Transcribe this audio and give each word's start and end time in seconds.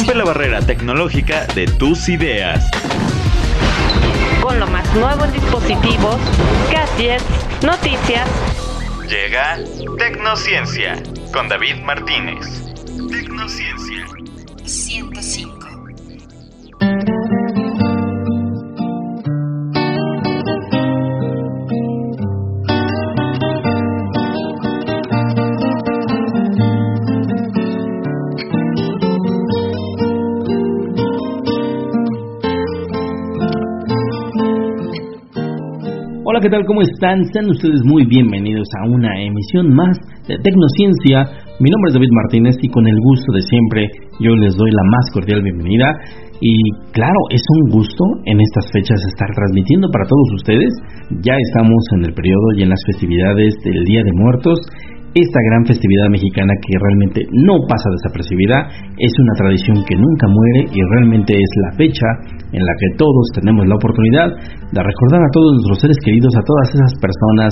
Rompe 0.00 0.14
la 0.14 0.24
barrera 0.24 0.62
tecnológica 0.62 1.44
de 1.54 1.66
tus 1.66 2.08
ideas. 2.08 2.70
Con 4.40 4.58
lo 4.58 4.66
más 4.66 4.90
nuevo 4.94 5.26
en 5.26 5.32
dispositivos, 5.34 6.16
gadgets, 6.72 7.22
noticias. 7.62 8.26
Llega 9.06 9.58
Tecnociencia 9.98 11.02
con 11.34 11.50
David 11.50 11.82
Martínez. 11.84 12.46
Tecnociencia 13.10 14.06
105. 14.64 15.68
Hola, 36.40 36.48
¿qué 36.48 36.56
tal? 36.56 36.64
¿Cómo 36.64 36.80
están? 36.80 37.20
Sean 37.36 37.52
ustedes 37.52 37.84
muy 37.84 38.06
bienvenidos 38.06 38.64
a 38.80 38.88
una 38.88 39.12
emisión 39.20 39.76
más 39.76 39.92
de 40.26 40.40
Tecnociencia. 40.40 41.28
Mi 41.60 41.68
nombre 41.68 41.92
es 41.92 41.94
David 42.00 42.16
Martínez 42.16 42.56
y 42.62 42.68
con 42.72 42.88
el 42.88 42.96
gusto 42.96 43.28
de 43.36 43.42
siempre 43.42 43.84
yo 44.24 44.32
les 44.36 44.56
doy 44.56 44.70
la 44.72 44.84
más 44.88 45.04
cordial 45.12 45.42
bienvenida. 45.42 45.92
Y 46.40 46.56
claro, 46.96 47.20
es 47.28 47.42
un 47.60 47.68
gusto 47.76 48.04
en 48.24 48.40
estas 48.40 48.72
fechas 48.72 49.04
estar 49.04 49.28
transmitiendo 49.36 49.92
para 49.92 50.08
todos 50.08 50.28
ustedes. 50.40 50.72
Ya 51.20 51.36
estamos 51.36 51.84
en 51.98 52.08
el 52.08 52.14
periodo 52.14 52.56
y 52.56 52.62
en 52.62 52.70
las 52.70 52.80
festividades 52.86 53.52
del 53.62 53.84
Día 53.84 54.00
de 54.00 54.12
Muertos 54.16 54.60
esta 55.14 55.40
gran 55.50 55.66
festividad 55.66 56.08
mexicana 56.10 56.54
que 56.62 56.78
realmente 56.78 57.20
no 57.32 57.66
pasa 57.66 57.90
desapercibida, 57.98 58.70
es 58.94 59.12
una 59.18 59.34
tradición 59.34 59.82
que 59.82 59.98
nunca 59.98 60.26
muere 60.30 60.70
y 60.70 60.78
realmente 60.94 61.34
es 61.34 61.50
la 61.66 61.76
fecha 61.76 62.08
en 62.52 62.62
la 62.62 62.74
que 62.78 62.96
todos 62.96 63.26
tenemos 63.34 63.66
la 63.66 63.74
oportunidad 63.74 64.28
de 64.30 64.80
recordar 64.82 65.22
a 65.22 65.32
todos 65.32 65.50
nuestros 65.54 65.80
seres 65.82 65.98
queridos, 66.04 66.30
a 66.38 66.46
todas 66.46 66.68
esas 66.74 66.92
personas 67.02 67.50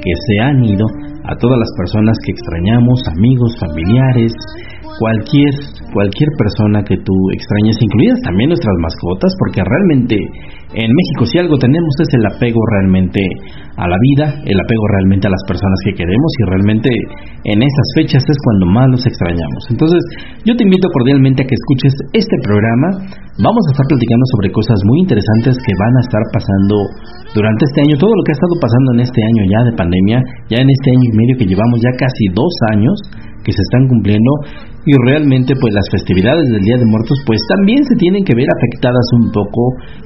que 0.00 0.14
se 0.28 0.36
han 0.40 0.64
ido, 0.64 0.86
a 1.24 1.36
todas 1.36 1.58
las 1.58 1.72
personas 1.76 2.16
que 2.24 2.32
extrañamos, 2.32 3.00
amigos, 3.16 3.52
familiares, 3.60 4.32
cualquier 4.98 5.52
cualquier 5.92 6.28
persona 6.36 6.82
que 6.82 6.98
tú 6.98 7.14
extrañes, 7.32 7.78
incluidas 7.80 8.20
también 8.24 8.50
nuestras 8.50 8.74
mascotas, 8.82 9.32
porque 9.38 9.62
realmente 9.62 10.16
en 10.74 10.90
México 10.90 11.22
si 11.30 11.38
algo 11.38 11.56
tenemos 11.56 11.94
es 12.02 12.10
el 12.18 12.24
apego 12.26 12.60
realmente 12.74 13.22
a 13.76 13.86
la 13.86 13.98
vida, 14.12 14.26
el 14.46 14.58
apego 14.58 14.84
realmente 14.98 15.26
a 15.26 15.34
las 15.34 15.42
personas 15.46 15.78
que 15.86 15.94
queremos 15.94 16.30
y 16.38 16.42
realmente 16.50 16.90
en 17.46 17.58
esas 17.62 17.88
fechas 17.94 18.22
es 18.22 18.38
cuando 18.42 18.66
más 18.70 18.86
los 18.90 19.02
extrañamos. 19.06 19.62
Entonces, 19.70 20.02
yo 20.46 20.54
te 20.54 20.62
invito 20.62 20.86
cordialmente 20.90 21.42
a 21.42 21.46
que 21.46 21.54
escuches 21.58 21.94
este 22.14 22.36
programa. 22.42 22.88
Vamos 23.42 23.62
a 23.66 23.70
estar 23.74 23.86
platicando 23.86 24.24
sobre 24.38 24.50
cosas 24.54 24.78
muy 24.86 25.02
interesantes 25.02 25.58
que 25.58 25.74
van 25.74 25.94
a 25.98 26.02
estar 26.06 26.22
pasando 26.30 26.76
durante 27.34 27.62
este 27.66 27.82
año, 27.82 27.94
todo 27.98 28.14
lo 28.14 28.22
que 28.22 28.32
ha 28.34 28.38
estado 28.38 28.56
pasando 28.62 28.88
en 28.94 29.00
este 29.02 29.20
año 29.22 29.42
ya 29.50 29.60
de 29.66 29.72
pandemia, 29.74 30.18
ya 30.50 30.58
en 30.62 30.70
este 30.70 30.88
año 30.90 31.06
y 31.10 31.16
medio 31.18 31.34
que 31.38 31.46
llevamos 31.50 31.78
ya 31.82 31.92
casi 31.98 32.30
dos 32.30 32.54
años 32.74 32.94
que 33.44 33.52
se 33.52 33.62
están 33.62 33.86
cumpliendo 33.86 34.32
y 34.84 34.92
realmente 35.08 35.52
pues 35.60 35.72
las 35.72 35.88
festividades 35.92 36.44
del 36.48 36.60
Día 36.60 36.76
de 36.76 36.84
Muertos 36.84 37.16
pues 37.24 37.40
también 37.48 37.80
se 37.84 37.96
tienen 37.96 38.24
que 38.24 38.36
ver 38.36 38.48
afectadas 38.48 39.04
un 39.20 39.32
poco 39.32 39.62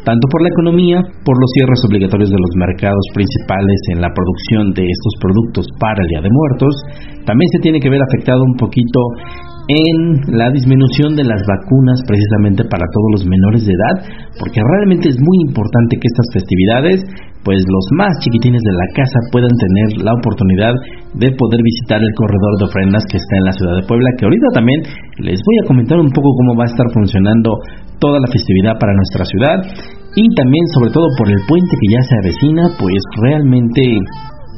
tanto 0.06 0.24
por 0.30 0.42
la 0.42 0.50
economía, 0.59 0.98
por 1.23 1.39
los 1.39 1.51
cierres 1.55 1.78
obligatorios 1.87 2.31
de 2.34 2.42
los 2.42 2.51
mercados 2.59 3.06
principales 3.14 3.78
en 3.95 4.03
la 4.03 4.11
producción 4.11 4.75
de 4.75 4.83
estos 4.83 5.14
productos 5.23 5.70
para 5.78 6.03
el 6.03 6.09
Día 6.11 6.23
de 6.27 6.34
Muertos, 6.34 6.75
también 7.23 7.47
se 7.55 7.62
tiene 7.62 7.78
que 7.78 7.89
ver 7.89 8.03
afectado 8.03 8.42
un 8.42 8.59
poquito 8.59 8.98
en 9.70 10.34
la 10.34 10.51
disminución 10.51 11.14
de 11.14 11.29
las 11.29 11.39
vacunas 11.47 12.01
precisamente 12.09 12.64
para 12.67 12.89
todos 12.91 13.20
los 13.20 13.23
menores 13.29 13.62
de 13.69 13.77
edad, 13.77 13.97
porque 14.41 14.59
realmente 14.64 15.12
es 15.12 15.19
muy 15.20 15.39
importante 15.47 16.01
que 16.01 16.08
estas 16.08 16.27
festividades 16.33 17.05
pues 17.45 17.63
los 17.64 17.86
más 17.96 18.13
chiquitines 18.20 18.61
de 18.61 18.73
la 18.73 18.89
casa 18.92 19.19
puedan 19.30 19.48
tener 19.48 20.05
la 20.05 20.13
oportunidad 20.13 20.75
de 21.14 21.33
poder 21.33 21.61
visitar 21.63 22.02
el 22.02 22.13
corredor 22.13 22.52
de 22.58 22.67
ofrendas 22.67 23.05
que 23.08 23.17
está 23.17 23.35
en 23.39 23.45
la 23.45 23.52
ciudad 23.52 23.77
de 23.80 23.86
Puebla, 23.86 24.11
que 24.19 24.27
ahorita 24.27 24.48
también 24.52 24.80
les 25.23 25.40
voy 25.40 25.57
a 25.63 25.69
comentar 25.69 25.96
un 25.98 26.11
poco 26.11 26.29
cómo 26.35 26.58
va 26.58 26.64
a 26.64 26.73
estar 26.73 26.86
funcionando 26.92 27.57
toda 27.98 28.19
la 28.19 28.31
festividad 28.33 28.79
para 28.79 28.95
nuestra 28.95 29.25
ciudad 29.25 29.59
y 30.14 30.25
también 30.35 30.64
sobre 30.75 30.91
todo 30.91 31.07
por 31.19 31.29
el 31.29 31.41
puente 31.47 31.75
que 31.79 31.92
ya 31.95 32.03
se 32.03 32.17
avecina, 32.19 32.63
pues 32.79 32.98
realmente 33.23 33.83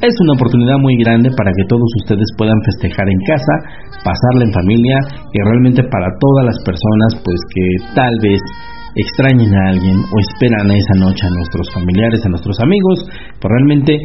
es 0.01 0.15
una 0.25 0.33
oportunidad 0.33 0.77
muy 0.81 0.97
grande 0.97 1.29
para 1.37 1.51
que 1.53 1.67
todos 1.69 1.85
ustedes 2.01 2.25
puedan 2.37 2.57
festejar 2.65 3.05
en 3.05 3.19
casa, 3.29 3.53
pasarla 4.01 4.49
en 4.49 4.53
familia 4.53 4.97
y 5.29 5.37
realmente 5.45 5.83
para 5.85 6.09
todas 6.17 6.45
las 6.49 6.57
personas 6.65 7.21
pues 7.21 7.37
que 7.53 7.65
tal 7.93 8.15
vez 8.21 8.41
extrañen 8.95 9.53
a 9.53 9.69
alguien 9.69 9.97
o 10.01 10.15
esperan 10.19 10.71
a 10.71 10.75
esa 10.75 10.95
noche 10.97 11.21
a 11.27 11.35
nuestros 11.37 11.69
familiares, 11.73 12.25
a 12.25 12.29
nuestros 12.29 12.57
amigos, 12.59 13.05
pues 13.39 13.49
realmente 13.49 13.97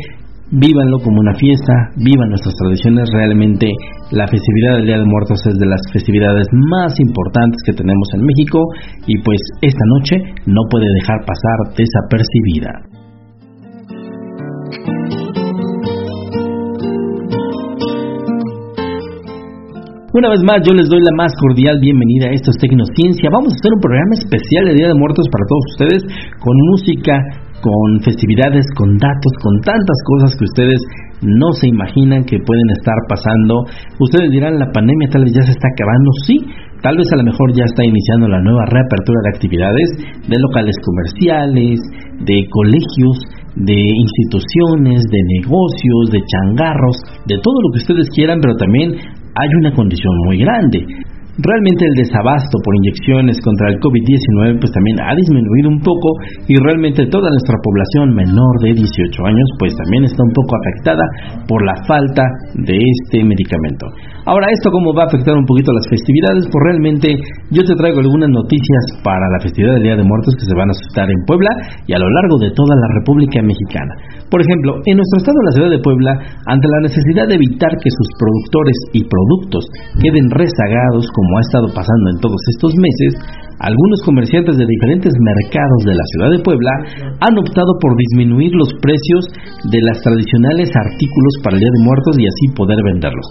vívanlo 0.51 0.99
como 1.03 1.19
una 1.21 1.35
fiesta, 1.35 1.73
vivan 1.97 2.29
nuestras 2.31 2.55
tradiciones, 2.55 3.11
realmente 3.13 3.67
la 4.13 4.27
festividad 4.29 4.77
del 4.77 4.87
Día 4.87 4.99
de 4.99 5.05
Muertos 5.05 5.41
es 5.47 5.59
de 5.59 5.67
las 5.67 5.81
festividades 5.93 6.47
más 6.71 6.95
importantes 7.01 7.59
que 7.67 7.73
tenemos 7.73 8.09
en 8.15 8.23
México 8.23 8.63
y 9.07 9.19
pues 9.23 9.41
esta 9.63 9.85
noche 9.99 10.17
no 10.47 10.63
puede 10.71 10.87
dejar 11.01 11.19
pasar 11.27 11.75
desapercibida. 11.75 12.97
Una 20.17 20.31
vez 20.31 20.41
más, 20.49 20.65
yo 20.65 20.73
les 20.73 20.89
doy 20.89 21.05
la 21.05 21.13
más 21.13 21.29
cordial 21.37 21.77
bienvenida 21.79 22.29
a 22.29 22.33
estos 22.33 22.57
Tecnociencia. 22.57 23.29
Vamos 23.29 23.53
a 23.53 23.57
hacer 23.61 23.69
un 23.69 23.83
programa 23.85 24.15
especial 24.17 24.65
de 24.65 24.73
Día 24.73 24.89
de 24.89 24.97
Muertos 24.97 25.29
para 25.29 25.45
todos 25.45 25.65
ustedes, 25.77 26.03
con 26.41 26.57
música, 26.73 27.21
con 27.61 28.01
festividades, 28.05 28.67
con 28.77 28.97
datos, 28.97 29.33
con 29.43 29.61
tantas 29.61 29.99
cosas 30.05 30.37
que 30.37 30.45
ustedes 30.45 30.81
no 31.23 31.53
se 31.53 31.69
imaginan 31.69 32.25
que 32.25 32.39
pueden 32.39 32.69
estar 32.77 32.97
pasando. 33.09 33.65
Ustedes 33.99 34.31
dirán, 34.31 34.59
la 34.59 34.71
pandemia 34.71 35.09
tal 35.09 35.25
vez 35.25 35.33
ya 35.33 35.43
se 35.43 35.53
está 35.53 35.69
acabando. 35.73 36.11
Sí, 36.27 36.37
tal 36.83 36.97
vez 36.97 37.09
a 37.13 37.17
lo 37.17 37.25
mejor 37.25 37.53
ya 37.57 37.65
está 37.65 37.85
iniciando 37.85 38.29
la 38.29 38.43
nueva 38.43 38.65
reapertura 38.69 39.21
de 39.25 39.31
actividades 39.35 39.89
de 40.29 40.37
locales 40.39 40.77
comerciales, 40.85 41.81
de 42.21 42.47
colegios, 42.51 43.17
de 43.57 43.77
instituciones, 43.77 45.01
de 45.09 45.21
negocios, 45.41 46.13
de 46.13 46.21
changarros, 46.21 46.97
de 47.27 47.37
todo 47.41 47.57
lo 47.63 47.73
que 47.73 47.81
ustedes 47.81 48.09
quieran, 48.11 48.39
pero 48.41 48.55
también 48.57 48.93
hay 48.93 49.49
una 49.61 49.73
condición 49.73 50.13
muy 50.27 50.39
grande. 50.39 50.85
Realmente 51.37 51.85
el 51.85 52.01
desabasto 52.01 52.57
por 52.65 52.73
inyecciones 52.81 53.37
contra 53.45 53.69
el 53.69 53.77
COVID-19 53.85 54.57
pues 54.57 54.73
también 54.73 54.97
ha 55.05 55.13
disminuido 55.13 55.69
un 55.69 55.81
poco 55.85 56.09
y 56.49 56.57
realmente 56.57 57.05
toda 57.13 57.29
nuestra 57.29 57.61
población 57.61 58.17
menor 58.17 58.55
de 58.65 58.73
18 58.73 58.81
años 59.21 59.45
pues 59.61 59.77
también 59.77 60.09
está 60.09 60.17
un 60.25 60.33
poco 60.33 60.57
afectada 60.57 61.05
por 61.45 61.61
la 61.61 61.77
falta 61.85 62.25
de 62.65 62.81
este 62.81 63.21
medicamento. 63.21 63.85
Ahora, 64.25 64.49
¿esto 64.49 64.73
cómo 64.73 64.97
va 64.97 65.05
a 65.05 65.13
afectar 65.13 65.37
un 65.37 65.45
poquito 65.45 65.77
las 65.77 65.85
festividades? 65.93 66.49
Pues 66.49 66.63
realmente 66.73 67.21
yo 67.53 67.63
te 67.69 67.77
traigo 67.77 68.01
algunas 68.01 68.33
noticias 68.33 68.97
para 69.05 69.29
la 69.29 69.39
festividad 69.45 69.77
del 69.77 69.93
Día 69.93 70.01
de 70.01 70.09
Muertos 70.09 70.35
que 70.41 70.49
se 70.49 70.57
van 70.57 70.73
a 70.73 70.75
suscitar 70.75 71.05
en 71.05 71.21
Puebla 71.29 71.53
y 71.85 71.93
a 71.93 72.01
lo 72.01 72.09
largo 72.09 72.41
de 72.41 72.51
toda 72.57 72.75
la 72.81 72.89
República 72.97 73.45
Mexicana. 73.45 73.93
Por 74.33 74.41
ejemplo, 74.41 74.81
en 74.89 74.97
nuestro 74.97 75.21
estado, 75.21 75.39
la 75.45 75.53
ciudad 75.53 75.71
de 75.71 75.85
Puebla, 75.85 76.13
ante 76.49 76.67
la 76.67 76.81
necesidad 76.81 77.29
de 77.29 77.37
evitar 77.37 77.71
que 77.77 77.93
sus 77.93 78.09
productores 78.17 78.79
y 78.97 79.01
productos 79.05 79.69
queden 80.01 80.27
rezagados 80.33 81.07
como 81.13 81.26
ha 81.35 81.43
estado 81.43 81.69
pasando 81.75 82.07
en 82.15 82.19
todos 82.23 82.41
estos 82.55 82.73
meses, 82.79 83.11
algunos 83.59 84.05
comerciantes 84.05 84.55
de 84.61 84.69
diferentes 84.69 85.13
mercados 85.17 85.81
de 85.89 85.97
la 85.97 86.07
ciudad 86.13 86.31
de 86.37 86.45
Puebla 86.45 86.73
han 87.25 87.35
optado 87.41 87.73
por 87.81 87.97
disminuir 87.97 88.53
los 88.53 88.69
precios 88.85 89.25
de 89.65 89.81
las 89.81 89.99
tradicionales 90.05 90.69
artículos 90.77 91.33
para 91.41 91.57
el 91.57 91.65
Día 91.65 91.73
de 91.73 91.85
Muertos 91.89 92.15
y 92.21 92.29
así 92.29 92.45
poder 92.53 92.77
venderlos. 92.85 93.27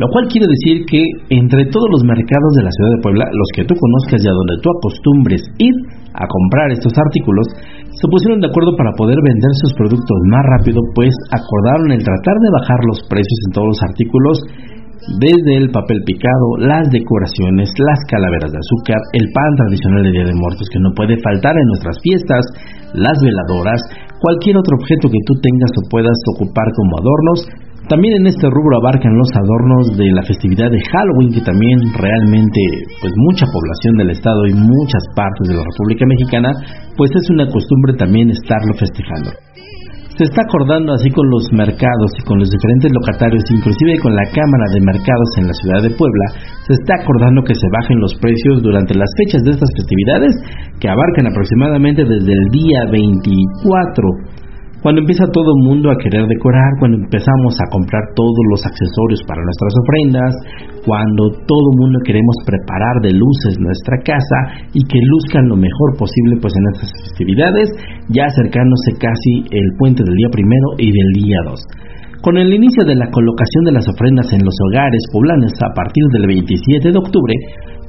Lo 0.00 0.08
cual 0.12 0.28
quiere 0.28 0.48
decir 0.48 0.84
que 0.88 1.00
entre 1.28 1.68
todos 1.72 1.88
los 1.92 2.04
mercados 2.04 2.52
de 2.56 2.64
la 2.64 2.72
ciudad 2.72 2.92
de 2.96 3.04
Puebla, 3.04 3.24
los 3.32 3.48
que 3.52 3.64
tú 3.64 3.72
conozcas 3.76 4.20
y 4.24 4.28
a 4.28 4.36
donde 4.36 4.60
tú 4.64 4.68
acostumbres 4.72 5.40
ir 5.56 5.76
a 6.16 6.24
comprar 6.24 6.72
estos 6.72 6.92
artículos, 6.96 7.48
se 7.92 8.06
pusieron 8.08 8.40
de 8.40 8.48
acuerdo 8.48 8.76
para 8.76 8.92
poder 8.96 9.16
vender 9.24 9.52
sus 9.60 9.72
productos 9.72 10.18
más 10.32 10.44
rápido, 10.56 10.80
pues 10.96 11.12
acordaron 11.32 11.92
el 11.92 12.04
tratar 12.04 12.36
de 12.40 12.54
bajar 12.60 12.80
los 12.88 13.00
precios 13.08 13.40
en 13.48 13.52
todos 13.52 13.68
los 13.72 13.82
artículos 13.88 14.36
desde 15.20 15.52
el 15.60 15.70
papel 15.70 16.02
picado, 16.04 16.46
las 16.58 16.88
decoraciones, 16.90 17.70
las 17.78 18.00
calaveras 18.10 18.50
de 18.50 18.58
azúcar, 18.58 19.00
el 19.12 19.26
pan 19.30 19.52
tradicional 19.56 20.02
de 20.02 20.12
Día 20.12 20.26
de 20.26 20.40
Muertos 20.40 20.68
que 20.72 20.82
no 20.82 20.90
puede 20.96 21.14
faltar 21.22 21.54
en 21.54 21.68
nuestras 21.68 21.96
fiestas, 22.02 22.42
las 22.94 23.16
veladoras, 23.22 23.80
cualquier 24.18 24.56
otro 24.58 24.74
objeto 24.80 25.08
que 25.08 25.24
tú 25.26 25.34
tengas 25.40 25.72
o 25.78 25.88
puedas 25.90 26.18
ocupar 26.34 26.66
como 26.74 26.92
adornos. 26.98 27.40
También 27.86 28.18
en 28.18 28.26
este 28.26 28.50
rubro 28.50 28.82
abarcan 28.82 29.14
los 29.14 29.30
adornos 29.30 29.94
de 29.94 30.10
la 30.10 30.26
festividad 30.26 30.66
de 30.74 30.82
Halloween, 30.90 31.30
que 31.30 31.46
también 31.46 31.78
realmente, 31.94 32.60
pues 32.98 33.12
mucha 33.30 33.46
población 33.46 33.94
del 34.02 34.10
estado 34.10 34.42
y 34.50 34.54
muchas 34.58 35.04
partes 35.14 35.46
de 35.46 35.54
la 35.54 35.62
República 35.62 36.04
Mexicana, 36.10 36.50
pues 36.98 37.14
es 37.14 37.30
una 37.30 37.46
costumbre 37.46 37.94
también 37.94 38.30
estarlo 38.30 38.74
festejando 38.74 39.30
se 40.16 40.24
está 40.24 40.40
acordando 40.48 40.92
así 40.96 41.10
con 41.12 41.28
los 41.28 41.44
mercados 41.52 42.10
y 42.16 42.22
con 42.24 42.40
los 42.40 42.48
diferentes 42.48 42.90
locatarios, 42.90 43.44
inclusive 43.52 44.00
con 44.00 44.16
la 44.16 44.24
Cámara 44.32 44.66
de 44.72 44.80
Mercados 44.80 45.30
en 45.36 45.46
la 45.46 45.54
ciudad 45.60 45.80
de 45.84 45.92
Puebla, 45.92 46.26
se 46.64 46.72
está 46.72 46.96
acordando 47.04 47.44
que 47.44 47.54
se 47.54 47.68
bajen 47.68 48.00
los 48.00 48.16
precios 48.16 48.62
durante 48.64 48.96
las 48.96 49.12
fechas 49.20 49.44
de 49.44 49.50
estas 49.52 49.68
festividades 49.76 50.32
que 50.80 50.88
abarcan 50.88 51.28
aproximadamente 51.28 52.04
desde 52.04 52.32
el 52.32 52.44
día 52.48 52.80
24 52.90 54.35
cuando 54.86 55.02
empieza 55.02 55.26
todo 55.34 55.50
el 55.50 55.66
mundo 55.66 55.90
a 55.90 55.98
querer 55.98 56.30
decorar, 56.30 56.78
cuando 56.78 57.02
empezamos 57.02 57.58
a 57.58 57.66
comprar 57.74 58.06
todos 58.14 58.38
los 58.54 58.62
accesorios 58.62 59.18
para 59.26 59.42
nuestras 59.42 59.74
ofrendas, 59.82 60.30
cuando 60.86 61.26
todo 61.42 61.74
el 61.74 61.78
mundo 61.82 61.98
queremos 62.06 62.38
preparar 62.46 63.02
de 63.02 63.10
luces 63.10 63.58
nuestra 63.58 63.98
casa 64.06 64.70
y 64.78 64.86
que 64.86 65.02
luzcan 65.02 65.50
lo 65.50 65.58
mejor 65.58 65.98
posible 65.98 66.38
pues 66.38 66.54
en 66.54 66.70
estas 66.70 66.90
festividades, 67.02 67.66
ya 68.14 68.30
acercándose 68.30 68.94
casi 69.02 69.50
el 69.50 69.66
puente 69.74 70.06
del 70.06 70.14
día 70.14 70.30
primero 70.30 70.78
y 70.78 70.94
del 70.94 71.10
día 71.18 71.40
2. 71.50 72.22
Con 72.22 72.38
el 72.38 72.54
inicio 72.54 72.86
de 72.86 72.94
la 72.94 73.10
colocación 73.10 73.66
de 73.66 73.74
las 73.74 73.90
ofrendas 73.90 74.30
en 74.30 74.46
los 74.46 74.54
hogares 74.70 75.02
poblanos 75.10 75.50
a 75.66 75.74
partir 75.74 76.06
del 76.14 76.30
27 76.30 76.94
de 76.94 76.98
octubre, 77.02 77.34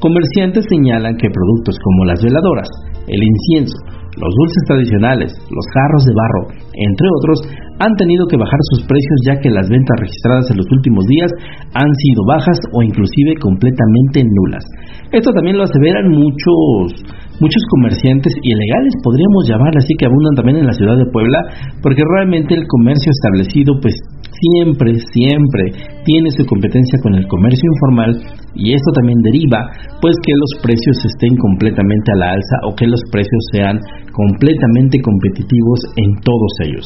comerciantes 0.01 0.65
señalan 0.65 1.13
que 1.21 1.29
productos 1.29 1.77
como 1.77 2.09
las 2.09 2.25
veladoras, 2.25 2.69
el 3.05 3.21
incienso, 3.21 3.77
los 4.17 4.33
dulces 4.33 4.63
tradicionales, 4.67 5.29
los 5.37 5.65
jarros 5.73 6.03
de 6.05 6.13
barro, 6.17 6.43
entre 6.73 7.07
otros, 7.21 7.37
han 7.79 7.93
tenido 7.95 8.25
que 8.25 8.37
bajar 8.37 8.59
sus 8.73 8.81
precios 8.89 9.17
ya 9.25 9.37
que 9.37 9.53
las 9.53 9.69
ventas 9.69 9.97
registradas 10.01 10.49
en 10.49 10.57
los 10.57 10.65
últimos 10.73 11.05
días 11.05 11.29
han 11.73 11.91
sido 11.93 12.25
bajas 12.25 12.57
o 12.73 12.81
inclusive 12.81 13.37
completamente 13.37 14.25
nulas. 14.25 14.65
Esto 15.11 15.31
también 15.31 15.57
lo 15.57 15.63
aseveran 15.63 16.09
muchos 16.09 17.05
muchos 17.39 17.61
comerciantes 17.69 18.33
ilegales, 18.41 18.93
podríamos 19.03 19.45
llamar 19.47 19.73
así 19.77 19.93
que 19.97 20.05
abundan 20.05 20.35
también 20.35 20.57
en 20.57 20.65
la 20.65 20.73
ciudad 20.73 20.97
de 20.97 21.05
Puebla, 21.13 21.45
porque 21.83 22.01
realmente 22.01 22.55
el 22.55 22.65
comercio 22.65 23.11
establecido 23.13 23.77
pues 23.81 23.93
siempre, 24.39 24.94
siempre 25.13 25.63
tiene 26.06 26.30
su 26.31 26.45
competencia 26.45 27.00
con 27.04 27.16
el 27.16 27.28
comercio 27.28 27.68
informal 27.74 28.12
y 28.56 28.74
esto 28.74 28.92
también 28.95 29.19
deriva 29.24 29.60
pues 30.01 30.16
que 30.24 30.34
los 30.34 30.63
precios 30.63 30.98
estén 31.06 31.36
completamente 31.38 32.12
a 32.13 32.19
la 32.19 32.30
alza 32.31 32.57
o 32.69 32.75
que 32.75 32.88
los 32.88 33.01
precios 33.12 33.44
sean 33.51 33.80
completamente 34.13 35.01
competitivos 35.01 35.80
en 35.98 36.10
todos 36.22 36.51
ellos. 36.66 36.86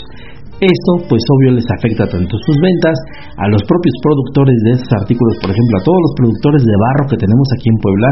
Esto, 0.62 0.92
pues 1.09 1.25
obvio, 1.25 1.57
les 1.57 1.65
afecta 1.74 2.06
tanto 2.06 2.38
sus 2.45 2.53
ventas, 2.62 2.94
a 3.33 3.50
los 3.50 3.65
propios 3.65 3.98
productores 3.98 4.53
de 4.62 4.71
esos 4.77 4.94
artículos, 4.94 5.42
por 5.42 5.50
ejemplo, 5.50 5.74
a 5.74 5.86
todos 5.89 5.98
los 6.06 6.13
productores 6.21 6.62
de 6.62 6.77
barro 6.77 7.09
que 7.09 7.18
tenemos 7.18 7.48
aquí 7.57 7.65
en 7.65 7.81
Puebla, 7.81 8.09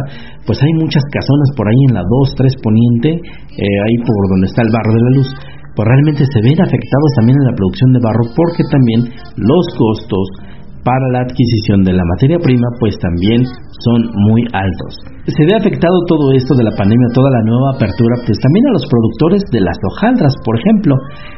pues 0.49 0.57
hay 0.57 0.73
muchas 0.81 1.05
casonas 1.13 1.49
por 1.53 1.69
ahí 1.69 1.81
en 1.93 1.93
la 1.93 2.01
2, 2.01 2.41
3 2.41 2.65
poniente, 2.65 3.21
eh, 3.21 3.77
ahí 3.85 3.97
por 4.01 4.23
donde 4.33 4.49
está 4.49 4.65
el 4.65 4.73
barro 4.73 4.97
de 4.97 5.03
la 5.05 5.13
luz, 5.13 5.29
pues 5.75 5.85
realmente 5.87 6.25
se 6.25 6.39
ven 6.41 6.59
afectados 6.61 7.11
también 7.15 7.37
en 7.39 7.47
la 7.49 7.57
producción 7.57 7.89
de 7.93 8.03
barro 8.03 8.25
porque 8.35 8.63
también 8.69 8.99
los 9.37 9.65
costos 9.77 10.49
para 10.83 11.05
la 11.11 11.21
adquisición 11.27 11.83
de 11.83 11.93
la 11.93 12.03
materia 12.15 12.39
prima 12.39 12.67
pues 12.79 12.95
también 12.99 13.43
son 13.83 13.99
muy 14.25 14.41
altos. 14.53 14.95
Se 15.27 15.45
ve 15.45 15.53
afectado 15.53 15.93
todo 16.07 16.33
esto 16.33 16.55
de 16.55 16.63
la 16.63 16.73
pandemia, 16.73 17.13
toda 17.13 17.29
la 17.29 17.43
nueva 17.45 17.75
apertura, 17.75 18.15
pues 18.25 18.39
también 18.39 18.65
a 18.67 18.73
los 18.73 18.85
productores 18.89 19.43
de 19.51 19.61
las 19.61 19.77
hojaldras, 19.77 20.33
por 20.43 20.57
ejemplo. 20.57 20.95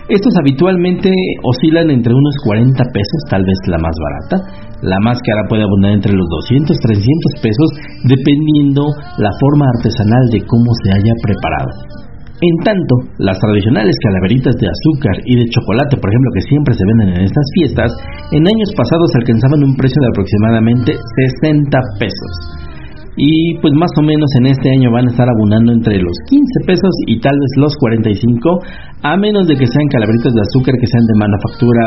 Estos 0.08 0.34
habitualmente 0.40 1.12
oscilan 1.44 1.90
entre 1.90 2.14
unos 2.14 2.36
40 2.46 2.72
pesos, 2.94 3.20
tal 3.30 3.44
vez 3.44 3.60
la 3.68 3.80
más 3.84 3.96
barata. 4.00 4.38
La 4.82 4.98
más 5.04 5.20
cara 5.26 5.44
puede 5.50 5.64
abundar 5.64 5.92
entre 5.92 6.14
los 6.14 6.28
200, 6.30 6.78
300 6.78 7.44
pesos, 7.44 7.68
dependiendo 8.08 8.88
la 9.18 9.32
forma 9.42 9.66
artesanal 9.76 10.24
de 10.32 10.40
cómo 10.48 10.70
se 10.84 10.90
haya 10.96 11.14
preparado. 11.22 12.11
En 12.42 12.58
tanto, 12.66 12.96
las 13.22 13.38
tradicionales 13.38 13.94
calaveritas 14.02 14.58
de 14.58 14.66
azúcar 14.66 15.14
y 15.30 15.38
de 15.38 15.46
chocolate, 15.54 15.94
por 16.02 16.10
ejemplo, 16.10 16.32
que 16.34 16.42
siempre 16.42 16.74
se 16.74 16.86
venden 16.90 17.10
en 17.14 17.22
estas 17.30 17.46
fiestas, 17.54 17.94
en 18.34 18.42
años 18.42 18.74
pasados 18.74 19.14
alcanzaban 19.14 19.62
un 19.62 19.78
precio 19.78 20.02
de 20.02 20.10
aproximadamente 20.10 20.98
60 21.38 21.70
pesos. 22.02 22.34
Y 23.14 23.62
pues 23.62 23.74
más 23.78 23.92
o 24.00 24.02
menos 24.02 24.26
en 24.42 24.48
este 24.50 24.74
año 24.74 24.90
van 24.90 25.06
a 25.06 25.12
estar 25.12 25.30
abundando 25.30 25.70
entre 25.74 26.02
los 26.02 26.18
15 26.34 26.66
pesos 26.66 26.90
y 27.06 27.22
tal 27.22 27.38
vez 27.38 27.52
los 27.62 27.78
45, 27.78 28.58
a 29.04 29.18
menos 29.18 29.46
de 29.46 29.56
que 29.58 29.68
sean 29.68 29.86
calaveritas 29.94 30.34
de 30.34 30.42
azúcar 30.42 30.74
que 30.82 30.90
sean 30.90 31.06
de 31.06 31.20
manufactura 31.22 31.86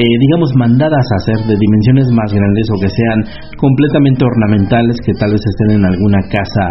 eh, 0.00 0.16
digamos, 0.16 0.48
mandadas 0.56 1.04
a 1.12 1.16
hacer 1.20 1.44
de 1.44 1.60
dimensiones 1.60 2.08
más 2.16 2.32
grandes 2.32 2.64
o 2.72 2.80
que 2.80 2.88
sean 2.88 3.20
completamente 3.60 4.24
ornamentales, 4.24 4.96
que 5.04 5.12
tal 5.12 5.28
vez 5.28 5.44
estén 5.44 5.76
en 5.76 5.84
alguna 5.84 6.24
casa, 6.32 6.64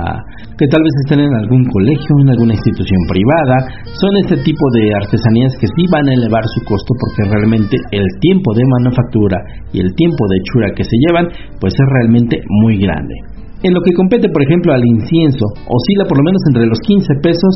que 0.58 0.66
tal 0.66 0.82
vez 0.82 0.96
estén 1.06 1.22
en 1.22 1.34
algún 1.38 1.62
colegio, 1.70 2.10
en 2.26 2.34
alguna 2.34 2.58
institución 2.58 2.98
privada. 3.06 3.86
Son 4.02 4.18
este 4.18 4.42
tipo 4.42 4.66
de 4.74 4.98
artesanías 4.98 5.54
que 5.62 5.70
sí 5.70 5.86
van 5.94 6.10
a 6.10 6.18
elevar 6.18 6.42
su 6.50 6.66
costo 6.66 6.90
porque 6.98 7.30
realmente 7.30 7.78
el 7.94 8.08
tiempo 8.18 8.50
de 8.58 8.66
manufactura 8.66 9.38
y 9.74 9.78
el 9.78 9.94
tiempo 9.94 10.26
de 10.26 10.36
hechura 10.42 10.74
que 10.74 10.90
se 10.90 10.98
llevan, 10.98 11.30
pues 11.62 11.78
es 11.78 11.88
realmente 12.02 12.42
muy 12.66 12.82
grande. 12.82 13.14
En 13.62 13.78
lo 13.78 13.82
que 13.86 13.94
compete, 13.94 14.26
por 14.34 14.42
ejemplo, 14.42 14.74
al 14.74 14.82
incienso, 14.82 15.46
oscila 15.70 16.10
por 16.10 16.18
lo 16.18 16.26
menos 16.26 16.42
entre 16.50 16.66
los 16.66 16.80
15 16.82 17.14
pesos 17.22 17.54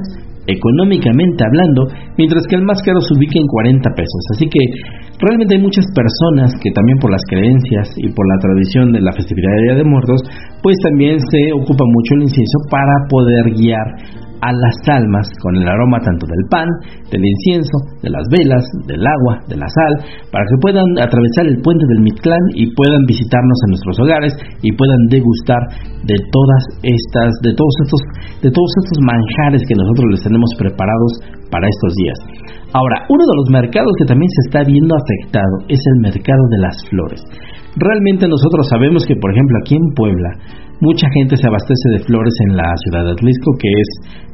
económicamente 0.47 1.43
hablando, 1.45 1.87
mientras 2.17 2.43
que 2.47 2.55
el 2.55 2.63
más 2.63 2.81
caro 2.83 2.99
se 2.99 3.13
ubica 3.15 3.39
en 3.39 3.47
40 3.47 3.89
pesos. 3.95 4.21
Así 4.35 4.45
que 4.47 4.63
realmente 5.19 5.55
hay 5.55 5.61
muchas 5.61 5.85
personas 5.95 6.51
que 6.59 6.71
también 6.71 6.99
por 6.99 7.11
las 7.11 7.23
creencias 7.29 7.87
y 7.97 8.11
por 8.11 8.27
la 8.27 8.39
tradición 8.39 8.91
de 8.91 9.01
la 9.01 9.13
festividad 9.13 9.51
de 9.55 9.63
Día 9.63 9.75
de 9.83 9.89
Muertos, 9.89 10.21
pues 10.61 10.75
también 10.83 11.19
se 11.19 11.53
ocupa 11.53 11.85
mucho 11.87 12.15
el 12.15 12.23
incienso 12.23 12.57
para 12.69 12.93
poder 13.09 13.43
guiar 13.55 13.87
a 14.43 14.51
las 14.51 14.75
almas 14.91 15.23
con 15.39 15.55
el 15.55 15.63
aroma 15.63 16.03
tanto 16.03 16.27
del 16.27 16.43
pan, 16.51 16.67
del 17.07 17.23
incienso, 17.23 17.95
de 18.03 18.11
las 18.11 18.27
velas, 18.27 18.63
del 18.83 18.99
agua, 18.99 19.39
de 19.47 19.55
la 19.55 19.67
sal, 19.71 19.93
para 20.35 20.43
que 20.43 20.59
puedan 20.59 20.83
atravesar 20.99 21.47
el 21.47 21.63
puente 21.63 21.87
del 21.87 22.03
Mictlán 22.03 22.43
y 22.51 22.67
puedan 22.75 23.07
visitarnos 23.07 23.57
en 23.63 23.69
nuestros 23.71 23.95
hogares 24.03 24.33
y 24.59 24.75
puedan 24.75 24.99
degustar 25.07 25.63
de 26.03 26.19
todas 26.27 26.63
estas, 26.83 27.31
de 27.39 27.55
todos 27.55 27.75
estos, 27.87 28.01
de 28.43 28.51
todos 28.51 28.71
estos 28.83 28.99
manjares 29.07 29.63
que 29.63 29.79
nosotros 29.79 30.07
les 30.11 30.23
tenemos 30.27 30.51
preparados 30.59 31.11
para 31.47 31.63
estos 31.63 31.91
días. 31.95 32.19
Ahora, 32.75 33.07
uno 33.07 33.23
de 33.23 33.37
los 33.39 33.47
mercados 33.47 33.93
que 33.95 34.09
también 34.11 34.27
se 34.27 34.43
está 34.49 34.67
viendo 34.67 34.91
afectado 34.91 35.55
es 35.71 35.79
el 35.79 35.97
mercado 36.03 36.43
de 36.51 36.59
las 36.59 36.75
flores. 36.89 37.21
Realmente 37.79 38.27
nosotros 38.27 38.67
sabemos 38.67 39.05
que, 39.05 39.15
por 39.15 39.31
ejemplo, 39.31 39.55
aquí 39.61 39.75
en 39.75 39.87
Puebla, 39.95 40.29
mucha 40.83 41.07
gente 41.15 41.37
se 41.37 41.47
abastece 41.47 41.87
de 41.95 42.03
flores 42.03 42.33
en 42.47 42.57
la 42.57 42.67
ciudad 42.83 43.05
de 43.05 43.11
Atlisco, 43.15 43.55
que 43.57 43.71
es 43.71 43.89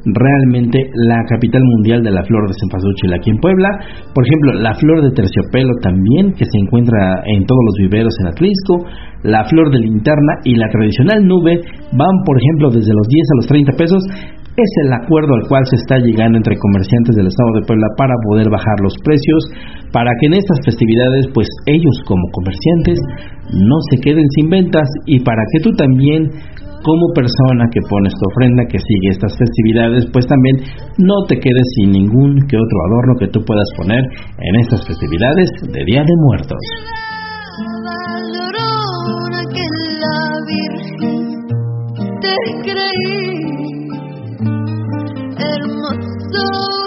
realmente 0.05 0.89
la 0.95 1.21
capital 1.29 1.61
mundial 1.63 2.01
de 2.01 2.09
la 2.09 2.23
flor 2.23 2.47
de 2.49 2.57
cempasúchil 2.57 3.13
aquí 3.13 3.29
en 3.29 3.37
Puebla. 3.37 3.69
Por 4.13 4.25
ejemplo, 4.25 4.53
la 4.53 4.73
flor 4.73 5.03
de 5.03 5.11
terciopelo 5.11 5.73
también, 5.81 6.33
que 6.33 6.45
se 6.45 6.57
encuentra 6.57 7.21
en 7.25 7.45
todos 7.45 7.61
los 7.65 7.75
viveros 7.85 8.13
en 8.21 8.27
Atlisco. 8.27 8.81
La 9.23 9.43
flor 9.45 9.69
de 9.69 9.79
linterna 9.79 10.41
y 10.43 10.55
la 10.55 10.69
tradicional 10.71 11.27
nube 11.27 11.61
van, 11.93 12.15
por 12.25 12.37
ejemplo, 12.39 12.71
desde 12.71 12.93
los 12.97 13.07
10 13.07 13.27
a 13.29 13.35
los 13.35 13.47
30 13.47 13.71
pesos 13.77 14.01
es 14.59 14.71
el 14.83 14.93
acuerdo 14.93 15.33
al 15.35 15.47
cual 15.47 15.63
se 15.65 15.75
está 15.79 15.97
llegando 15.97 16.37
entre 16.37 16.57
comerciantes 16.59 17.15
del 17.15 17.27
estado 17.27 17.51
de 17.55 17.65
Puebla 17.67 17.87
para 17.97 18.13
poder 18.27 18.49
bajar 18.49 18.77
los 18.83 18.93
precios, 19.03 19.41
para 19.91 20.11
que 20.19 20.27
en 20.27 20.35
estas 20.35 20.59
festividades 20.65 21.25
pues 21.33 21.47
ellos 21.65 21.95
como 22.05 22.21
comerciantes 22.31 22.99
no 23.55 23.77
se 23.89 23.97
queden 24.03 24.27
sin 24.35 24.49
ventas 24.49 24.87
y 25.05 25.19
para 25.23 25.41
que 25.51 25.59
tú 25.63 25.71
también 25.71 26.29
como 26.83 27.11
persona 27.13 27.65
que 27.71 27.81
pones 27.89 28.13
tu 28.13 28.23
ofrenda, 28.31 28.63
que 28.71 28.79
sigue 28.79 29.09
estas 29.11 29.35
festividades, 29.37 30.07
pues 30.13 30.25
también 30.27 30.57
no 30.97 31.25
te 31.27 31.35
quedes 31.35 31.67
sin 31.75 31.91
ningún 31.91 32.39
que 32.47 32.55
otro 32.55 32.77
adorno 32.87 33.13
que 33.19 33.27
tú 33.27 33.43
puedas 33.43 33.67
poner 33.75 33.99
en 33.99 34.55
estas 34.61 34.85
festividades 34.87 35.49
de 35.67 35.83
Día 35.85 36.03
de 36.03 36.15
Muertos. 36.23 36.63
so 46.31 46.78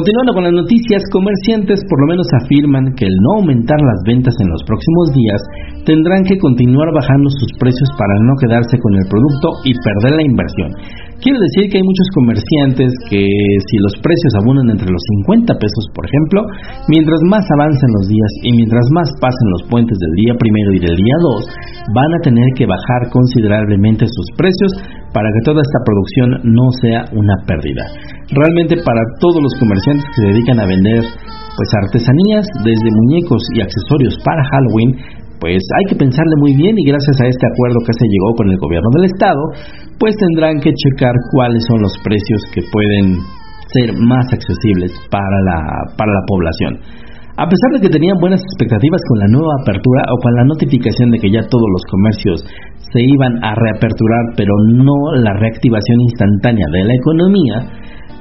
Continuando 0.00 0.32
con 0.32 0.48
las 0.48 0.56
noticias, 0.64 1.04
comerciantes 1.12 1.76
por 1.84 2.00
lo 2.00 2.16
menos 2.16 2.24
afirman 2.40 2.96
que 2.96 3.04
el 3.04 3.12
no 3.20 3.44
aumentar 3.44 3.76
las 3.76 4.00
ventas 4.08 4.32
en 4.40 4.48
los 4.48 4.64
próximos 4.64 5.12
días 5.12 5.40
tendrán 5.84 6.24
que 6.24 6.40
continuar 6.40 6.88
bajando 6.96 7.28
sus 7.28 7.52
precios 7.60 7.84
para 8.00 8.16
no 8.24 8.32
quedarse 8.40 8.80
con 8.80 8.96
el 8.96 9.04
producto 9.12 9.60
y 9.68 9.76
perder 9.76 10.16
la 10.16 10.24
inversión. 10.24 10.72
Quiero 11.20 11.36
decir 11.36 11.68
que 11.68 11.76
hay 11.76 11.84
muchos 11.84 12.08
comerciantes 12.16 12.96
que 13.12 13.20
si 13.20 13.76
los 13.84 13.92
precios 14.00 14.32
abundan 14.40 14.72
entre 14.72 14.88
los 14.88 15.04
50 15.28 15.52
pesos, 15.60 15.84
por 15.92 16.08
ejemplo, 16.08 16.48
mientras 16.88 17.20
más 17.28 17.44
avancen 17.60 17.92
los 18.00 18.08
días 18.08 18.32
y 18.40 18.56
mientras 18.56 18.88
más 18.96 19.12
pasen 19.20 19.48
los 19.52 19.68
puentes 19.68 20.00
del 20.00 20.16
día 20.16 20.32
primero 20.32 20.72
y 20.72 20.80
del 20.80 20.96
día 20.96 21.16
2, 21.44 21.92
van 21.92 22.08
a 22.16 22.24
tener 22.24 22.48
que 22.56 22.64
bajar 22.64 23.12
considerablemente 23.12 24.08
sus 24.08 24.32
precios 24.32 24.72
para 25.12 25.28
que 25.30 25.42
toda 25.44 25.62
esta 25.62 25.80
producción 25.84 26.28
no 26.54 26.66
sea 26.82 27.00
una 27.12 27.36
pérdida. 27.46 27.84
Realmente 28.30 28.78
para 28.84 29.02
todos 29.18 29.42
los 29.42 29.54
comerciantes 29.58 30.06
que 30.06 30.22
se 30.22 30.28
dedican 30.34 30.60
a 30.60 30.66
vender 30.66 31.02
pues 31.02 31.68
artesanías 31.84 32.46
desde 32.64 32.88
muñecos 33.04 33.42
y 33.54 33.60
accesorios 33.60 34.16
para 34.24 34.42
Halloween, 34.48 34.96
pues 35.40 35.60
hay 35.76 35.84
que 35.88 35.96
pensarle 35.96 36.36
muy 36.38 36.54
bien 36.54 36.76
y 36.76 36.84
gracias 36.84 37.20
a 37.20 37.26
este 37.26 37.46
acuerdo 37.48 37.80
que 37.84 37.96
se 37.96 38.06
llegó 38.06 38.36
con 38.36 38.50
el 38.50 38.58
gobierno 38.58 38.88
del 38.96 39.10
estado, 39.10 39.42
pues 39.98 40.14
tendrán 40.16 40.60
que 40.60 40.70
checar 40.72 41.14
cuáles 41.32 41.64
son 41.66 41.80
los 41.80 41.96
precios 42.04 42.40
que 42.52 42.62
pueden 42.70 43.18
ser 43.72 43.94
más 43.96 44.26
accesibles 44.32 44.92
para 45.10 45.38
la, 45.44 45.58
para 45.96 46.12
la 46.12 46.24
población. 46.26 46.72
A 47.40 47.48
pesar 47.48 47.70
de 47.72 47.80
que 47.80 47.88
tenían 47.88 48.20
buenas 48.20 48.44
expectativas 48.44 49.00
con 49.08 49.18
la 49.18 49.32
nueva 49.32 49.54
apertura 49.64 50.04
o 50.12 50.20
con 50.20 50.32
la 50.36 50.44
notificación 50.44 51.08
de 51.08 51.18
que 51.24 51.32
ya 51.32 51.40
todos 51.48 51.64
los 51.72 51.84
comercios 51.88 52.44
se 52.92 53.00
iban 53.00 53.32
a 53.40 53.56
reaperturar, 53.56 54.36
pero 54.36 54.52
no 54.76 55.16
la 55.16 55.32
reactivación 55.32 55.98
instantánea 56.04 56.66
de 56.68 56.84
la 56.84 56.94
economía, 57.00 57.56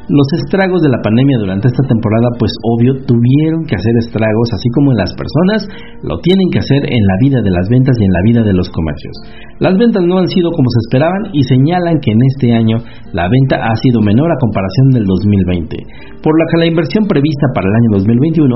los 0.09 0.27
estragos 0.41 0.81
de 0.81 0.89
la 0.89 1.01
pandemia 1.05 1.37
durante 1.37 1.69
esta 1.69 1.85
temporada, 1.85 2.33
pues 2.41 2.49
obvio, 2.65 2.97
tuvieron 3.05 3.65
que 3.69 3.77
hacer 3.77 3.93
estragos, 4.01 4.47
así 4.57 4.67
como 4.73 4.93
las 4.93 5.13
personas 5.13 5.69
lo 6.01 6.17
tienen 6.25 6.49
que 6.49 6.59
hacer 6.59 6.81
en 6.81 7.03
la 7.05 7.17
vida 7.21 7.39
de 7.45 7.53
las 7.53 7.69
ventas 7.69 7.93
y 8.01 8.05
en 8.05 8.13
la 8.13 8.23
vida 8.25 8.41
de 8.41 8.53
los 8.53 8.69
comercios. 8.73 9.13
Las 9.61 9.77
ventas 9.77 10.01
no 10.01 10.17
han 10.17 10.27
sido 10.27 10.49
como 10.49 10.65
se 10.65 10.81
esperaban 10.89 11.23
y 11.33 11.45
señalan 11.45 12.01
que 12.01 12.11
en 12.11 12.21
este 12.25 12.47
año 12.57 12.77
la 13.13 13.29
venta 13.29 13.61
ha 13.61 13.75
sido 13.77 14.01
menor 14.01 14.33
a 14.33 14.41
comparación 14.41 14.89
del 14.97 15.05
2020, 15.05 15.77
por 16.25 16.33
lo 16.33 16.45
que 16.49 16.57
la 16.57 16.67
inversión 16.67 17.05
prevista 17.05 17.45
para 17.53 17.69
el 17.69 17.75
año 17.77 17.89
2021 18.01 18.49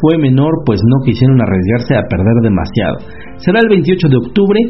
fue 0.00 0.18
menor, 0.18 0.62
pues 0.64 0.80
no 0.86 1.02
quisieron 1.04 1.38
arriesgarse 1.42 1.98
a 1.98 2.06
perder 2.06 2.46
demasiado. 2.46 2.96
Será 3.42 3.58
el 3.58 3.68
28 3.68 4.06
de 4.06 4.16
octubre 4.16 4.60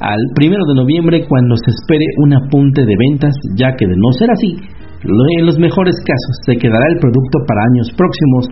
al 0.00 0.20
1 0.38 0.56
de 0.64 0.74
noviembre 0.74 1.26
cuando 1.28 1.54
se 1.56 1.70
espere 1.70 2.06
un 2.24 2.34
apunte 2.34 2.86
de 2.86 2.94
ventas, 2.96 3.34
ya 3.54 3.74
que 3.76 3.86
de 3.86 3.94
no 3.96 4.12
ser 4.12 4.30
así, 4.30 4.56
en 5.00 5.46
los 5.46 5.56
mejores 5.58 5.96
casos 6.04 6.34
se 6.44 6.56
quedará 6.60 6.84
el 6.92 7.00
producto 7.00 7.38
para 7.48 7.64
años 7.72 7.88
próximos, 7.96 8.42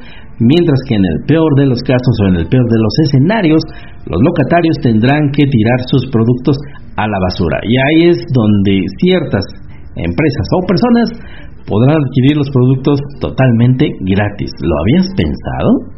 mientras 0.41 0.81
que 0.89 0.97
en 0.97 1.05
el 1.05 1.19
peor 1.29 1.53
de 1.61 1.67
los 1.67 1.81
casos 1.85 2.15
o 2.25 2.29
en 2.29 2.37
el 2.41 2.47
peor 2.49 2.65
de 2.65 2.81
los 2.81 2.95
escenarios, 3.05 3.61
los 4.09 4.21
locatarios 4.25 4.77
tendrán 4.81 5.29
que 5.37 5.45
tirar 5.45 5.81
sus 5.93 6.09
productos 6.09 6.57
a 6.97 7.05
la 7.05 7.19
basura. 7.21 7.61
Y 7.69 7.75
ahí 7.77 8.09
es 8.09 8.19
donde 8.33 8.81
ciertas 8.97 9.45
empresas 9.93 10.47
o 10.57 10.67
personas 10.67 11.09
podrán 11.69 12.01
adquirir 12.01 12.37
los 12.39 12.49
productos 12.49 12.99
totalmente 13.21 13.93
gratis. 14.09 14.51
¿Lo 14.65 14.75
habías 14.81 15.07
pensado? 15.13 15.98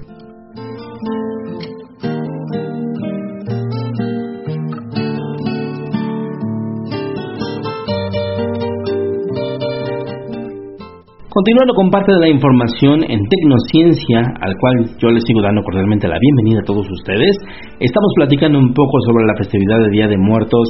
Continuando 11.30 11.74
con 11.74 11.90
parte 11.94 12.10
de 12.10 12.18
la 12.18 12.28
información 12.28 13.06
en 13.06 13.22
Tecnociencia, 13.22 14.18
al 14.42 14.50
cual 14.58 14.98
yo 14.98 15.14
les 15.14 15.22
sigo 15.22 15.40
dando 15.40 15.62
cordialmente 15.62 16.08
la 16.08 16.18
bienvenida 16.18 16.58
a 16.58 16.66
todos 16.66 16.82
ustedes, 16.90 17.38
estamos 17.78 18.10
platicando 18.16 18.58
un 18.58 18.74
poco 18.74 18.98
sobre 19.06 19.26
la 19.30 19.38
festividad 19.38 19.78
de 19.78 19.94
Día 19.94 20.08
de 20.08 20.18
Muertos 20.18 20.66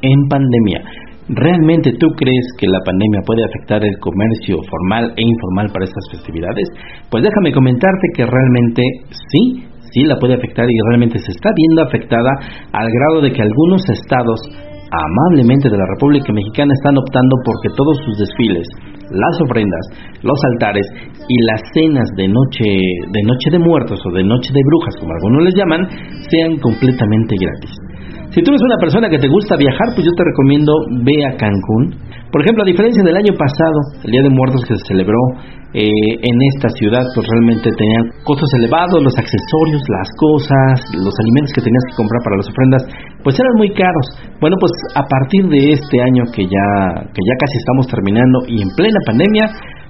en 0.00 0.16
pandemia. 0.30 0.80
¿Realmente 1.28 1.92
tú 2.00 2.08
crees 2.16 2.46
que 2.56 2.72
la 2.72 2.80
pandemia 2.80 3.20
puede 3.20 3.44
afectar 3.44 3.84
el 3.84 4.00
comercio 4.00 4.56
formal 4.64 5.12
e 5.12 5.20
informal 5.20 5.68
para 5.76 5.84
estas 5.84 6.08
festividades? 6.10 6.64
Pues 7.10 7.22
déjame 7.22 7.52
comentarte 7.52 8.08
que 8.16 8.24
realmente 8.24 8.80
sí, 9.28 9.68
sí 9.92 10.08
la 10.08 10.16
puede 10.16 10.40
afectar 10.40 10.64
y 10.64 10.88
realmente 10.88 11.18
se 11.18 11.32
está 11.36 11.52
viendo 11.52 11.84
afectada 11.84 12.32
al 12.72 12.88
grado 12.88 13.20
de 13.20 13.32
que 13.36 13.42
algunos 13.42 13.84
estados 13.92 14.40
amablemente 14.88 15.68
de 15.68 15.76
la 15.76 15.84
República 15.84 16.32
Mexicana 16.32 16.72
están 16.72 16.96
optando 16.96 17.36
porque 17.44 17.76
todos 17.76 17.98
sus 18.08 18.16
desfiles, 18.24 18.66
las 19.10 19.40
ofrendas, 19.40 19.84
los 20.22 20.38
altares 20.52 20.86
y 21.28 21.36
las 21.44 21.60
cenas 21.74 22.08
de 22.16 22.28
noche 22.28 22.64
de 22.64 23.22
noche 23.22 23.50
de 23.50 23.58
muertos 23.58 24.00
o 24.04 24.10
de 24.12 24.24
noche 24.24 24.50
de 24.52 24.60
brujas, 24.64 24.94
como 25.00 25.12
algunos 25.12 25.44
les 25.44 25.54
llaman, 25.54 25.88
sean 26.30 26.56
completamente 26.58 27.34
gratis. 27.40 27.87
Si 28.30 28.42
tú 28.44 28.50
eres 28.52 28.60
una 28.60 28.76
persona 28.76 29.08
que 29.08 29.18
te 29.18 29.28
gusta 29.28 29.56
viajar, 29.56 29.88
pues 29.96 30.04
yo 30.04 30.12
te 30.12 30.24
recomiendo 30.24 30.72
ve 31.00 31.24
a 31.24 31.32
Cancún. 31.36 31.96
Por 32.28 32.44
ejemplo, 32.44 32.62
a 32.62 32.68
diferencia 32.68 33.00
del 33.02 33.16
año 33.16 33.32
pasado, 33.32 34.04
el 34.04 34.10
Día 34.12 34.20
de 34.20 34.28
Muertos 34.28 34.60
que 34.68 34.76
se 34.76 34.84
celebró 34.84 35.16
eh, 35.72 35.88
en 35.88 36.36
esta 36.52 36.68
ciudad, 36.76 37.04
pues 37.16 37.24
realmente 37.24 37.72
tenían 37.72 38.04
costos 38.24 38.52
elevados, 38.60 39.00
los 39.00 39.16
accesorios, 39.16 39.80
las 39.88 40.08
cosas, 40.20 40.76
los 40.92 41.16
alimentos 41.24 41.56
que 41.56 41.64
tenías 41.64 41.84
que 41.88 41.96
comprar 41.96 42.20
para 42.20 42.36
las 42.36 42.48
ofrendas, 42.52 42.82
pues 43.24 43.32
eran 43.40 43.54
muy 43.56 43.72
caros. 43.72 44.06
Bueno, 44.44 44.56
pues 44.60 44.72
a 44.92 45.04
partir 45.08 45.48
de 45.48 45.72
este 45.72 45.96
año 46.04 46.28
que 46.28 46.44
ya 46.44 46.68
que 47.08 47.22
ya 47.24 47.34
casi 47.40 47.56
estamos 47.64 47.88
terminando 47.88 48.44
y 48.44 48.60
en 48.60 48.68
plena 48.76 49.00
pandemia, 49.08 49.44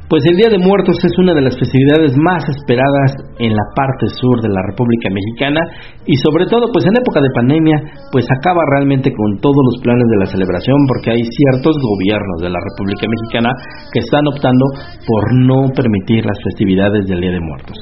pues 0.08 0.24
el 0.24 0.36
Día 0.40 0.48
de 0.48 0.56
Muertos 0.56 0.96
es 1.04 1.12
una 1.20 1.34
de 1.36 1.44
las 1.44 1.52
festividades 1.52 2.16
más 2.16 2.40
esperadas 2.48 3.12
en 3.38 3.52
la 3.52 3.66
parte 3.76 4.08
sur 4.08 4.40
de 4.40 4.48
la 4.48 4.64
República 4.72 5.12
Mexicana 5.12 5.60
y 6.08 6.16
sobre 6.16 6.48
todo 6.48 6.64
pues 6.72 6.88
en 6.88 6.96
época 6.96 7.20
de 7.20 7.28
pandemia 7.36 7.76
pues 8.10 8.24
acaba 8.24 8.64
realmente 8.72 9.12
con 9.12 9.36
todos 9.44 9.60
los 9.68 9.82
planes 9.84 10.08
de 10.08 10.16
la 10.16 10.26
celebración 10.32 10.76
porque 10.88 11.12
hay 11.12 11.22
ciertos 11.22 11.76
gobiernos 11.76 12.40
de 12.40 12.48
la 12.48 12.60
República 12.72 13.04
Mexicana 13.04 13.52
que 13.92 14.00
están 14.00 14.24
optando 14.26 14.64
por 15.04 15.22
no 15.44 15.68
permitir 15.76 16.24
las 16.24 16.40
festividades 16.40 17.04
del 17.04 17.20
Día 17.20 17.32
de 17.32 17.44
Muertos. 17.44 17.76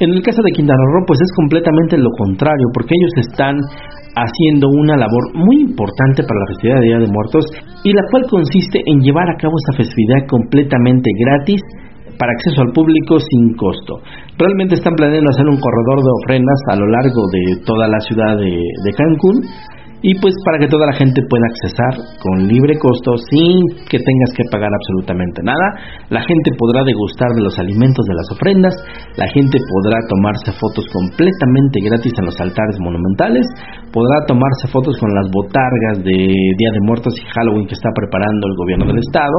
En 0.00 0.10
el 0.10 0.22
caso 0.22 0.42
de 0.42 0.50
Quintana 0.50 0.82
Roo, 0.90 1.06
pues 1.06 1.20
es 1.22 1.30
completamente 1.36 1.96
lo 1.96 2.10
contrario, 2.18 2.66
porque 2.74 2.94
ellos 2.98 3.28
están 3.30 3.54
haciendo 4.14 4.66
una 4.68 4.96
labor 4.96 5.34
muy 5.34 5.62
importante 5.62 6.22
para 6.22 6.40
la 6.40 6.50
festividad 6.50 6.80
de 6.80 6.86
Día 6.86 6.98
de 6.98 7.14
Muertos 7.14 7.46
y 7.82 7.92
la 7.92 8.02
cual 8.10 8.26
consiste 8.30 8.82
en 8.86 9.02
llevar 9.02 9.30
a 9.30 9.38
cabo 9.38 9.54
esta 9.54 9.82
festividad 9.82 10.26
completamente 10.26 11.10
gratis 11.18 11.62
para 12.18 12.30
acceso 12.30 12.62
al 12.62 12.72
público 12.72 13.18
sin 13.18 13.54
costo. 13.54 14.02
Realmente 14.38 14.74
están 14.74 14.94
planeando 14.94 15.30
hacer 15.30 15.46
un 15.46 15.58
corredor 15.58 15.98
de 16.02 16.12
ofrendas 16.22 16.60
a 16.70 16.76
lo 16.76 16.86
largo 16.86 17.22
de 17.30 17.42
toda 17.66 17.86
la 17.86 17.98
ciudad 18.00 18.38
de, 18.38 18.50
de 18.50 18.90
Cancún 18.94 19.36
y 20.04 20.12
pues 20.20 20.36
para 20.44 20.60
que 20.60 20.68
toda 20.68 20.84
la 20.84 20.92
gente 20.92 21.24
pueda 21.24 21.48
accesar 21.48 21.96
con 22.20 22.44
libre 22.44 22.76
costo 22.76 23.16
sin 23.32 23.64
que 23.88 23.96
tengas 23.96 24.30
que 24.36 24.44
pagar 24.52 24.68
absolutamente 24.68 25.40
nada. 25.40 25.64
La 26.12 26.20
gente 26.20 26.52
podrá 26.60 26.84
degustar 26.84 27.32
de 27.32 27.40
los 27.40 27.56
alimentos 27.56 28.04
de 28.04 28.12
las 28.12 28.28
ofrendas, 28.28 28.76
la 29.16 29.24
gente 29.32 29.56
podrá 29.56 29.96
tomarse 30.04 30.52
fotos 30.60 30.84
completamente 30.92 31.80
gratis 31.80 32.12
en 32.20 32.28
los 32.28 32.36
altares 32.36 32.76
monumentales, 32.84 33.48
podrá 33.96 34.28
tomarse 34.28 34.68
fotos 34.68 34.92
con 35.00 35.08
las 35.08 35.24
botargas 35.32 36.04
de 36.04 36.20
Día 36.20 36.70
de 36.76 36.84
Muertos 36.84 37.16
y 37.16 37.24
Halloween 37.32 37.64
que 37.64 37.72
está 37.72 37.88
preparando 37.96 38.44
el 38.44 38.56
gobierno 38.60 38.84
del 38.92 39.00
estado. 39.00 39.38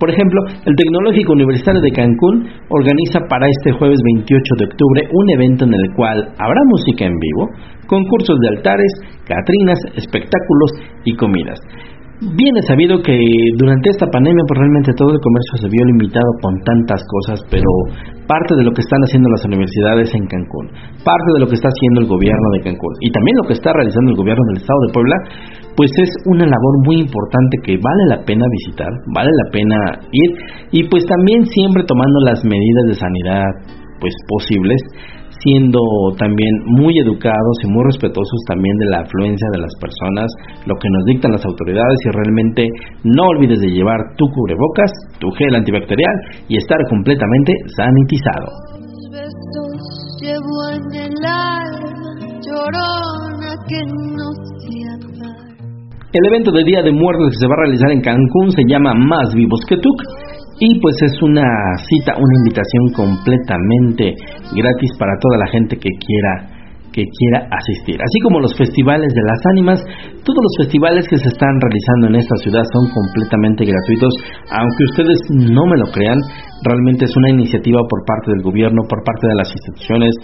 Por 0.00 0.08
ejemplo, 0.08 0.40
el 0.64 0.72
Tecnológico 0.80 1.36
Universitario 1.36 1.84
de 1.84 1.92
Cancún 1.92 2.48
organiza 2.72 3.20
para 3.28 3.44
este 3.52 3.76
jueves 3.76 4.00
28 4.00 4.32
de 4.32 4.64
octubre 4.64 5.00
un 5.12 5.26
evento 5.28 5.68
en 5.68 5.74
el 5.76 5.92
cual 5.92 6.24
habrá 6.40 6.60
música 6.72 7.04
en 7.04 7.12
vivo, 7.20 7.52
concursos 7.86 8.36
de 8.40 8.48
altares, 8.56 8.92
catrinas, 9.26 9.78
espectáculos 9.96 10.70
y 11.04 11.16
comidas. 11.16 11.58
Bien 12.16 12.56
es 12.56 12.64
sabido 12.64 12.96
que 13.04 13.12
durante 13.60 13.90
esta 13.92 14.08
pandemia 14.08 14.40
pues 14.48 14.56
realmente 14.56 14.96
todo 14.96 15.12
el 15.12 15.20
comercio 15.20 15.60
se 15.60 15.68
vio 15.68 15.84
limitado 15.84 16.32
con 16.40 16.56
tantas 16.64 17.04
cosas, 17.04 17.44
pero 17.52 17.68
parte 18.24 18.56
de 18.56 18.64
lo 18.64 18.72
que 18.72 18.80
están 18.80 19.04
haciendo 19.04 19.28
las 19.28 19.44
universidades 19.44 20.08
en 20.16 20.24
Cancún, 20.24 20.72
parte 21.04 21.28
de 21.36 21.40
lo 21.44 21.46
que 21.46 21.60
está 21.60 21.68
haciendo 21.68 22.00
el 22.00 22.08
gobierno 22.08 22.48
de 22.56 22.72
Cancún 22.72 22.94
y 23.04 23.12
también 23.12 23.36
lo 23.36 23.44
que 23.44 23.52
está 23.52 23.68
realizando 23.76 24.12
el 24.12 24.16
gobierno 24.16 24.40
del 24.48 24.64
estado 24.64 24.80
de 24.88 24.92
Puebla, 24.96 25.16
pues 25.76 25.92
es 26.00 26.08
una 26.32 26.48
labor 26.48 26.74
muy 26.88 27.04
importante 27.04 27.54
que 27.60 27.76
vale 27.76 28.04
la 28.08 28.24
pena 28.24 28.48
visitar, 28.48 28.88
vale 29.12 29.28
la 29.28 29.46
pena 29.52 29.76
ir 30.08 30.30
y 30.72 30.88
pues 30.88 31.04
también 31.04 31.44
siempre 31.44 31.84
tomando 31.84 32.16
las 32.24 32.40
medidas 32.48 32.84
de 32.88 32.94
sanidad 32.96 33.52
pues 34.00 34.14
posibles 34.28 34.80
siendo 35.42 35.80
también 36.18 36.50
muy 36.66 36.98
educados 36.98 37.56
y 37.62 37.68
muy 37.68 37.84
respetuosos 37.84 38.40
también 38.48 38.76
de 38.78 38.86
la 38.86 39.00
afluencia 39.00 39.48
de 39.52 39.60
las 39.60 39.72
personas, 39.80 40.26
lo 40.66 40.74
que 40.74 40.88
nos 40.90 41.04
dictan 41.06 41.32
las 41.32 41.44
autoridades 41.44 41.98
y 42.04 42.10
realmente 42.10 42.68
no 43.04 43.22
olvides 43.36 43.60
de 43.60 43.70
llevar 43.70 44.00
tu 44.16 44.26
cubrebocas, 44.32 44.90
tu 45.20 45.30
gel 45.32 45.54
antibacterial 45.54 46.14
y 46.48 46.56
estar 46.56 46.78
completamente 46.88 47.52
sanitizado. 47.76 48.46
El 56.12 56.26
evento 56.32 56.50
de 56.50 56.64
Día 56.64 56.82
de 56.82 56.92
Muertos 56.92 57.28
que 57.30 57.40
se 57.40 57.46
va 57.46 57.54
a 57.54 57.62
realizar 57.66 57.90
en 57.90 58.00
Cancún 58.00 58.50
se 58.50 58.62
llama 58.66 58.94
Más 58.94 59.34
Vivos 59.34 59.60
que 59.68 59.76
Tú 59.76 59.90
y 60.58 60.80
pues 60.80 60.96
es 61.02 61.22
una 61.22 61.44
cita, 61.88 62.14
una 62.16 62.34
invitación 62.44 62.92
completamente 62.94 64.14
gratis 64.54 64.90
para 64.98 65.12
toda 65.20 65.38
la 65.38 65.46
gente 65.48 65.76
que 65.76 65.90
quiera 65.90 66.55
que 66.96 67.04
quiera 67.12 67.44
asistir. 67.52 68.00
Así 68.00 68.18
como 68.24 68.40
los 68.40 68.56
festivales 68.56 69.12
de 69.12 69.20
las 69.28 69.40
ánimas, 69.52 69.78
todos 70.24 70.40
los 70.40 70.54
festivales 70.64 71.04
que 71.04 71.20
se 71.20 71.28
están 71.28 71.52
realizando 71.60 72.08
en 72.08 72.16
esta 72.24 72.36
ciudad 72.40 72.64
son 72.72 72.88
completamente 72.88 73.68
gratuitos, 73.68 74.16
aunque 74.48 74.88
ustedes 74.88 75.20
no 75.28 75.68
me 75.68 75.76
lo 75.76 75.92
crean, 75.92 76.16
realmente 76.64 77.04
es 77.04 77.12
una 77.20 77.28
iniciativa 77.28 77.84
por 77.84 78.00
parte 78.08 78.32
del 78.32 78.40
gobierno, 78.40 78.80
por 78.88 79.04
parte 79.04 79.28
de 79.28 79.36
las 79.36 79.52
instituciones, 79.52 80.16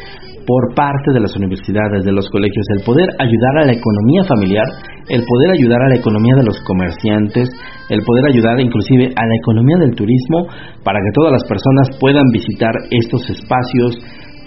por 0.49 0.73
parte 0.75 1.13
de 1.13 1.21
las 1.21 1.37
universidades, 1.37 2.09
de 2.09 2.13
los 2.17 2.25
colegios, 2.33 2.65
el 2.81 2.85
poder 2.89 3.09
ayudar 3.21 3.55
a 3.61 3.67
la 3.69 3.77
economía 3.77 4.25
familiar, 4.25 4.65
el 5.13 5.23
poder 5.29 5.51
ayudar 5.53 5.83
a 5.83 5.93
la 5.93 6.01
economía 6.01 6.41
de 6.41 6.49
los 6.49 6.57
comerciantes, 6.65 7.53
el 7.93 8.01
poder 8.01 8.33
ayudar 8.33 8.59
inclusive 8.61 9.13
a 9.13 9.25
la 9.29 9.37
economía 9.45 9.77
del 9.77 9.93
turismo 9.93 10.49
para 10.83 11.05
que 11.05 11.13
todas 11.13 11.37
las 11.37 11.45
personas 11.45 12.01
puedan 12.01 12.25
visitar 12.33 12.73
estos 12.91 13.29
espacios 13.29 14.01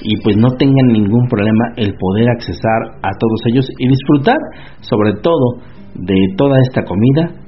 y 0.05 0.21
pues 0.21 0.37
no 0.37 0.49
tengan 0.57 0.87
ningún 0.93 1.27
problema 1.27 1.73
el 1.77 1.93
poder 1.97 2.29
accesar 2.29 3.01
a 3.01 3.09
todos 3.17 3.39
ellos 3.49 3.65
y 3.79 3.87
disfrutar 3.87 4.37
sobre 4.81 5.13
todo 5.21 5.65
de 5.95 6.15
toda 6.37 6.61
esta 6.61 6.83
comida 6.83 7.41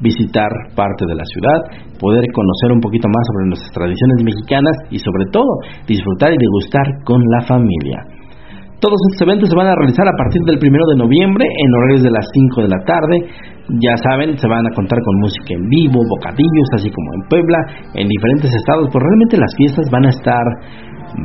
visitar 0.00 0.48
parte 0.76 1.04
de 1.06 1.14
la 1.14 1.26
ciudad, 1.26 1.58
poder 1.98 2.22
conocer 2.32 2.70
un 2.72 2.80
poquito 2.80 3.08
más 3.08 3.24
sobre 3.34 3.48
nuestras 3.50 3.72
tradiciones 3.74 4.22
mexicanas 4.22 4.76
y 4.90 4.98
sobre 4.98 5.26
todo 5.32 5.50
disfrutar 5.86 6.32
y 6.32 6.38
degustar 6.38 6.86
con 7.04 7.18
la 7.18 7.42
familia. 7.42 7.98
Todos 8.78 8.94
estos 9.10 9.26
eventos 9.26 9.50
se 9.50 9.58
van 9.58 9.66
a 9.66 9.74
realizar 9.74 10.06
a 10.06 10.14
partir 10.14 10.38
del 10.46 10.62
primero 10.62 10.86
de 10.86 11.02
noviembre 11.02 11.50
en 11.50 11.74
horarios 11.74 12.02
de 12.06 12.14
las 12.14 12.22
5 12.30 12.62
de 12.62 12.70
la 12.70 12.78
tarde. 12.86 13.16
Ya 13.82 13.98
saben, 14.06 14.38
se 14.38 14.46
van 14.46 14.62
a 14.62 14.70
contar 14.70 15.02
con 15.02 15.18
música 15.18 15.50
en 15.50 15.66
vivo, 15.66 15.98
bocadillos, 16.06 16.68
así 16.78 16.86
como 16.86 17.10
en 17.18 17.22
Puebla, 17.26 17.58
en 17.98 18.06
diferentes 18.06 18.54
estados. 18.54 18.86
Pues 18.86 19.02
realmente 19.02 19.34
las 19.34 19.50
fiestas 19.58 19.82
van 19.90 20.06
a 20.06 20.14
estar, 20.14 20.46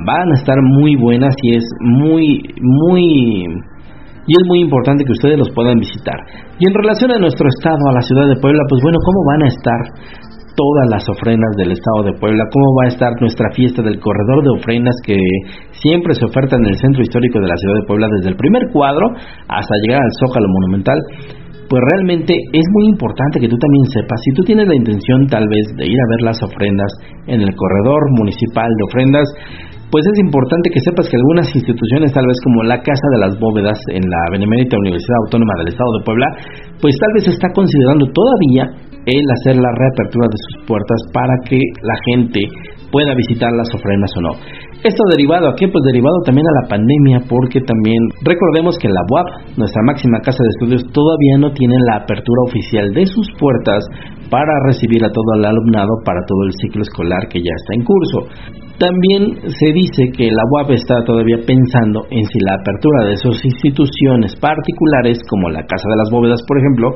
van 0.05 0.31
a 0.31 0.35
estar 0.35 0.57
muy 0.61 0.95
buenas 0.95 1.35
y 1.41 1.55
es 1.55 1.65
muy, 1.81 2.41
muy 2.59 3.47
y 4.25 4.31
es 4.39 4.43
muy 4.47 4.61
importante 4.61 5.03
que 5.03 5.11
ustedes 5.11 5.37
los 5.37 5.51
puedan 5.51 5.75
visitar. 5.79 6.15
Y 6.59 6.67
en 6.67 6.73
relación 6.73 7.11
a 7.11 7.19
nuestro 7.19 7.47
estado, 7.47 7.79
a 7.89 7.93
la 7.93 8.01
ciudad 8.01 8.27
de 8.27 8.39
Puebla, 8.39 8.63
pues 8.69 8.81
bueno, 8.81 8.97
¿cómo 9.03 9.19
van 9.27 9.43
a 9.43 9.47
estar 9.51 9.81
todas 10.55 10.85
las 10.89 11.03
ofrendas 11.09 11.51
del 11.57 11.71
estado 11.73 12.07
de 12.07 12.13
Puebla? 12.19 12.43
¿Cómo 12.53 12.67
va 12.79 12.85
a 12.85 12.93
estar 12.93 13.11
nuestra 13.19 13.51
fiesta 13.51 13.81
del 13.81 13.99
corredor 13.99 14.43
de 14.43 14.51
ofrendas 14.55 14.95
que 15.03 15.17
siempre 15.71 16.15
se 16.15 16.25
oferta 16.25 16.55
en 16.55 16.65
el 16.65 16.77
centro 16.77 17.01
histórico 17.01 17.39
de 17.41 17.47
la 17.47 17.57
ciudad 17.57 17.75
de 17.81 17.87
Puebla 17.87 18.07
desde 18.15 18.29
el 18.29 18.37
primer 18.37 18.63
cuadro 18.71 19.11
hasta 19.47 19.75
llegar 19.83 19.99
al 19.99 20.13
Zócalo 20.23 20.47
Monumental? 20.47 20.99
Pues 21.67 21.81
realmente 21.95 22.35
es 22.53 22.65
muy 22.79 22.85
importante 22.91 23.39
que 23.39 23.47
tú 23.47 23.57
también 23.57 23.85
sepas, 23.91 24.19
si 24.23 24.31
tú 24.35 24.43
tienes 24.43 24.67
la 24.67 24.75
intención 24.75 25.25
tal 25.27 25.47
vez 25.49 25.65
de 25.75 25.87
ir 25.87 25.97
a 25.97 26.09
ver 26.11 26.21
las 26.21 26.37
ofrendas 26.43 26.91
en 27.25 27.41
el 27.41 27.49
corredor 27.55 28.01
municipal 28.19 28.69
de 28.69 28.83
ofrendas, 28.83 29.27
pues 29.93 30.09
es 30.09 30.25
importante 30.25 30.73
que 30.73 30.81
sepas 30.81 31.05
que 31.05 31.21
algunas 31.21 31.45
instituciones, 31.53 32.09
tal 32.17 32.25
vez 32.25 32.33
como 32.41 32.65
la 32.65 32.81
Casa 32.81 33.07
de 33.13 33.19
las 33.21 33.37
Bóvedas 33.37 33.77
en 33.93 34.01
la 34.01 34.21
Benemérita 34.33 34.73
Universidad 34.81 35.21
Autónoma 35.29 35.53
del 35.61 35.69
Estado 35.69 35.91
de 35.93 36.05
Puebla, 36.09 36.27
pues 36.81 36.97
tal 36.97 37.13
vez 37.13 37.29
está 37.29 37.53
considerando 37.53 38.09
todavía 38.09 38.73
el 39.05 39.25
hacer 39.37 39.61
la 39.61 39.69
reapertura 39.69 40.25
de 40.33 40.39
sus 40.49 40.65
puertas 40.65 40.97
para 41.13 41.37
que 41.45 41.61
la 41.85 41.93
gente 42.09 42.41
pueda 42.89 43.13
visitar 43.13 43.53
las 43.53 43.69
ofrendas 43.69 44.09
o 44.17 44.21
no. 44.21 44.33
Esto 44.81 45.03
derivado 45.13 45.45
a 45.49 45.55
qué? 45.55 45.69
Pues 45.69 45.85
derivado 45.85 46.17
también 46.25 46.45
a 46.49 46.57
la 46.61 46.69
pandemia, 46.73 47.29
porque 47.29 47.61
también 47.61 48.01
recordemos 48.25 48.77
que 48.81 48.89
la 48.89 49.05
UAP, 49.05 49.57
nuestra 49.61 49.81
máxima 49.85 50.25
casa 50.25 50.41
de 50.41 50.49
estudios, 50.57 50.89
todavía 50.89 51.37
no 51.37 51.53
tiene 51.53 51.77
la 51.85 52.01
apertura 52.01 52.49
oficial 52.49 52.89
de 52.97 53.05
sus 53.05 53.29
puertas 53.37 53.85
para 54.33 54.53
recibir 54.65 55.05
a 55.05 55.13
todo 55.13 55.37
el 55.37 55.45
alumnado 55.45 56.01
para 56.03 56.25
todo 56.25 56.49
el 56.49 56.53
ciclo 56.57 56.81
escolar 56.81 57.29
que 57.29 57.37
ya 57.37 57.53
está 57.61 57.77
en 57.77 57.85
curso. 57.85 58.62
También 58.79 59.37
se 59.45 59.69
dice 59.71 60.09
que 60.17 60.25
la 60.33 60.43
UAP 60.49 60.71
está 60.71 61.03
todavía 61.05 61.37
pensando 61.45 62.05
en 62.09 62.25
si 62.25 62.39
la 62.41 62.55
apertura 62.57 63.05
de 63.05 63.17
sus 63.17 63.37
instituciones 63.45 64.35
particulares, 64.41 65.21
como 65.29 65.49
la 65.49 65.61
Casa 65.61 65.87
de 65.89 65.97
las 65.97 66.09
Bóvedas, 66.11 66.41
por 66.47 66.57
ejemplo, 66.57 66.89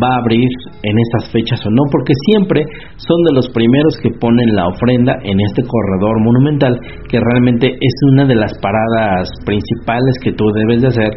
va 0.00 0.16
a 0.16 0.20
abrir 0.24 0.48
en 0.82 0.96
estas 0.98 1.30
fechas 1.30 1.60
o 1.66 1.70
no, 1.70 1.82
porque 1.92 2.14
siempre 2.24 2.64
son 2.96 3.20
de 3.28 3.34
los 3.34 3.48
primeros 3.50 3.94
que 4.02 4.16
ponen 4.18 4.56
la 4.56 4.68
ofrenda 4.68 5.12
en 5.22 5.38
este 5.40 5.62
corredor 5.62 6.16
monumental, 6.24 6.80
que 7.08 7.20
realmente 7.20 7.68
es 7.68 7.94
una 8.12 8.24
de 8.24 8.36
las 8.36 8.52
paradas 8.58 9.28
principales 9.44 10.14
que 10.24 10.32
tú 10.32 10.44
debes 10.54 10.80
de 10.80 10.88
hacer 10.88 11.10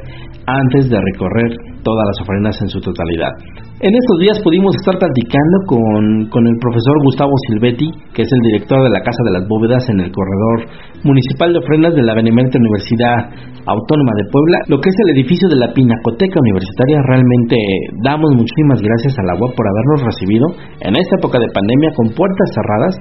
antes 0.45 0.89
de 0.89 1.00
recorrer 1.00 1.73
todas 1.84 2.04
las 2.08 2.18
ofrendas 2.24 2.56
en 2.62 2.70
su 2.70 2.80
totalidad. 2.80 3.32
En 3.84 3.92
estos 3.92 4.18
días 4.20 4.40
pudimos 4.40 4.72
estar 4.80 4.96
platicando 4.96 5.58
con, 5.68 6.32
con, 6.32 6.48
el 6.48 6.56
profesor 6.58 6.96
Gustavo 7.04 7.36
Silvetti, 7.48 7.92
que 8.16 8.24
es 8.24 8.32
el 8.32 8.42
director 8.48 8.82
de 8.84 8.90
la 8.90 9.04
Casa 9.04 9.20
de 9.28 9.34
las 9.36 9.44
Bóvedas 9.48 9.84
en 9.90 10.00
el 10.00 10.12
corredor 10.12 10.72
municipal 11.04 11.52
de 11.52 11.60
ofrendas 11.60 11.94
de 11.94 12.04
la 12.04 12.16
Benemérita 12.16 12.58
Universidad 12.58 13.28
Autónoma 13.68 14.12
de 14.16 14.32
Puebla, 14.32 14.58
lo 14.68 14.80
que 14.80 14.88
es 14.88 14.96
el 15.04 15.20
edificio 15.20 15.48
de 15.50 15.60
la 15.60 15.72
Pinacoteca 15.75 16.40
Universitaria. 16.40 17.04
Realmente 17.08 17.58
damos 18.04 18.32
muchísimas 18.32 18.80
gracias 18.80 19.20
a 19.20 19.24
la 19.28 19.36
UAP 19.36 19.52
por 19.52 19.68
habernos 19.68 20.16
recibido 20.16 20.48
en 20.80 20.96
esta 20.96 21.20
época 21.20 21.40
de 21.40 21.52
pandemia 21.52 21.92
con 21.96 22.08
puertas 22.16 22.50
cerradas 22.56 22.94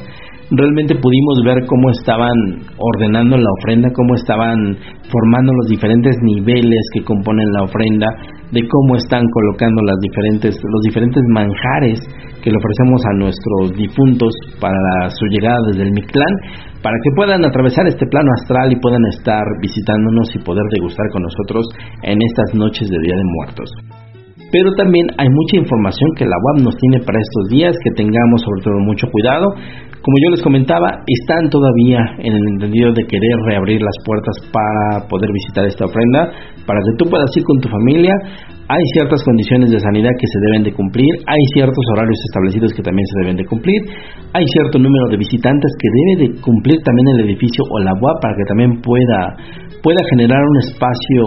realmente 0.56 0.94
pudimos 0.96 1.42
ver 1.44 1.64
cómo 1.66 1.90
estaban 1.90 2.36
ordenando 2.76 3.36
la 3.36 3.50
ofrenda, 3.60 3.88
cómo 3.94 4.14
estaban 4.14 4.76
formando 5.08 5.52
los 5.52 5.68
diferentes 5.68 6.16
niveles 6.22 6.80
que 6.92 7.04
componen 7.04 7.46
la 7.52 7.64
ofrenda, 7.64 8.06
de 8.52 8.60
cómo 8.68 8.96
están 8.96 9.24
colocando 9.32 9.82
las 9.82 9.96
diferentes, 10.00 10.54
los 10.54 10.82
diferentes 10.82 11.22
manjares 11.32 12.00
que 12.42 12.50
le 12.50 12.58
ofrecemos 12.58 13.00
a 13.06 13.18
nuestros 13.18 13.72
difuntos 13.76 14.34
para 14.60 15.08
su 15.10 15.24
llegada 15.26 15.58
desde 15.68 15.84
el 15.84 15.92
Mictlán, 15.92 16.34
para 16.82 16.96
que 17.02 17.10
puedan 17.16 17.44
atravesar 17.44 17.86
este 17.86 18.06
plano 18.06 18.28
astral 18.42 18.72
y 18.72 18.76
puedan 18.76 19.04
estar 19.08 19.44
visitándonos 19.60 20.34
y 20.34 20.38
poder 20.40 20.64
degustar 20.74 21.06
con 21.12 21.22
nosotros 21.22 21.66
en 22.02 22.18
estas 22.20 22.54
noches 22.54 22.88
de 22.90 22.98
Día 22.98 23.16
de 23.16 23.24
Muertos 23.24 23.72
pero 24.52 24.68
también 24.76 25.08
hay 25.16 25.28
mucha 25.32 25.56
información 25.56 26.10
que 26.14 26.26
la 26.26 26.36
UAP 26.36 26.62
nos 26.62 26.76
tiene 26.76 27.00
para 27.00 27.18
estos 27.18 27.48
días, 27.48 27.72
que 27.82 27.90
tengamos 27.96 28.42
sobre 28.44 28.62
todo 28.62 28.78
mucho 28.84 29.08
cuidado. 29.10 29.48
Como 30.02 30.16
yo 30.18 30.30
les 30.30 30.42
comentaba, 30.42 31.04
están 31.06 31.48
todavía 31.48 32.00
en 32.18 32.34
el 32.34 32.42
entendido 32.54 32.92
de 32.92 33.06
querer 33.06 33.36
reabrir 33.46 33.80
las 33.80 33.94
puertas 34.04 34.34
para 34.50 35.06
poder 35.06 35.30
visitar 35.32 35.64
esta 35.64 35.84
ofrenda, 35.84 36.32
para 36.66 36.80
que 36.80 36.92
tú 36.98 37.10
puedas 37.10 37.30
ir 37.36 37.44
con 37.44 37.60
tu 37.60 37.68
familia. 37.68 38.14
Hay 38.68 38.84
ciertas 38.94 39.20
condiciones 39.24 39.70
de 39.70 39.78
sanidad 39.80 40.10
que 40.16 40.26
se 40.26 40.38
deben 40.48 40.62
de 40.64 40.72
cumplir, 40.72 41.12
hay 41.26 41.42
ciertos 41.52 41.84
horarios 41.92 42.16
establecidos 42.30 42.72
que 42.72 42.82
también 42.82 43.04
se 43.04 43.20
deben 43.20 43.36
de 43.36 43.44
cumplir, 43.44 43.80
hay 44.32 44.46
cierto 44.46 44.78
número 44.78 45.08
de 45.10 45.18
visitantes 45.18 45.70
que 45.76 45.88
debe 45.92 46.12
de 46.24 46.40
cumplir 46.40 46.80
también 46.80 47.06
el 47.18 47.28
edificio 47.28 47.64
o 47.68 47.78
la 47.80 47.92
UAP 47.92 48.16
para 48.22 48.34
que 48.34 48.44
también 48.48 48.80
pueda 48.80 49.36
pueda 49.82 49.98
generar 50.14 50.38
un 50.38 50.58
espacio 50.62 51.22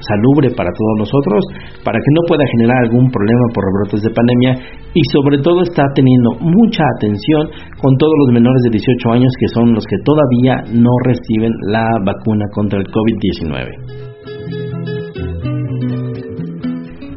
salubre 0.00 0.54
para 0.54 0.70
todos 0.70 0.94
nosotros, 1.02 1.42
para 1.84 1.98
que 1.98 2.10
no 2.14 2.22
pueda 2.26 2.44
generar 2.56 2.78
algún 2.86 3.10
problema 3.10 3.44
por 3.52 3.64
rebrotes 3.66 4.02
de 4.02 4.14
pandemia 4.14 4.52
y 4.94 5.02
sobre 5.12 5.38
todo 5.42 5.62
está 5.62 5.82
teniendo 5.94 6.38
mucha 6.40 6.84
atención 6.96 7.50
con 7.82 7.92
todos 7.98 8.14
los 8.24 8.32
menores 8.32 8.62
de 8.64 8.78
18 8.78 9.12
años 9.12 9.32
que 9.38 9.48
son 9.48 9.74
los 9.74 9.84
que 9.84 9.98
todavía 10.06 10.62
no 10.72 10.90
reciben 11.04 11.52
la 11.66 11.90
vacuna 12.06 12.46
contra 12.54 12.78
el 12.78 12.86
COVID-19. 12.86 14.07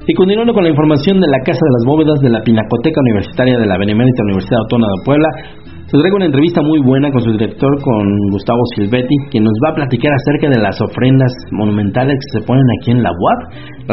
Y 0.08 0.14
continuando 0.16 0.54
con 0.54 0.64
la 0.64 0.74
información 0.74 1.22
de 1.22 1.30
la 1.30 1.38
Casa 1.46 1.62
de 1.62 1.74
las 1.78 1.86
Bóvedas 1.86 2.18
de 2.26 2.34
la 2.34 2.42
Pinacoteca 2.42 3.00
Universitaria 3.06 3.54
de 3.54 3.68
la 3.68 3.78
Benemérita 3.78 4.26
Universidad 4.26 4.66
Autónoma 4.66 4.90
de 4.98 5.06
Puebla, 5.06 5.30
les 5.78 5.94
traigo 5.94 6.18
una 6.18 6.26
entrevista 6.26 6.62
muy 6.64 6.82
buena 6.82 7.12
con 7.12 7.22
su 7.22 7.30
director, 7.38 7.70
con 7.86 8.02
Gustavo 8.34 8.66
Silvetti, 8.74 9.14
quien 9.30 9.44
nos 9.44 9.54
va 9.62 9.70
a 9.70 9.76
platicar 9.76 10.10
acerca 10.10 10.50
de 10.50 10.58
las 10.58 10.74
ofrendas 10.82 11.30
monumentales 11.52 12.18
que 12.18 12.40
se 12.40 12.46
ponen 12.48 12.66
aquí 12.82 12.98
en 12.98 13.04
la 13.04 13.14
UAP, 13.14 13.40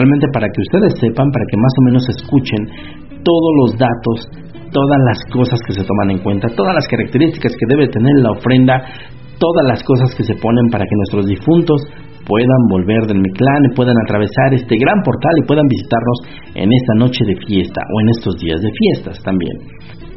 realmente 0.01 0.27
para 0.33 0.49
que 0.49 0.63
ustedes 0.65 0.97
sepan, 0.97 1.29
para 1.29 1.45
que 1.45 1.57
más 1.61 1.75
o 1.77 1.83
menos 1.85 2.03
escuchen 2.09 2.63
todos 3.21 3.53
los 3.61 3.71
datos, 3.77 4.17
todas 4.73 5.01
las 5.13 5.21
cosas 5.29 5.61
que 5.67 5.75
se 5.77 5.85
toman 5.85 6.17
en 6.17 6.25
cuenta, 6.25 6.49
todas 6.57 6.73
las 6.73 6.89
características 6.89 7.53
que 7.53 7.69
debe 7.69 7.87
tener 7.89 8.17
la 8.17 8.33
ofrenda, 8.33 8.81
todas 9.37 9.65
las 9.69 9.83
cosas 9.85 10.15
que 10.17 10.25
se 10.25 10.41
ponen 10.41 10.73
para 10.73 10.85
que 10.89 10.97
nuestros 10.97 11.27
difuntos 11.27 11.85
puedan 12.29 12.63
volver 12.69 13.09
del 13.09 13.25
Mictlán 13.25 13.73
puedan 13.75 13.97
atravesar 14.05 14.53
este 14.53 14.77
gran 14.77 15.01
portal 15.03 15.33
y 15.41 15.47
puedan 15.49 15.67
visitarnos 15.67 16.19
en 16.55 16.69
esta 16.71 16.95
noche 17.01 17.25
de 17.25 17.37
fiesta 17.49 17.81
o 17.81 18.01
en 18.01 18.09
estos 18.11 18.37
días 18.39 18.61
de 18.61 18.71
fiestas 18.71 19.17
también. 19.25 19.57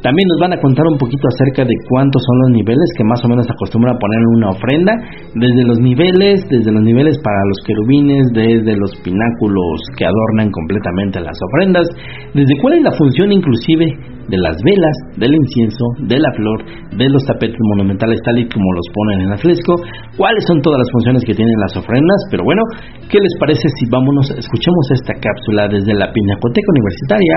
También 0.02 0.26
nos 0.34 0.40
van 0.42 0.52
a 0.52 0.60
contar 0.60 0.84
un 0.90 0.98
poquito 0.98 1.22
acerca 1.30 1.62
de 1.62 1.74
cuántos 1.88 2.20
son 2.26 2.36
los 2.42 2.50
niveles 2.58 2.90
que 2.98 3.06
más 3.06 3.22
o 3.24 3.28
menos 3.28 3.46
acostumbra 3.46 3.94
a 3.94 3.98
poner 4.02 4.18
en 4.18 4.34
una 4.34 4.50
ofrenda, 4.50 4.92
desde 5.38 5.62
los 5.62 5.78
niveles, 5.78 6.42
desde 6.50 6.74
los 6.74 6.82
niveles 6.82 7.16
para 7.22 7.38
los 7.46 7.58
querubines, 7.62 8.26
desde 8.34 8.74
los 8.74 8.90
pináculos 9.06 9.78
que 9.96 10.04
adornan 10.04 10.50
completamente 10.50 11.20
las 11.22 11.38
ofrendas, 11.38 11.86
desde 12.34 12.58
cuál 12.60 12.74
es 12.74 12.82
la 12.82 12.98
función 12.98 13.30
inclusive 13.30 13.94
de 14.28 14.38
las 14.38 14.56
velas, 14.64 14.96
del 15.16 15.34
incienso, 15.34 15.84
de 16.06 16.18
la 16.18 16.30
flor, 16.36 16.58
de 16.96 17.08
los 17.08 17.22
tapetes 17.24 17.58
monumentales 17.74 18.20
tal 18.24 18.38
y 18.38 18.48
como 18.48 18.72
los 18.72 18.86
ponen 18.94 19.20
en 19.26 19.32
el 19.32 19.38
fresco, 19.38 19.74
cuáles 20.16 20.44
son 20.46 20.60
todas 20.62 20.78
las 20.78 20.90
funciones 20.92 21.24
que 21.24 21.34
tienen 21.34 21.54
las 21.60 21.76
ofrendas, 21.76 22.20
pero 22.30 22.44
bueno, 22.44 22.62
¿qué 23.10 23.18
les 23.18 23.34
parece 23.40 23.68
si 23.68 23.88
vámonos, 23.90 24.30
escuchemos 24.30 24.84
esta 24.92 25.14
cápsula 25.14 25.68
desde 25.68 25.94
la 25.94 26.12
Pinacoteca 26.12 26.68
Universitaria, 26.70 27.36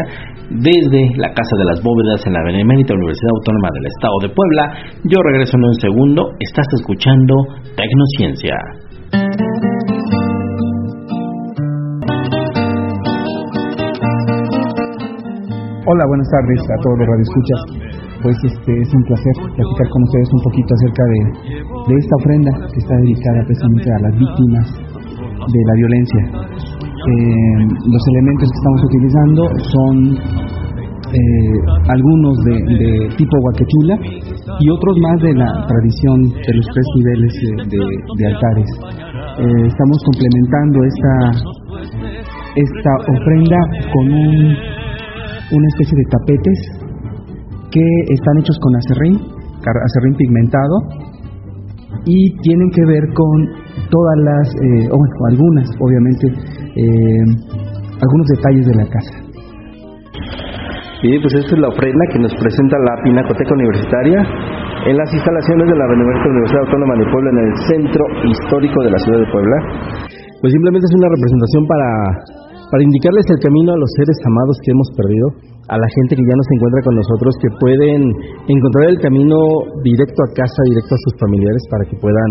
desde 0.62 1.02
la 1.18 1.34
Casa 1.34 1.56
de 1.58 1.66
las 1.66 1.82
Bóvedas 1.82 2.26
en 2.26 2.34
la 2.34 2.44
Benemérita 2.46 2.94
Universidad 2.94 3.34
Autónoma 3.40 3.70
del 3.74 3.86
Estado 3.88 4.18
de 4.22 4.30
Puebla? 4.30 4.64
Yo 5.06 5.18
regreso 5.32 5.58
en 5.58 5.64
un 5.64 5.76
segundo, 5.76 6.22
estás 6.40 6.68
escuchando 6.74 7.34
Tecnociencia. 7.76 9.55
Hola, 15.88 16.02
buenas 16.08 16.28
tardes 16.34 16.62
a 16.66 16.82
todos 16.82 16.98
los 16.98 17.08
radioescuchas. 17.14 17.62
Pues 18.26 18.38
este 18.42 18.74
es 18.74 18.90
un 18.90 19.04
placer 19.06 19.36
platicar 19.54 19.88
con 19.94 20.02
ustedes 20.02 20.30
un 20.34 20.42
poquito 20.50 20.72
acerca 20.74 21.04
de, 21.06 21.20
de 21.86 21.96
esta 22.02 22.16
ofrenda 22.26 22.52
que 22.74 22.80
está 22.82 22.96
dedicada 23.06 23.40
precisamente 23.46 23.90
a 23.94 24.00
las 24.02 24.14
víctimas 24.18 24.66
de 25.46 25.62
la 25.62 25.74
violencia. 25.78 26.24
Eh, 27.06 27.58
los 27.86 28.04
elementos 28.18 28.50
que 28.50 28.58
estamos 28.58 28.82
utilizando 28.82 29.42
son 29.78 29.96
eh, 31.14 31.58
algunos 31.86 32.34
de, 32.50 33.10
tipo 33.14 33.36
guaquechula 33.46 33.96
y 34.58 34.66
otros 34.74 34.96
más 35.06 35.22
de 35.22 35.34
la 35.38 35.50
tradición 35.70 36.18
de 36.34 36.54
los 36.58 36.66
tres 36.66 36.88
niveles 36.98 37.34
de, 37.70 37.78
de 37.78 38.26
altares. 38.26 38.70
Eh, 39.38 39.68
estamos 39.70 40.02
complementando 40.02 40.82
esta, 40.82 41.14
esta 42.58 42.92
ofrenda 43.06 43.60
con 43.94 44.06
un 44.10 44.85
una 45.52 45.68
especie 45.74 45.96
de 45.98 46.06
tapetes 46.10 46.60
que 47.72 47.88
están 48.14 48.38
hechos 48.40 48.58
con 48.60 48.76
acerrín, 48.76 49.16
acerrín 49.62 50.16
pigmentado, 50.16 50.78
y 52.06 52.38
tienen 52.42 52.70
que 52.70 52.86
ver 52.86 53.04
con 53.14 53.38
todas 53.90 54.18
las, 54.24 54.48
eh, 54.56 54.88
o 54.92 54.96
bueno, 54.98 55.16
algunas, 55.30 55.68
obviamente, 55.80 56.26
eh, 56.76 57.26
algunos 57.98 58.28
detalles 58.38 58.66
de 58.68 58.76
la 58.76 58.86
casa. 58.90 59.16
Sí, 61.02 61.12
pues 61.22 61.34
esta 61.34 61.54
es 61.54 61.62
la 61.62 61.70
ofrenda 61.70 62.04
que 62.14 62.20
nos 62.20 62.34
presenta 62.36 62.78
la 62.80 63.04
Pinacoteca 63.04 63.54
Universitaria 63.54 64.20
en 64.86 64.98
las 64.98 65.10
instalaciones 65.14 65.66
de 65.68 65.76
la 65.78 65.88
Benemérita 65.88 66.30
Universidad 66.30 66.62
Autónoma 66.66 66.94
de 66.96 67.06
Puebla 67.12 67.30
en 67.30 67.40
el 67.46 67.54
centro 67.68 68.04
histórico 68.26 68.84
de 68.84 68.92
la 68.92 69.00
ciudad 69.00 69.20
de 69.20 69.32
Puebla. 69.32 69.58
Pues 70.42 70.54
simplemente 70.54 70.86
es 70.86 70.96
una 70.98 71.10
representación 71.10 71.64
para, 71.66 71.90
para 72.76 72.84
indicarles 72.84 73.24
el 73.32 73.40
camino 73.40 73.72
a 73.72 73.80
los 73.80 73.88
seres 73.96 74.20
amados 74.28 74.60
que 74.60 74.72
hemos 74.76 74.92
perdido 75.00 75.28
a 75.72 75.80
la 75.80 75.88
gente 75.96 76.20
que 76.20 76.28
ya 76.28 76.36
no 76.36 76.44
se 76.44 76.56
encuentra 76.60 76.82
con 76.84 76.94
nosotros, 77.00 77.32
que 77.40 77.50
pueden 77.56 78.04
encontrar 78.52 78.92
el 78.92 79.00
camino 79.00 79.40
directo 79.80 80.20
a 80.28 80.30
casa, 80.36 80.60
directo 80.68 80.92
a 80.92 81.00
sus 81.08 81.16
familiares, 81.24 81.64
para 81.72 81.88
que 81.88 81.96
puedan 82.04 82.30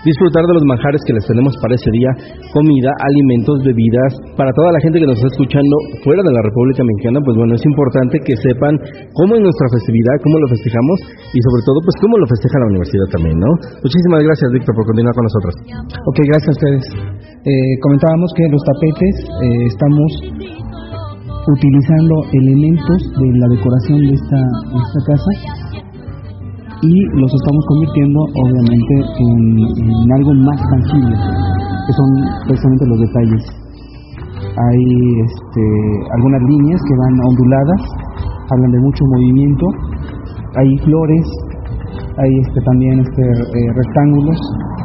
disfrutar 0.00 0.48
de 0.48 0.54
los 0.56 0.64
manjares 0.64 1.04
que 1.04 1.12
les 1.12 1.28
tenemos 1.28 1.52
para 1.60 1.76
ese 1.76 1.92
día, 1.92 2.08
comida, 2.56 2.88
alimentos, 3.04 3.60
bebidas, 3.68 4.16
para 4.32 4.48
toda 4.56 4.72
la 4.72 4.80
gente 4.80 4.96
que 4.96 5.04
nos 5.04 5.20
está 5.20 5.28
escuchando 5.28 5.76
fuera 6.08 6.24
de 6.24 6.32
la 6.32 6.40
República 6.40 6.88
Mexicana, 6.88 7.20
pues 7.20 7.36
bueno, 7.36 7.52
es 7.52 7.64
importante 7.68 8.16
que 8.24 8.32
sepan 8.32 8.72
cómo 9.12 9.36
es 9.36 9.44
nuestra 9.44 9.68
festividad, 9.76 10.16
cómo 10.24 10.40
lo 10.40 10.48
festejamos 10.56 10.96
y 11.36 11.38
sobre 11.44 11.62
todo 11.68 11.78
pues 11.84 11.96
cómo 12.00 12.16
lo 12.16 12.26
festeja 12.32 12.64
la 12.64 12.72
universidad 12.80 13.08
también, 13.12 13.36
¿no? 13.36 13.50
Muchísimas 13.76 14.24
gracias, 14.24 14.48
Víctor, 14.56 14.72
por 14.72 14.88
continuar 14.88 15.12
con 15.12 15.28
nosotros. 15.28 15.52
Ok, 16.08 16.18
gracias 16.24 16.48
a 16.48 16.56
ustedes. 16.56 17.21
Eh, 17.42 17.74
comentábamos 17.82 18.30
que 18.38 18.46
los 18.54 18.62
tapetes 18.62 19.14
eh, 19.42 19.66
estamos 19.66 20.10
utilizando 21.42 22.14
elementos 22.38 22.98
de 23.18 23.26
la 23.34 23.48
decoración 23.50 23.98
de 23.98 24.14
esta, 24.14 24.38
esta 24.70 25.00
casa 25.10 25.32
y 26.86 26.94
los 27.18 27.34
estamos 27.34 27.62
convirtiendo 27.66 28.20
obviamente 28.46 28.94
en, 29.18 30.12
algo 30.22 30.34
más 30.38 30.54
tangible, 30.70 31.18
que 31.18 31.92
son 31.98 32.10
precisamente 32.46 32.86
los 32.86 33.00
detalles. 33.10 33.42
Hay 34.54 34.84
este, 35.26 35.64
algunas 36.14 36.42
líneas 36.46 36.78
que 36.78 36.94
van 36.94 37.14
onduladas, 37.26 37.82
hablan 38.54 38.70
de 38.70 38.80
mucho 38.86 39.02
movimiento, 39.18 39.66
hay 40.62 40.78
flores, 40.86 41.26
hay 42.22 42.32
este, 42.38 42.60
también 42.70 43.00
este, 43.00 43.22
eh, 43.26 43.72
rectángulos 43.74 44.38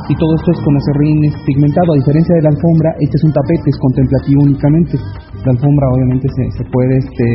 y 0.09 0.13
todo 0.15 0.31
esto 0.35 0.49
es 0.51 0.59
con 0.63 0.73
acerrín 0.77 1.19
pigmentado. 1.45 1.93
A 1.93 1.99
diferencia 1.99 2.33
de 2.35 2.43
la 2.47 2.51
alfombra, 2.55 2.89
este 2.99 3.15
es 3.17 3.23
un 3.23 3.33
tapete, 3.33 3.67
es 3.67 3.79
contemplativo 3.79 4.39
únicamente. 4.43 4.95
La 5.43 5.51
alfombra 5.51 5.85
obviamente 5.91 6.27
se, 6.31 6.43
se 6.57 6.63
puede 6.71 6.93
este, 6.97 7.27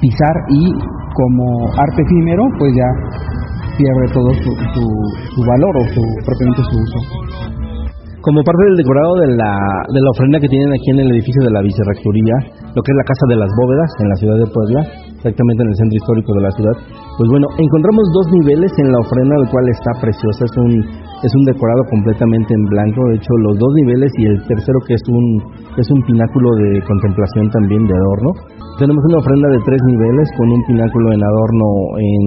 pisar 0.00 0.36
y 0.52 0.62
como 1.16 1.72
arte 1.72 2.02
efímero, 2.02 2.44
pues 2.58 2.72
ya 2.76 2.88
pierde 3.78 4.06
todo 4.12 4.30
su, 4.34 4.50
su, 4.74 5.40
valor 5.46 5.74
o 5.78 5.84
su, 5.94 6.02
propiamente 6.26 6.62
su 6.66 6.76
uso 6.76 6.98
como 8.20 8.42
parte 8.42 8.64
del 8.68 8.76
decorado 8.76 9.14
de 9.24 9.28
la, 9.40 9.54
de 9.88 10.00
la 10.04 10.10
ofrenda 10.10 10.36
que 10.36 10.52
tienen 10.52 10.68
aquí 10.68 10.90
en 10.90 11.00
el 11.00 11.16
edificio 11.16 11.40
de 11.48 11.54
la 11.54 11.62
vicerrectoría, 11.62 12.36
lo 12.76 12.82
que 12.82 12.90
es 12.92 12.98
la 12.98 13.08
Casa 13.08 13.24
de 13.30 13.40
las 13.40 13.48
Bóvedas 13.56 13.88
en 14.04 14.08
la 14.10 14.16
ciudad 14.20 14.36
de 14.36 14.48
Puebla, 14.52 14.80
exactamente 15.16 15.62
en 15.64 15.70
el 15.70 15.76
centro 15.80 15.96
histórico 15.96 16.30
de 16.34 16.42
la 16.42 16.52
ciudad, 16.52 16.76
pues 17.16 17.28
bueno, 17.30 17.46
encontramos 17.56 18.04
dos 18.12 18.26
niveles 18.36 18.68
en 18.84 18.92
la 18.92 19.00
ofrenda, 19.00 19.32
el 19.38 19.48
cual 19.48 19.64
está 19.70 19.90
preciosa, 20.02 20.44
es 20.44 20.54
un, 20.60 20.72
es 21.22 21.32
un 21.34 21.44
decorado 21.50 21.82
completamente 21.90 22.54
en 22.54 22.64
blanco, 22.70 23.00
de 23.10 23.16
hecho 23.16 23.32
los 23.42 23.58
dos 23.58 23.72
niveles 23.82 24.12
y 24.18 24.26
el 24.26 24.38
tercero 24.46 24.78
que 24.86 24.94
es 24.94 25.02
un, 25.10 25.24
es 25.76 25.88
un 25.90 26.00
pináculo 26.06 26.48
de 26.62 26.82
contemplación 26.86 27.50
también 27.50 27.82
de 27.86 27.94
adorno. 27.94 28.30
Tenemos 28.78 29.02
una 29.10 29.18
ofrenda 29.18 29.48
de 29.50 29.60
tres 29.66 29.80
niveles 29.86 30.26
con 30.38 30.46
un 30.46 30.62
pináculo 30.66 31.06
en 31.12 31.22
adorno 31.22 31.66
en, 31.98 32.24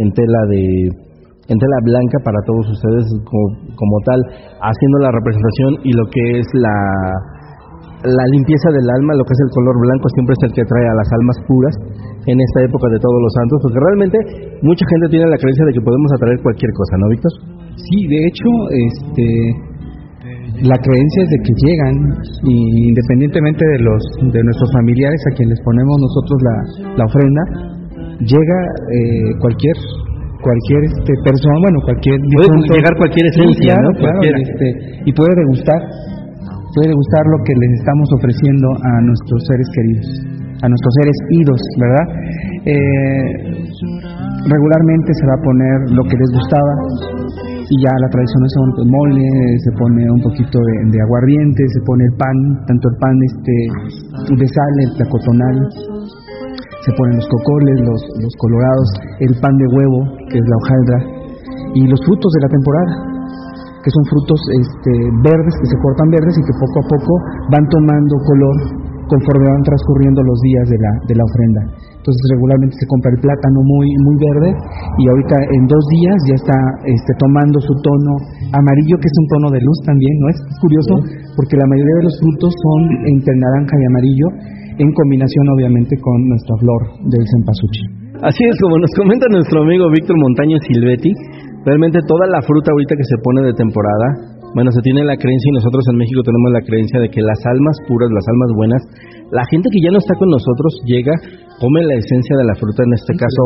en 0.00 0.08
tela 0.12 0.40
de 0.48 0.64
en 1.50 1.58
tela 1.58 1.78
blanca 1.84 2.16
para 2.24 2.38
todos 2.46 2.64
ustedes 2.70 3.04
como, 3.26 3.46
como, 3.74 3.96
tal, 4.06 4.20
haciendo 4.62 4.96
la 5.02 5.10
representación 5.10 5.70
y 5.84 5.90
lo 5.92 6.06
que 6.08 6.38
es 6.38 6.48
la, 6.54 6.76
la 8.08 8.24
limpieza 8.30 8.70
del 8.70 8.88
alma, 8.88 9.18
lo 9.18 9.26
que 9.26 9.34
es 9.34 9.42
el 9.42 9.50
color 9.50 9.76
blanco 9.76 10.06
siempre 10.14 10.32
es 10.38 10.42
el 10.48 10.52
que 10.54 10.64
trae 10.64 10.86
a 10.86 10.96
las 10.96 11.08
almas 11.12 11.38
puras 11.50 11.74
en 12.30 12.38
esta 12.38 12.62
época 12.62 12.86
de 12.88 12.98
todos 13.02 13.18
los 13.20 13.32
santos, 13.34 13.58
porque 13.62 13.80
realmente 13.82 14.18
mucha 14.62 14.86
gente 14.86 15.18
tiene 15.18 15.26
la 15.26 15.36
creencia 15.36 15.66
de 15.66 15.74
que 15.74 15.82
podemos 15.82 16.10
atraer 16.14 16.38
cualquier 16.40 16.72
cosa, 16.72 16.94
¿no, 16.98 17.06
Víctor? 17.10 17.61
Sí, 17.76 18.06
de 18.08 18.26
hecho, 18.26 18.48
este 18.70 19.72
la 20.62 20.78
creencia 20.78 21.22
es 21.24 21.30
de 21.30 21.38
que 21.42 21.54
llegan 21.66 21.94
y 22.46 22.88
independientemente 22.94 23.64
de 23.66 23.78
los 23.82 24.02
de 24.32 24.42
nuestros 24.44 24.70
familiares 24.72 25.20
a 25.26 25.34
quienes 25.34 25.58
ponemos 25.64 25.96
nosotros 25.98 26.38
la, 26.42 26.56
la 26.96 27.04
ofrenda, 27.04 27.42
llega 28.22 28.58
eh, 28.94 29.32
cualquier 29.40 29.74
cualquier 30.42 30.82
este 30.90 31.12
persona, 31.22 31.56
bueno, 31.62 31.78
cualquier 31.86 32.18
puede 32.18 32.78
llegar 32.78 32.92
cualquier 32.98 33.26
esencia, 33.30 33.74
¿no? 33.78 33.90
este, 34.22 34.66
y 35.06 35.10
puede 35.14 35.34
degustar, 35.38 35.80
puede 36.74 36.90
degustar 36.90 37.22
lo 37.30 37.38
que 37.46 37.54
les 37.54 37.70
estamos 37.78 38.08
ofreciendo 38.18 38.66
a 38.74 38.92
nuestros 39.06 39.40
seres 39.46 39.68
queridos, 39.70 40.06
a 40.62 40.66
nuestros 40.66 40.92
seres 40.98 41.16
idos, 41.30 41.60
¿verdad? 41.78 42.06
Eh, 42.66 43.28
regularmente 44.50 45.10
se 45.14 45.24
va 45.26 45.34
a 45.34 45.42
poner 45.46 45.76
lo 45.94 46.02
que 46.10 46.16
les 46.18 46.30
gustaba 46.34 46.74
y 47.68 47.74
ya 47.82 47.92
la 47.94 48.08
tradición 48.10 48.42
es 48.44 48.54
el 48.82 48.88
mole, 48.90 49.28
se 49.62 49.70
pone 49.78 50.02
un 50.10 50.22
poquito 50.22 50.58
de, 50.58 50.98
aguardiente, 51.02 51.62
se 51.68 51.80
pone 51.86 52.04
el 52.04 52.14
pan, 52.18 52.36
tanto 52.66 52.84
el 52.90 52.96
pan 52.98 53.16
este 53.22 53.54
de 54.34 54.46
sal, 54.48 54.72
el 54.86 54.92
tacotonal, 54.98 55.56
se 56.82 56.90
ponen 56.98 57.14
los 57.16 57.28
cocoles, 57.28 57.76
los, 57.86 58.00
los 58.18 58.34
colorados, 58.38 58.88
el 59.20 59.34
pan 59.38 59.54
de 59.56 59.66
huevo, 59.76 60.00
que 60.30 60.38
es 60.38 60.46
la 60.46 60.56
hojaldra, 60.58 60.98
y 61.74 61.86
los 61.86 62.00
frutos 62.04 62.30
de 62.32 62.40
la 62.42 62.50
temporada, 62.50 62.92
que 63.82 63.90
son 63.90 64.04
frutos 64.10 64.40
este, 64.62 64.92
verdes, 65.22 65.54
que 65.58 65.68
se 65.70 65.78
cortan 65.82 66.08
verdes 66.10 66.34
y 66.38 66.42
que 66.46 66.54
poco 66.54 66.76
a 66.82 66.86
poco 66.86 67.12
van 67.50 67.66
tomando 67.66 68.14
color 68.26 68.56
conforme 69.10 69.46
van 69.46 69.62
transcurriendo 69.62 70.22
los 70.22 70.38
días 70.40 70.66
de 70.70 70.78
la, 70.78 70.92
de 71.06 71.14
la 71.18 71.24
ofrenda. 71.24 71.62
Entonces 72.02 72.34
regularmente 72.34 72.74
se 72.82 72.86
compra 72.90 73.14
el 73.14 73.22
plátano 73.22 73.62
muy, 73.62 73.86
muy 74.02 74.16
verde 74.18 74.50
y 74.98 75.02
ahorita 75.06 75.38
en 75.54 75.62
dos 75.70 75.84
días 75.94 76.18
ya 76.26 76.34
está 76.34 76.58
este, 76.82 77.14
tomando 77.22 77.62
su 77.62 77.70
tono 77.78 78.18
amarillo, 78.58 78.98
que 78.98 79.06
es 79.06 79.16
un 79.22 79.28
tono 79.30 79.48
de 79.54 79.62
luz 79.62 79.78
también, 79.86 80.10
¿no? 80.18 80.26
Es 80.34 80.38
curioso 80.58 80.94
porque 81.38 81.54
la 81.54 81.66
mayoría 81.70 81.96
de 82.02 82.06
los 82.10 82.16
frutos 82.18 82.50
son 82.58 82.80
entre 83.06 83.38
naranja 83.38 83.74
y 83.78 83.84
amarillo 83.86 84.26
en 84.82 84.90
combinación 84.98 85.46
obviamente 85.54 85.94
con 86.02 86.26
nuestra 86.26 86.58
flor 86.58 86.82
del 87.06 87.22
cempasúchil. 87.22 87.86
Así 88.18 88.42
es, 88.50 88.58
como 88.58 88.82
nos 88.82 88.90
comenta 88.98 89.30
nuestro 89.30 89.62
amigo 89.62 89.86
Víctor 89.94 90.18
Montaño 90.18 90.58
Silvetti, 90.58 91.14
realmente 91.62 92.02
toda 92.02 92.26
la 92.26 92.42
fruta 92.42 92.74
ahorita 92.74 92.98
que 92.98 93.06
se 93.06 93.14
pone 93.22 93.46
de 93.46 93.54
temporada 93.54 94.42
bueno, 94.54 94.70
se 94.70 94.82
tiene 94.82 95.02
la 95.04 95.16
creencia 95.16 95.48
y 95.48 95.56
nosotros 95.56 95.80
en 95.88 95.96
México 95.96 96.20
tenemos 96.20 96.52
la 96.52 96.60
creencia 96.60 97.00
de 97.00 97.08
que 97.08 97.22
las 97.24 97.40
almas 97.48 97.76
puras, 97.88 98.10
las 98.12 98.28
almas 98.28 98.50
buenas, 98.52 98.82
la 99.32 99.40
gente 99.48 99.64
que 99.72 99.80
ya 99.80 99.88
no 99.88 99.96
está 99.96 100.12
con 100.20 100.28
nosotros 100.28 100.76
llega, 100.84 101.16
come 101.56 101.80
la 101.88 101.96
esencia 101.96 102.36
de 102.36 102.44
la 102.44 102.52
fruta, 102.52 102.84
en 102.84 102.92
este 102.92 103.16
caso 103.16 103.42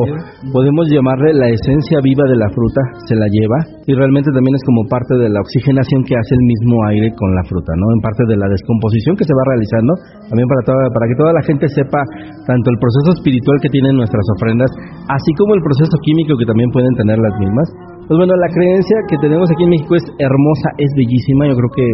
podemos 0.51 0.91
llamarle 0.91 1.31
la 1.39 1.47
esencia 1.47 2.03
viva 2.03 2.27
de 2.27 2.43
la 2.43 2.51
fruta, 2.51 2.83
se 3.07 3.15
la 3.15 3.31
lleva 3.31 3.59
y 3.87 3.95
realmente 3.95 4.35
también 4.35 4.59
es 4.59 4.67
como 4.67 4.83
parte 4.91 5.15
de 5.15 5.31
la 5.31 5.39
oxigenación 5.39 6.03
que 6.03 6.19
hace 6.19 6.35
el 6.35 6.43
mismo 6.43 6.75
aire 6.91 7.15
con 7.15 7.31
la 7.39 7.47
fruta, 7.47 7.71
¿no? 7.79 7.87
En 7.95 8.03
parte 8.03 8.27
de 8.27 8.35
la 8.35 8.51
descomposición 8.51 9.15
que 9.15 9.23
se 9.23 9.31
va 9.31 9.47
realizando, 9.47 9.93
también 10.27 10.49
para, 10.51 10.63
toda, 10.67 10.83
para 10.91 11.07
que 11.07 11.17
toda 11.23 11.33
la 11.39 11.45
gente 11.47 11.71
sepa 11.71 12.03
tanto 12.51 12.67
el 12.67 12.79
proceso 12.83 13.23
espiritual 13.23 13.57
que 13.63 13.71
tienen 13.71 13.95
nuestras 13.95 14.27
ofrendas, 14.35 14.71
así 15.07 15.31
como 15.39 15.55
el 15.55 15.63
proceso 15.63 15.95
químico 16.03 16.35
que 16.35 16.51
también 16.51 16.75
pueden 16.75 16.99
tener 16.99 17.19
las 17.23 17.35
mismas 17.39 17.96
pues 18.07 18.17
bueno, 18.23 18.39
la 18.39 18.51
creencia 18.55 18.99
que 19.11 19.19
tenemos 19.19 19.51
aquí 19.51 19.67
en 19.67 19.75
México 19.75 19.99
es 19.99 20.07
hermosa, 20.23 20.69
es 20.79 20.91
bellísima, 20.95 21.51
yo 21.51 21.59
creo 21.59 21.73
que 21.75 21.87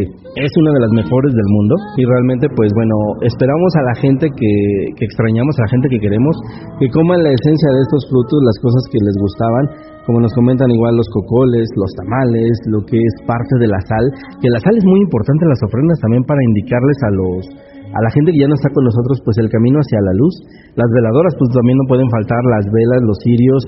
es 0.44 0.52
una 0.60 0.70
de 0.76 0.80
las 0.84 0.92
mejores 0.92 1.32
del 1.32 1.48
mundo. 1.48 1.74
Y 1.96 2.04
realmente 2.04 2.52
pues 2.52 2.68
bueno, 2.76 2.96
esperamos 3.24 3.72
a 3.80 3.82
la 3.88 3.94
gente 3.96 4.28
que, 4.28 4.52
que 4.92 5.04
extrañamos, 5.08 5.56
a 5.56 5.64
la 5.64 5.72
gente 5.72 5.88
que 5.88 6.04
queremos, 6.04 6.36
que 6.76 6.92
coman 6.92 7.24
la 7.24 7.32
esencia 7.32 7.68
de 7.72 7.80
estos 7.80 8.04
frutos, 8.12 8.38
las 8.44 8.58
cosas 8.60 8.84
que 8.92 9.00
les 9.00 9.16
gustaban, 9.16 9.64
como 10.04 10.20
nos 10.20 10.36
comentan 10.36 10.68
igual 10.68 11.00
los 11.00 11.08
cocoles, 11.16 11.64
los 11.80 11.90
tamales, 11.96 12.52
lo 12.68 12.84
que 12.84 13.00
es 13.00 13.14
parte 13.24 13.54
de 13.56 13.72
la 13.72 13.80
sal, 13.80 14.04
que 14.44 14.52
la 14.52 14.60
sal 14.60 14.76
es 14.76 14.84
muy 14.84 15.00
importante 15.00 15.48
en 15.48 15.50
las 15.56 15.64
ofrendas 15.64 15.96
también 16.04 16.28
para 16.28 16.44
indicarles 16.44 16.98
a 17.08 17.10
los 17.16 17.40
a 17.92 18.00
la 18.00 18.10
gente 18.16 18.32
que 18.32 18.40
ya 18.40 18.48
no 18.48 18.56
está 18.56 18.72
con 18.72 18.84
nosotros 18.84 19.20
pues 19.24 19.36
el 19.36 19.52
camino 19.52 19.76
hacia 19.80 20.00
la 20.00 20.16
luz. 20.16 20.34
Las 20.76 20.88
veladoras 20.92 21.36
pues 21.36 21.52
también 21.52 21.76
no 21.76 21.84
pueden 21.88 22.08
faltar, 22.08 22.40
las 22.48 22.64
velas, 22.72 23.00
los 23.04 23.18
cirios, 23.20 23.62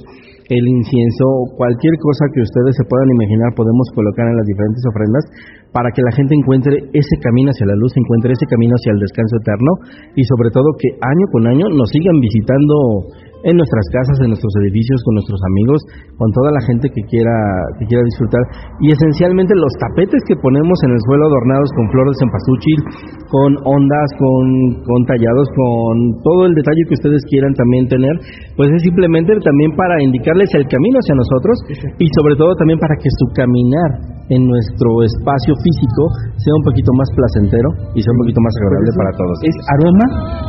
el 0.49 0.65
incienso, 0.69 1.25
cualquier 1.57 1.97
cosa 2.01 2.29
que 2.35 2.45
ustedes 2.45 2.77
se 2.77 2.85
puedan 2.85 3.09
imaginar 3.17 3.57
podemos 3.57 3.89
colocar 3.95 4.29
en 4.29 4.37
las 4.37 4.45
diferentes 4.45 4.85
ofrendas 4.85 5.25
para 5.73 5.89
que 5.91 6.05
la 6.05 6.13
gente 6.13 6.35
encuentre 6.37 6.77
ese 6.93 7.17
camino 7.25 7.51
hacia 7.51 7.67
la 7.67 7.77
luz, 7.77 7.97
encuentre 7.97 8.33
ese 8.37 8.47
camino 8.47 8.77
hacia 8.77 8.93
el 8.93 9.01
descanso 9.01 9.41
eterno 9.41 9.73
y 10.15 10.23
sobre 10.25 10.51
todo 10.53 10.77
que 10.77 10.93
año 11.01 11.27
con 11.33 11.49
año 11.49 11.65
nos 11.73 11.89
sigan 11.89 12.21
visitando 12.21 13.09
en 13.45 13.55
nuestras 13.57 13.87
casas, 13.93 14.17
en 14.25 14.33
nuestros 14.33 14.53
edificios, 14.65 14.99
con 15.05 15.15
nuestros 15.21 15.41
amigos, 15.45 15.79
con 16.17 16.29
toda 16.33 16.51
la 16.53 16.63
gente 16.65 16.89
que 16.89 17.03
quiera 17.09 17.37
que 17.79 17.85
quiera 17.87 18.03
disfrutar. 18.05 18.43
Y 18.81 18.93
esencialmente 18.93 19.53
los 19.55 19.73
tapetes 19.79 20.21
que 20.25 20.37
ponemos 20.41 20.77
en 20.85 20.91
el 20.97 21.01
suelo 21.05 21.29
adornados 21.29 21.69
con 21.77 21.85
flores 21.93 22.17
en 22.25 22.29
pasuchil, 22.33 22.81
con 23.29 23.51
ondas, 23.69 24.09
con, 24.17 24.45
con 24.85 25.01
tallados, 25.05 25.49
con 25.53 25.95
todo 26.25 26.49
el 26.49 26.55
detalle 26.57 26.83
que 26.89 26.97
ustedes 26.97 27.23
quieran 27.29 27.53
también 27.53 27.85
tener, 27.89 28.15
pues 28.57 28.73
es 28.73 28.81
simplemente 28.83 29.37
también 29.45 29.77
para 29.77 30.01
indicarles 30.03 30.49
el 30.57 30.65
camino 30.69 30.97
hacia 30.99 31.15
nosotros 31.15 31.57
y 32.01 32.07
sobre 32.17 32.37
todo 32.37 32.57
también 32.57 32.81
para 32.81 32.97
que 32.97 33.11
su 33.13 33.27
caminar 33.37 34.15
en 34.33 34.41
nuestro 34.41 34.89
espacio 35.05 35.53
físico 35.61 36.03
sea 36.41 36.55
un 36.57 36.65
poquito 36.65 36.91
más 36.97 37.09
placentero 37.13 37.69
y 37.93 38.01
sea 38.01 38.13
un 38.17 38.21
poquito 38.25 38.41
más 38.41 38.55
agradable 38.57 38.91
para 38.97 39.13
todos. 39.21 39.37
Es 39.45 39.57
aroma, 39.69 40.07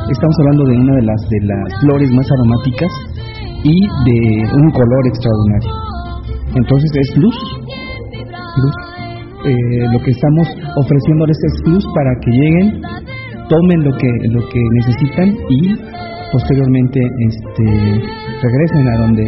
estamos 0.07 0.35
hablando 0.39 0.63
de 0.71 0.75
una 0.79 0.93
de 0.95 1.03
las 1.03 1.21
de 1.27 1.39
las 1.43 1.69
flores 1.83 2.09
más 2.15 2.27
aromáticas 2.31 2.84
y 3.63 3.81
de 3.81 4.45
un 4.53 4.71
color 4.71 5.07
extraordinario. 5.07 5.71
Entonces 6.55 6.91
es 6.95 7.17
luz, 7.17 7.35
luz. 8.57 8.75
Eh, 9.45 9.85
lo 9.93 9.99
que 9.99 10.11
estamos 10.11 10.47
ofreciéndoles 10.75 11.37
es 11.37 11.71
luz 11.71 11.85
para 11.93 12.11
que 12.21 12.31
lleguen, 12.31 12.81
tomen 13.47 13.83
lo 13.83 13.91
que 13.97 14.09
lo 14.29 14.41
que 14.49 14.59
necesitan 14.73 15.37
y 15.49 15.75
posteriormente 16.31 16.99
este 16.99 17.65
regresen 18.41 18.87
a 18.87 18.97
donde 18.97 19.23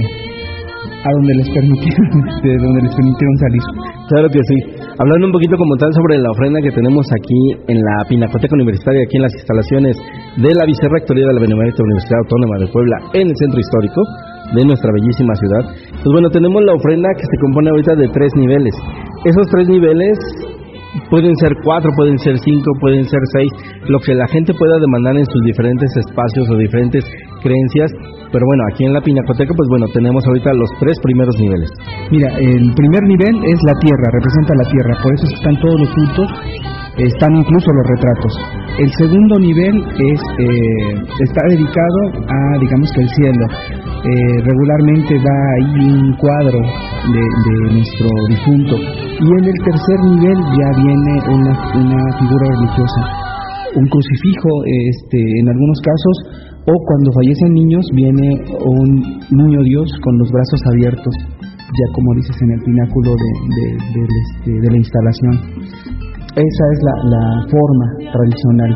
a 1.04 1.10
donde 1.17 1.36
les 1.36 1.50
permitieron 1.50 2.10
de 2.43 2.58
donde 2.58 2.82
les 2.82 2.96
permitieron 2.96 3.38
salir. 3.38 3.62
Claro 4.10 4.30
que 4.30 4.39
sí. 4.39 4.77
Hablando 4.98 5.28
un 5.28 5.32
poquito 5.32 5.54
como 5.58 5.78
tal 5.78 5.94
sobre 5.94 6.18
la 6.18 6.32
ofrenda 6.32 6.58
que 6.60 6.74
tenemos 6.74 7.06
aquí 7.14 7.38
en 7.70 7.78
la 7.78 8.02
Pinacoteca 8.10 8.56
Universitaria, 8.56 9.06
aquí 9.06 9.18
en 9.18 9.30
las 9.30 9.34
instalaciones 9.38 9.94
de 10.42 10.56
la 10.58 10.66
Vicerrectoría 10.66 11.22
de 11.22 11.34
la 11.38 11.42
Benemérita 11.42 11.86
Universidad 11.86 12.18
Autónoma 12.26 12.58
de 12.58 12.68
Puebla, 12.74 12.98
en 13.14 13.30
el 13.30 13.36
centro 13.38 13.60
histórico 13.62 14.02
de 14.58 14.66
nuestra 14.66 14.90
bellísima 14.98 15.36
ciudad. 15.38 15.70
Pues 16.02 16.12
bueno, 16.18 16.34
tenemos 16.34 16.64
la 16.66 16.74
ofrenda 16.74 17.10
que 17.14 17.30
se 17.30 17.38
compone 17.46 17.70
ahorita 17.70 17.94
de 17.94 18.08
tres 18.10 18.32
niveles. 18.42 18.74
Esos 19.22 19.46
tres 19.54 19.70
niveles 19.70 20.18
pueden 21.10 21.36
ser 21.38 21.52
cuatro, 21.64 21.92
pueden 21.96 22.18
ser 22.20 22.38
cinco, 22.40 22.72
pueden 22.80 23.04
ser 23.06 23.20
seis, 23.34 23.52
lo 23.88 24.00
que 24.00 24.14
la 24.14 24.28
gente 24.28 24.54
pueda 24.54 24.80
demandar 24.80 25.18
en 25.18 25.26
sus 25.26 25.42
diferentes 25.44 25.90
espacios 25.98 26.50
o 26.50 26.58
diferentes 26.58 27.04
creencias. 27.42 27.92
Pero 28.32 28.44
bueno, 28.46 28.64
aquí 28.74 28.84
en 28.86 28.94
la 28.94 29.02
Pinacoteca, 29.02 29.54
pues 29.56 29.70
bueno, 29.70 29.86
tenemos 29.94 30.26
ahorita 30.28 30.54
los 30.54 30.70
tres 30.80 31.00
primeros 31.02 31.36
niveles. 31.40 31.70
Mira, 32.12 32.30
el 32.38 32.74
primer 32.76 33.04
nivel 33.04 33.36
es 33.46 33.60
la 33.64 33.74
tierra, 33.80 34.08
representa 34.12 34.54
la 34.56 34.70
tierra, 34.70 34.94
por 35.02 35.14
eso 35.14 35.26
están 35.34 35.56
todos 35.62 35.80
los 35.80 35.90
frutos, 35.94 36.28
están 36.98 37.36
incluso 37.36 37.72
los 37.72 37.88
retratos. 37.88 38.34
El 38.80 38.92
segundo 38.94 39.40
nivel 39.40 39.76
es 39.80 40.22
eh, 40.40 41.02
está 41.24 41.42
dedicado 41.50 42.00
a, 42.28 42.60
digamos 42.60 42.92
que 42.94 43.02
el 43.02 43.10
cielo. 43.10 43.46
Eh, 43.98 44.42
regularmente 44.46 45.18
va 45.18 45.38
ahí 45.58 45.90
un 45.90 46.14
cuadro 46.22 46.62
de, 46.62 47.24
nuestro 47.74 48.08
difunto 48.30 48.76
y 48.78 49.26
en 49.26 49.44
el 49.44 49.58
tercer 49.66 50.00
nivel 50.06 50.38
ya 50.54 50.70
viene 50.78 51.14
una, 51.34 51.54
figura 52.20 52.46
religiosa, 52.56 53.02
un 53.76 53.86
crucifijo, 53.90 54.50
este, 54.90 55.18
en 55.18 55.50
algunos 55.50 55.80
casos, 55.82 56.16
o 56.70 56.74
cuando 56.86 57.12
fallecen 57.12 57.54
niños 57.54 57.86
viene 57.94 58.28
un 58.62 58.90
niño 59.32 59.64
Dios 59.64 59.90
con 60.04 60.18
los 60.20 60.30
brazos 60.32 60.62
abiertos, 60.74 61.16
ya 61.58 61.88
como 61.94 62.14
dices 62.16 62.38
en 62.42 62.52
el 62.52 62.62
pináculo 62.64 63.12
de, 63.12 63.32
de, 63.98 64.02
este, 64.06 64.72
la 64.72 64.78
instalación. 64.78 65.34
Esa 66.38 66.66
es 66.70 66.80
la, 66.86 66.96
la 67.18 67.24
forma 67.50 67.88
tradicional. 68.14 68.72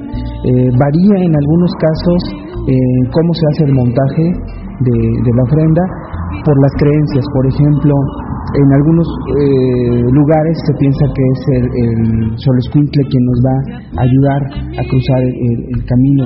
Eh, 0.50 0.70
varía 0.82 1.18
en 1.24 1.34
algunos 1.36 1.72
casos 1.78 2.22
eh, 2.68 3.10
cómo 3.14 3.34
se 3.34 3.46
hace 3.54 3.64
el 3.70 3.74
montaje 3.74 4.61
de, 4.84 5.32
la 5.36 5.44
ofrenda 5.44 5.84
por 6.46 6.56
las 6.62 6.74
creencias. 6.80 7.26
Por 7.34 7.46
ejemplo, 7.48 7.94
en 8.52 8.68
algunos 8.74 9.08
eh, 9.08 10.02
lugares 10.12 10.58
se 10.66 10.74
piensa 10.80 11.06
que 11.14 11.24
es 11.24 11.42
el, 11.56 11.66
el 11.66 12.38
quien 12.38 13.24
nos 13.26 13.40
va 13.46 13.56
a 13.98 14.02
ayudar 14.02 14.42
a 14.80 14.84
cruzar 14.90 15.22
el, 15.22 15.86
camino, 15.86 16.26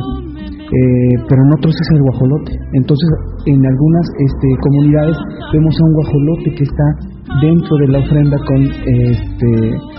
eh, 0.49 1.15
pero 1.27 1.39
en 1.43 1.51
otros 1.53 1.73
es 1.73 1.89
el 1.95 2.01
guajolote. 2.01 2.51
Entonces, 2.73 3.09
en 3.45 3.61
algunas 3.65 4.05
este, 4.19 4.47
comunidades 4.61 5.17
vemos 5.53 5.75
a 5.75 5.85
un 5.85 5.93
guajolote 5.93 6.47
que 6.55 6.63
está 6.63 6.87
dentro 7.41 7.73
de 7.77 7.87
la 7.89 7.99
ofrenda 7.99 8.37
con 8.47 8.61
este, 8.63 9.49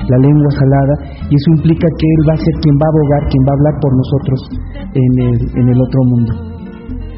la 0.08 0.18
lengua 0.18 0.50
salada 0.50 0.94
y 1.28 1.34
eso 1.34 1.48
implica 1.58 1.86
que 1.98 2.06
él 2.06 2.22
va 2.28 2.34
a 2.34 2.36
ser 2.36 2.54
quien 2.62 2.74
va 2.78 2.86
a 2.86 2.92
abogar, 2.94 3.22
quien 3.30 3.42
va 3.44 3.50
a 3.50 3.56
hablar 3.58 3.74
por 3.82 3.92
nosotros 3.96 4.38
en 4.94 5.12
el, 5.22 5.36
en 5.58 5.68
el 5.68 5.78
otro 5.80 6.00
mundo. 6.04 6.55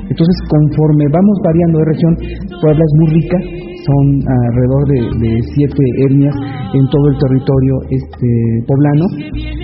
Entonces, 0.09 0.37
conforme 0.49 1.05
vamos 1.13 1.37
variando 1.45 1.79
de 1.79 1.85
región, 1.85 2.13
Puebla 2.61 2.83
es 2.85 2.95
muy 2.97 3.09
rica, 3.21 3.39
son 3.85 4.05
alrededor 4.25 4.83
de, 4.89 5.31
siete 5.55 5.83
etnias 6.09 6.35
en 6.73 6.85
todo 6.89 7.09
el 7.09 7.17
territorio 7.19 7.75
este 7.91 8.31
poblano, 8.67 9.05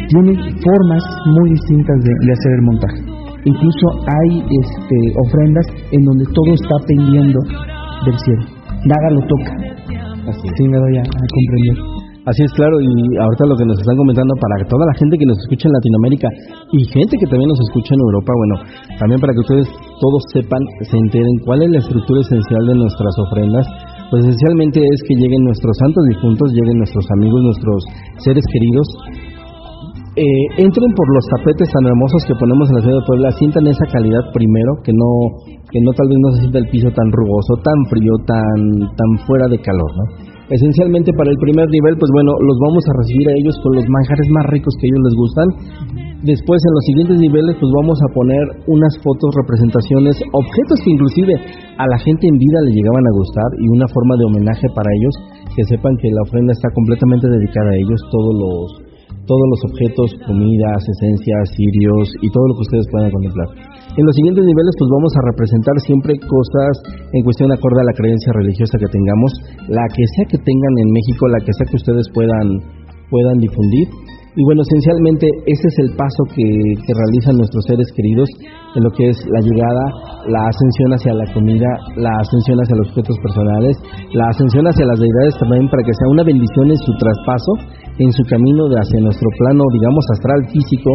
tienen 0.08 0.36
formas 0.60 1.02
muy 1.32 1.50
distintas 1.50 1.96
de, 2.04 2.32
hacer 2.32 2.52
el 2.60 2.62
montaje. 2.62 3.00
Incluso 3.44 3.86
hay 4.08 4.40
este, 4.40 4.96
ofrendas 5.26 5.66
en 5.92 6.04
donde 6.04 6.24
todo 6.32 6.54
está 6.54 6.76
pendiendo 6.88 7.38
del 8.06 8.18
cielo. 8.18 8.44
Nada 8.84 9.10
lo 9.10 9.20
toca. 9.26 9.52
Así 10.28 10.48
sí 10.56 10.68
me 10.68 10.78
doy 10.78 10.96
a, 10.96 11.02
a 11.02 11.26
comprender. 11.34 12.03
Así 12.24 12.40
es, 12.40 12.52
claro, 12.56 12.80
y 12.80 12.88
ahorita 13.20 13.44
lo 13.44 13.52
que 13.52 13.68
nos 13.68 13.76
están 13.76 14.00
comentando 14.00 14.32
para 14.40 14.56
toda 14.64 14.88
la 14.88 14.96
gente 14.96 15.20
que 15.20 15.28
nos 15.28 15.36
escucha 15.44 15.68
en 15.68 15.76
Latinoamérica 15.76 16.28
y 16.72 16.80
gente 16.88 17.20
que 17.20 17.28
también 17.28 17.52
nos 17.52 17.60
escucha 17.68 17.92
en 17.92 18.00
Europa, 18.00 18.32
bueno, 18.32 18.56
también 18.96 19.20
para 19.20 19.36
que 19.36 19.44
ustedes 19.44 19.68
todos 20.00 20.20
sepan, 20.32 20.64
se 20.88 20.96
enteren 20.96 21.36
cuál 21.44 21.60
es 21.68 21.68
la 21.68 21.84
estructura 21.84 22.24
esencial 22.24 22.64
de 22.64 22.80
nuestras 22.80 23.12
ofrendas, 23.28 23.68
pues 24.08 24.24
esencialmente 24.24 24.80
es 24.80 24.98
que 25.04 25.20
lleguen 25.20 25.44
nuestros 25.44 25.76
santos 25.76 26.00
difuntos, 26.16 26.48
lleguen 26.56 26.80
nuestros 26.80 27.04
amigos, 27.12 27.44
nuestros 27.44 27.78
seres 28.24 28.44
queridos, 28.48 28.88
eh, 30.16 30.64
entren 30.64 30.90
por 30.96 31.08
los 31.12 31.28
tapetes 31.28 31.68
tan 31.76 31.84
hermosos 31.84 32.24
que 32.24 32.40
ponemos 32.40 32.72
en 32.72 32.76
la 32.80 32.82
ciudad 32.88 33.04
de 33.04 33.08
Puebla, 33.10 33.36
sientan 33.36 33.68
esa 33.68 33.84
calidad 33.92 34.24
primero, 34.32 34.80
que 34.80 34.96
no, 34.96 35.10
que 35.68 35.80
no 35.84 35.92
tal 35.92 36.08
vez 36.08 36.16
no 36.24 36.30
se 36.32 36.40
sienta 36.48 36.56
el 36.56 36.72
piso 36.72 36.88
tan 36.88 37.12
rugoso, 37.12 37.60
tan 37.60 37.76
frío, 37.92 38.16
tan, 38.24 38.96
tan 38.96 39.10
fuera 39.28 39.44
de 39.52 39.60
calor, 39.60 39.92
¿no? 39.92 40.33
Esencialmente 40.50 41.10
para 41.16 41.30
el 41.30 41.38
primer 41.40 41.68
nivel, 41.70 41.96
pues 41.96 42.10
bueno, 42.12 42.32
los 42.36 42.58
vamos 42.60 42.84
a 42.84 42.96
recibir 43.00 43.26
a 43.28 43.36
ellos 43.38 43.56
con 43.62 43.72
los 43.76 43.86
manjares 43.88 44.28
más 44.28 44.44
ricos 44.52 44.74
que 44.76 44.86
a 44.86 44.88
ellos 44.92 45.02
les 45.04 45.16
gustan 45.16 45.48
Después 46.24 46.56
en 46.56 46.72
los 46.72 46.84
siguientes 46.88 47.18
niveles 47.20 47.52
pues 47.60 47.68
vamos 47.84 48.00
a 48.00 48.08
poner 48.16 48.44
unas 48.64 48.96
fotos, 49.04 49.28
representaciones, 49.44 50.16
objetos 50.32 50.80
que 50.80 50.96
inclusive 50.96 51.36
a 51.76 51.84
la 51.84 52.00
gente 52.00 52.24
en 52.24 52.40
vida 52.40 52.64
le 52.64 52.72
llegaban 52.72 53.04
a 53.04 53.12
gustar 53.12 53.44
y 53.60 53.68
una 53.68 53.84
forma 53.92 54.16
de 54.16 54.24
homenaje 54.24 54.64
para 54.72 54.88
ellos, 54.88 55.14
que 55.52 55.68
sepan 55.68 55.92
que 56.00 56.08
la 56.08 56.24
ofrenda 56.24 56.56
está 56.56 56.72
completamente 56.72 57.28
dedicada 57.28 57.68
a 57.68 57.76
ellos, 57.76 58.00
todos 58.08 58.32
los 58.40 58.94
todos 59.28 59.46
los 59.52 59.60
objetos, 59.68 60.08
comidas, 60.24 60.80
esencias, 60.80 61.44
cirios 61.56 62.08
y 62.20 62.28
todo 62.32 62.44
lo 62.48 62.54
que 62.56 62.64
ustedes 62.72 62.86
puedan 62.88 63.10
contemplar. 63.12 63.48
En 63.94 64.04
los 64.04 64.14
siguientes 64.16 64.42
niveles 64.42 64.74
pues 64.74 64.90
vamos 64.90 65.12
a 65.14 65.24
representar 65.30 65.76
siempre 65.86 66.18
cosas 66.18 66.74
en 67.14 67.22
cuestión 67.22 67.52
acorde 67.54 67.80
a 67.80 67.90
la 67.90 67.94
creencia 67.94 68.32
religiosa 68.34 68.74
que 68.78 68.90
tengamos, 68.90 69.30
la 69.70 69.86
que 69.94 70.02
sea 70.18 70.26
que 70.26 70.38
tengan 70.42 70.74
en 70.82 70.90
México, 70.90 71.28
la 71.30 71.38
que 71.38 71.54
sea 71.54 71.66
que 71.70 71.78
ustedes 71.78 72.06
puedan 72.10 72.58
puedan 73.14 73.38
difundir. 73.38 73.86
Y 74.34 74.42
bueno, 74.42 74.66
esencialmente 74.66 75.30
ese 75.46 75.66
es 75.70 75.76
el 75.78 75.94
paso 75.94 76.26
que, 76.34 76.42
realizan 76.42 77.38
nuestros 77.38 77.62
seres 77.70 77.86
queridos 77.94 78.26
en 78.74 78.82
lo 78.82 78.90
que 78.90 79.14
es 79.14 79.16
la 79.30 79.38
llegada, 79.38 79.84
la 80.26 80.42
ascensión 80.50 80.90
hacia 80.90 81.14
la 81.14 81.26
comida, 81.30 81.70
la 81.94 82.10
ascensión 82.18 82.58
hacia 82.58 82.74
los 82.74 82.90
objetos 82.90 83.14
personales, 83.22 83.78
la 84.10 84.26
ascensión 84.34 84.66
hacia 84.66 84.90
las 84.90 84.98
deidades 84.98 85.38
también 85.38 85.70
para 85.70 85.86
que 85.86 85.94
sea 85.94 86.10
una 86.10 86.24
bendición 86.26 86.66
en 86.66 86.78
su 86.82 86.92
traspaso, 86.98 87.52
en 87.98 88.10
su 88.10 88.22
camino 88.26 88.66
hacia 88.74 89.00
nuestro 89.00 89.28
plano, 89.38 89.62
digamos, 89.72 90.04
astral 90.12 90.40
físico, 90.50 90.90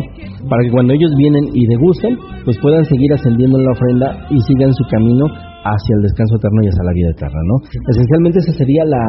para 0.50 0.64
que 0.64 0.72
cuando 0.72 0.94
ellos 0.94 1.12
vienen 1.18 1.46
y 1.54 1.66
degustan, 1.68 2.18
pues 2.44 2.58
puedan 2.62 2.84
seguir 2.86 3.14
ascendiendo 3.14 3.58
en 3.58 3.66
la 3.66 3.72
ofrenda 3.72 4.08
y 4.30 4.40
sigan 4.42 4.74
su 4.74 4.84
camino 4.92 5.26
hacia 5.64 5.94
el 5.96 6.02
descanso 6.04 6.36
eterno 6.40 6.60
y 6.64 6.68
hacia 6.72 6.84
la 6.84 6.94
vida 6.96 7.10
eterna, 7.12 7.42
¿no? 7.44 7.56
Esencialmente 7.92 8.40
esa 8.40 8.54
sería 8.56 8.84
la, 8.88 9.04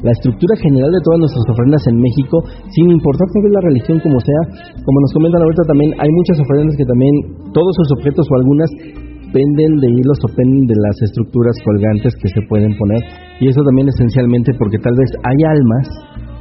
la 0.00 0.12
estructura 0.12 0.56
general 0.60 0.90
de 0.92 1.00
todas 1.04 1.20
nuestras 1.20 1.44
ofrendas 1.52 1.84
en 1.88 1.96
México, 2.00 2.40
sin 2.72 2.88
importar 2.88 3.28
cuál 3.32 3.52
la 3.52 3.64
religión 3.68 4.00
como 4.00 4.20
sea. 4.20 4.42
Como 4.80 4.96
nos 5.00 5.12
comentan 5.12 5.40
ahorita 5.42 5.64
también, 5.68 5.92
hay 6.00 6.10
muchas 6.12 6.40
ofrendas 6.40 6.76
que 6.76 6.88
también, 6.88 7.12
todos 7.52 7.72
sus 7.76 7.88
objetos 8.00 8.24
o 8.28 8.34
algunas 8.36 8.70
penden 9.32 9.78
de 9.78 9.88
hilos 9.94 10.18
o 10.26 10.28
penden 10.34 10.66
de 10.66 10.76
las 10.76 10.96
estructuras 11.02 11.54
colgantes 11.64 12.14
que 12.18 12.28
se 12.28 12.42
pueden 12.48 12.76
poner. 12.76 13.00
Y 13.40 13.48
eso 13.48 13.62
también 13.62 13.88
esencialmente 13.88 14.52
porque 14.58 14.78
tal 14.78 14.94
vez 14.94 15.10
hay 15.22 15.38
almas 15.46 15.86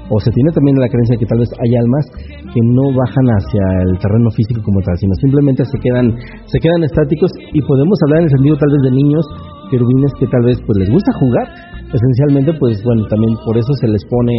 o 0.09 0.19
se 0.19 0.31
tiene 0.31 0.49
también 0.51 0.77
la 0.77 0.89
creencia 0.89 1.17
que 1.17 1.29
tal 1.29 1.39
vez 1.39 1.49
hay 1.61 1.71
almas 1.77 2.05
que 2.49 2.61
no 2.65 2.89
bajan 2.93 3.27
hacia 3.37 3.63
el 3.85 3.93
terreno 4.01 4.29
físico 4.33 4.61
como 4.65 4.81
tal, 4.81 4.97
sino 4.97 5.13
simplemente 5.21 5.63
se 5.65 5.77
quedan, 5.77 6.17
se 6.45 6.57
quedan 6.59 6.83
estáticos. 6.83 7.31
Y 7.53 7.61
podemos 7.61 7.97
hablar 8.05 8.25
en 8.25 8.27
el 8.29 8.33
sentido 8.33 8.57
tal 8.57 8.71
vez 8.73 8.81
de 8.89 8.91
niños 8.97 9.25
querubines 9.69 10.11
que 10.19 10.27
tal 10.27 10.43
vez 10.43 10.57
pues 10.65 10.77
les 10.81 10.89
gusta 10.89 11.13
jugar. 11.21 11.47
Esencialmente 11.89 12.53
pues 12.59 12.81
bueno 12.83 13.05
también 13.09 13.33
por 13.45 13.57
eso 13.57 13.73
se 13.81 13.87
les 13.87 14.01
pone 14.05 14.33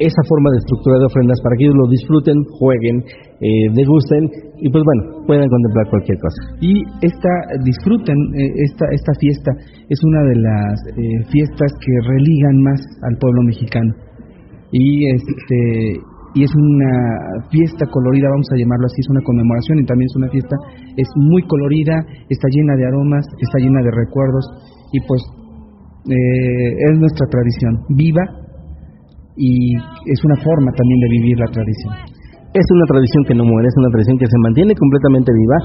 esa 0.00 0.22
forma 0.28 0.48
de 0.52 0.58
estructura 0.64 0.96
de 0.98 1.04
ofrendas 1.04 1.40
para 1.44 1.56
que 1.56 1.64
ellos 1.64 1.76
lo 1.76 1.88
disfruten 1.92 2.36
jueguen 2.56 3.04
eh, 3.36 3.68
degusten 3.76 4.24
y 4.56 4.68
pues 4.72 4.80
bueno 4.80 5.24
puedan 5.28 5.48
contemplar 5.48 5.92
cualquier 5.92 6.16
cosa. 6.20 6.40
Y 6.60 6.80
esta 7.04 7.32
disfruten 7.64 8.16
eh, 8.32 8.64
esta 8.64 8.84
esta 8.92 9.12
fiesta 9.20 9.50
es 9.88 10.00
una 10.04 10.20
de 10.24 10.36
las 10.40 10.76
eh, 10.88 11.20
fiestas 11.28 11.72
que 11.84 11.92
religan 12.08 12.56
más 12.64 12.80
al 13.04 13.16
pueblo 13.20 13.42
mexicano 13.44 14.05
y 14.72 15.06
este 15.10 16.00
y 16.36 16.44
es 16.44 16.52
una 16.52 17.48
fiesta 17.48 17.86
colorida, 17.90 18.28
vamos 18.28 18.46
a 18.52 18.58
llamarlo 18.60 18.84
así, 18.84 19.00
es 19.00 19.08
una 19.08 19.24
conmemoración 19.24 19.78
y 19.80 19.86
también 19.86 20.04
es 20.04 20.16
una 20.16 20.28
fiesta, 20.28 20.56
es 20.96 21.08
muy 21.16 21.42
colorida, 21.48 21.96
está 22.28 22.48
llena 22.52 22.76
de 22.76 22.84
aromas, 22.84 23.24
está 23.40 23.56
llena 23.58 23.80
de 23.80 23.90
recuerdos 23.90 24.44
y 24.92 25.00
pues 25.00 25.22
eh, 26.04 26.92
es 26.92 26.98
nuestra 27.00 27.26
tradición 27.32 27.72
viva 27.96 28.20
y 29.36 29.76
es 30.12 30.20
una 30.24 30.36
forma 30.36 30.72
también 30.76 31.00
de 31.00 31.08
vivir 31.08 31.38
la 31.38 31.48
tradición 31.48 32.15
es 32.56 32.66
una 32.72 32.86
tradición 32.88 33.22
que 33.28 33.36
no 33.36 33.44
muere, 33.44 33.68
es 33.68 33.76
una 33.76 33.92
tradición 33.92 34.16
que 34.16 34.24
se 34.24 34.38
mantiene 34.40 34.72
completamente 34.72 35.28
viva 35.28 35.58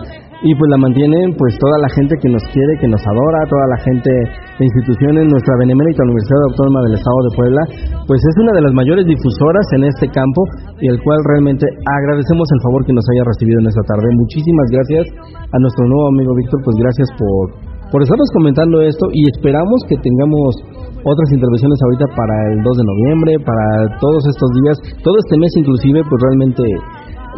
y 0.44 0.52
pues 0.52 0.68
la 0.68 0.76
mantienen 0.76 1.32
pues 1.40 1.56
toda 1.56 1.80
la 1.80 1.90
gente 1.96 2.20
que 2.20 2.28
nos 2.28 2.44
quiere, 2.52 2.76
que 2.84 2.92
nos 2.92 3.00
adora, 3.00 3.48
toda 3.48 3.66
la 3.72 3.80
gente 3.80 4.12
de 4.12 4.64
instituciones, 4.68 5.32
nuestra 5.32 5.56
Benemérita 5.64 6.04
Universidad 6.04 6.52
Autónoma 6.52 6.80
del 6.84 7.00
Estado 7.00 7.20
de 7.24 7.32
Puebla, 7.40 7.62
pues 8.04 8.20
es 8.20 8.36
una 8.44 8.52
de 8.52 8.62
las 8.68 8.74
mayores 8.76 9.08
difusoras 9.08 9.64
en 9.80 9.88
este 9.88 10.12
campo 10.12 10.42
y 10.84 10.92
el 10.92 11.00
cual 11.00 11.20
realmente 11.32 11.64
agradecemos 11.64 12.48
el 12.52 12.60
favor 12.60 12.84
que 12.84 12.92
nos 12.92 13.08
haya 13.08 13.24
recibido 13.24 13.64
en 13.64 13.72
esta 13.72 13.84
tarde. 13.88 14.12
Muchísimas 14.12 14.68
gracias 14.68 15.06
a 15.48 15.58
nuestro 15.64 15.88
nuevo 15.88 16.12
amigo 16.12 16.36
Víctor, 16.36 16.60
pues 16.60 16.76
gracias 16.76 17.08
por 17.16 17.72
por 17.92 18.02
estarnos 18.02 18.32
comentando 18.32 18.82
esto 18.82 19.08
y 19.12 19.28
esperamos 19.28 19.84
que 19.88 20.00
tengamos 20.00 20.56
otras 21.04 21.30
intervenciones 21.34 21.78
ahorita 21.82 22.06
para 22.16 22.36
el 22.54 22.60
2 22.62 22.78
de 22.78 22.86
noviembre, 22.86 23.32
para 23.42 23.98
todos 24.00 24.22
estos 24.28 24.50
días, 24.62 24.76
todo 25.04 25.16
este 25.18 25.38
mes 25.38 25.52
inclusive, 25.58 26.00
pues 26.06 26.20
realmente 26.22 26.64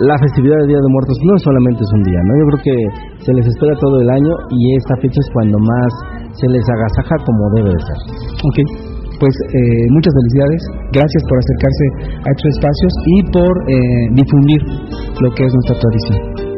la 0.02 0.18
festividad 0.18 0.58
del 0.66 0.74
Día 0.74 0.82
de 0.82 0.90
Muertos 0.90 1.18
no 1.22 1.38
solamente 1.38 1.82
es 1.86 1.92
un 1.94 2.04
día, 2.04 2.20
¿no? 2.26 2.32
Yo 2.34 2.46
creo 2.50 2.62
que 2.66 2.78
se 3.22 3.32
les 3.34 3.46
espera 3.46 3.78
todo 3.78 4.02
el 4.02 4.10
año 4.10 4.34
y 4.50 4.76
esta 4.78 4.96
fecha 4.98 5.20
es 5.22 5.30
cuando 5.34 5.58
más 5.60 5.92
se 6.34 6.48
les 6.50 6.66
agasaja 6.66 7.16
como 7.26 7.42
debe 7.54 7.70
de 7.70 7.82
ser. 7.86 8.00
Ok, 8.42 8.58
pues 9.22 9.34
eh, 9.54 9.86
muchas 9.94 10.14
felicidades, 10.18 10.62
gracias 10.98 11.22
por 11.30 11.38
acercarse 11.38 11.86
a 12.26 12.30
estos 12.34 12.50
espacios 12.58 12.92
y 13.06 13.18
por 13.30 13.54
eh, 13.70 14.06
difundir 14.18 14.62
lo 15.22 15.30
que 15.32 15.46
es 15.46 15.52
nuestra 15.54 15.78
tradición. 15.78 16.53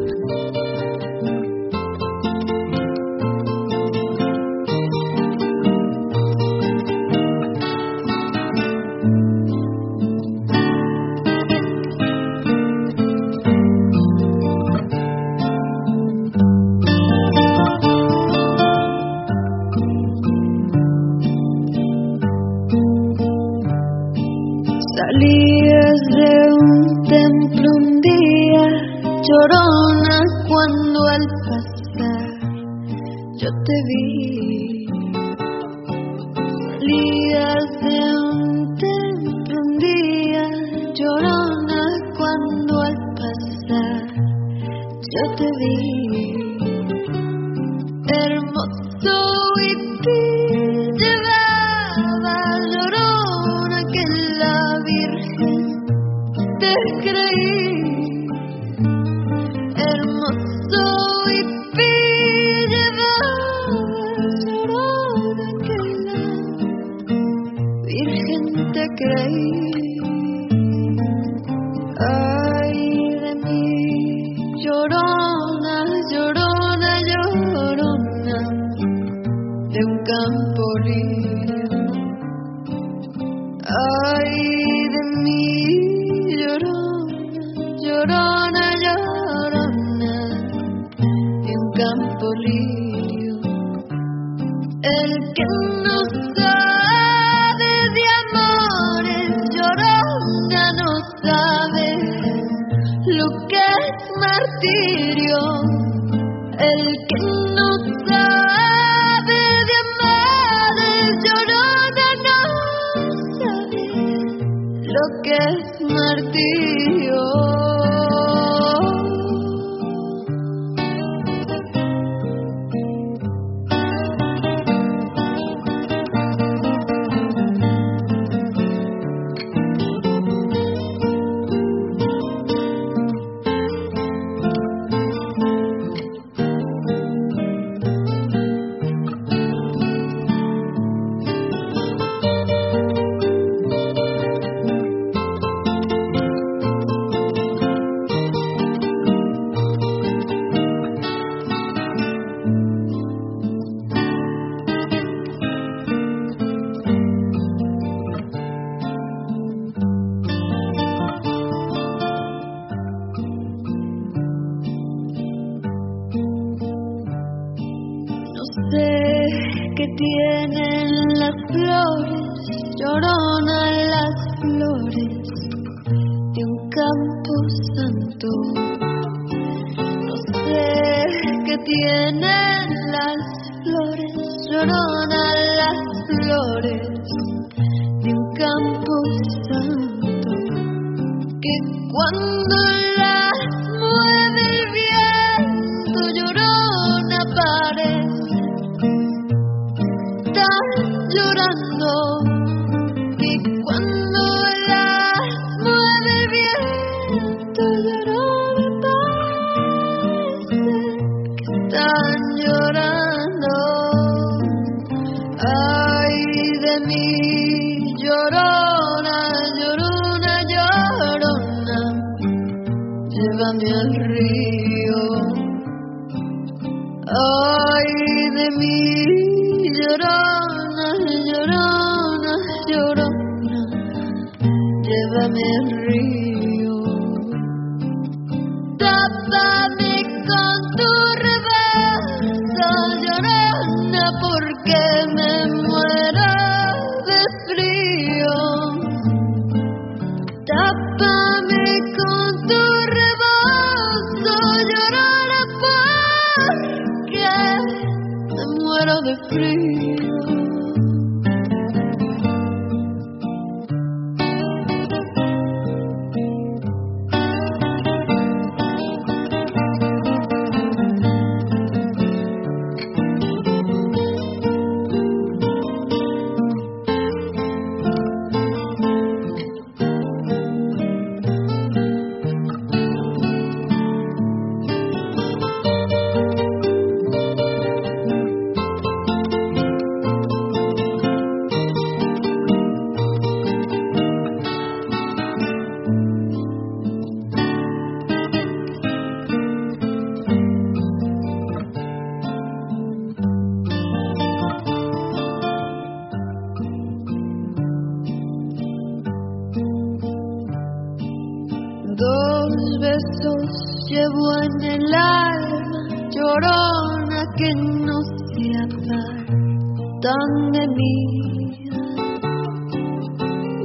Que 317.38 317.50
no 317.54 317.98
se 318.32 318.44
apartan 318.66 320.52
de 320.52 320.68
mí. 320.68 320.96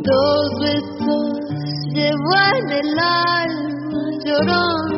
Dos 0.02 0.44
besos 0.60 1.30
llevo 1.94 2.30
el 2.72 2.98
alma, 2.98 4.02
llorona 4.24 4.89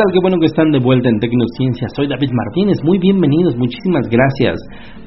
Qué 0.00 0.18
bueno 0.24 0.40
que 0.40 0.48
están 0.48 0.72
de 0.72 0.80
vuelta 0.80 1.12
en 1.12 1.20
Tecnociencia. 1.20 1.84
Soy 1.94 2.08
David 2.08 2.32
Martínez. 2.32 2.80
Muy 2.82 2.96
bienvenidos. 2.96 3.52
Muchísimas 3.60 4.08
gracias 4.08 4.56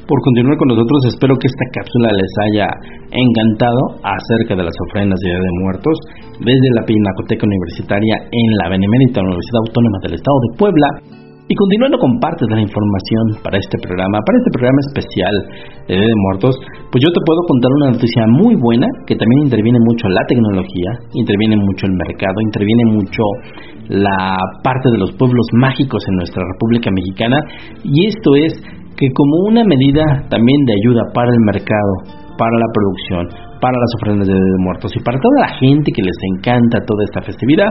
por 0.06 0.22
continuar 0.22 0.54
con 0.62 0.70
nosotros. 0.70 1.10
Espero 1.10 1.34
que 1.34 1.50
esta 1.50 1.66
cápsula 1.74 2.14
les 2.14 2.30
haya 2.46 2.70
encantado 3.10 3.98
acerca 4.06 4.54
de 4.54 4.64
las 4.70 4.78
ofrendas 4.86 5.18
de 5.18 5.34
Día 5.34 5.41
de 5.41 5.58
Muertos 5.66 5.98
desde 6.46 6.70
la 6.78 6.86
Pinacoteca 6.86 7.41
Universitaria 7.41 8.30
en 8.30 8.50
la 8.62 8.70
Benemérita 8.70 9.26
Universidad 9.26 9.66
Autónoma 9.66 9.98
del 10.06 10.14
Estado 10.14 10.38
de 10.46 10.58
Puebla. 10.62 11.22
Y 11.44 11.56
continuando 11.56 12.00
con 12.00 12.24
parte 12.24 12.48
de 12.48 12.56
la 12.56 12.64
información 12.64 13.44
para 13.44 13.60
este 13.60 13.76
programa, 13.84 14.16
para 14.24 14.39
este 14.39 14.52
programa 14.56 14.80
especial 14.88 15.36
de 15.91 15.94
Día 16.00 16.08
de 16.08 16.22
Muertos, 16.32 16.56
pues 16.88 17.04
yo 17.04 17.12
te 17.12 17.20
puedo 17.20 17.44
contar 17.44 17.72
una 17.84 17.91
noticia 17.91 18.24
muy 18.32 18.56
buena 18.56 18.88
que 19.04 19.20
también 19.20 19.52
interviene 19.52 19.76
mucho 19.84 20.08
la 20.08 20.24
tecnología, 20.24 20.91
interviene 21.12 21.60
mucho 21.60 21.84
el 21.84 21.96
mercado, 22.00 22.39
interviene 22.48 22.86
mucho 22.96 23.24
la 23.91 24.39
parte 24.64 24.88
de 24.88 24.98
los 25.04 25.12
pueblos 25.20 25.44
mágicos 25.60 26.00
en 26.08 26.16
nuestra 26.16 26.48
República 26.48 26.88
Mexicana. 26.96 27.36
Y 27.84 28.08
esto 28.08 28.39
es 28.39 28.56
que 28.96 29.08
como 29.12 29.52
una 29.52 29.68
medida 29.68 30.04
también 30.32 30.64
de 30.64 30.80
ayuda 30.80 31.12
para 31.12 31.28
el 31.28 31.41
mercado, 31.44 32.24
para 32.39 32.56
la 32.56 32.70
producción, 32.72 33.28
para 33.60 33.76
las 33.76 33.91
ofrendas 34.00 34.28
de 34.28 34.34
de 34.34 34.64
Muertos 34.64 34.91
y 34.96 35.04
para 35.04 35.20
toda 35.20 35.48
la 35.48 35.52
gente 35.60 35.91
que 35.91 36.02
les 36.02 36.18
encanta 36.36 36.80
toda 36.88 37.04
esta 37.04 37.22
festividad, 37.22 37.68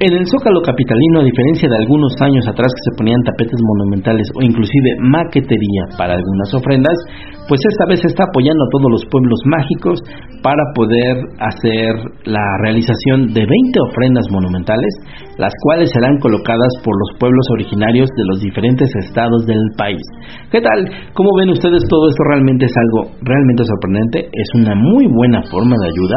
En 0.00 0.16
el 0.16 0.24
Zócalo 0.32 0.64
Capitalino, 0.64 1.20
a 1.20 1.28
diferencia 1.28 1.68
de 1.68 1.76
algunos 1.76 2.16
años 2.24 2.48
atrás 2.48 2.72
que 2.72 2.88
se 2.88 2.96
ponían 2.96 3.20
tapetes 3.20 3.60
monumentales 3.60 4.32
o 4.32 4.40
inclusive 4.40 4.96
maquetería 4.96 5.92
para 6.00 6.16
algunas 6.16 6.48
ofrendas, 6.56 6.96
pues 7.44 7.60
esta 7.68 7.84
vez 7.84 8.00
se 8.00 8.08
está 8.08 8.24
apoyando 8.24 8.64
a 8.64 8.72
todos 8.72 8.88
los 8.96 9.04
pueblos 9.12 9.36
mágicos 9.44 10.00
para 10.40 10.64
poder 10.72 11.20
hacer 11.36 12.00
la 12.24 12.40
realización 12.64 13.28
de 13.36 13.44
20 13.44 13.52
ofrendas 13.92 14.24
monumentales, 14.32 14.88
las 15.36 15.52
cuales 15.68 15.92
serán 15.92 16.16
colocadas 16.16 16.80
por 16.80 16.96
los 16.96 17.20
pueblos 17.20 17.44
originarios 17.60 18.08
de 18.16 18.24
los 18.24 18.40
diferentes 18.40 18.88
estados 19.04 19.44
del 19.44 19.60
país. 19.76 20.00
¿Qué 20.48 20.64
tal? 20.64 21.12
¿Cómo 21.12 21.28
ven 21.36 21.52
ustedes 21.52 21.84
todo 21.92 22.08
esto? 22.08 22.24
Realmente 22.24 22.64
es 22.64 22.72
algo 22.72 23.20
realmente 23.20 23.68
sorprendente, 23.68 24.32
es 24.32 24.48
una 24.56 24.72
muy 24.72 25.12
buena 25.12 25.44
forma 25.44 25.76
de 25.76 25.92
ayuda 25.92 26.16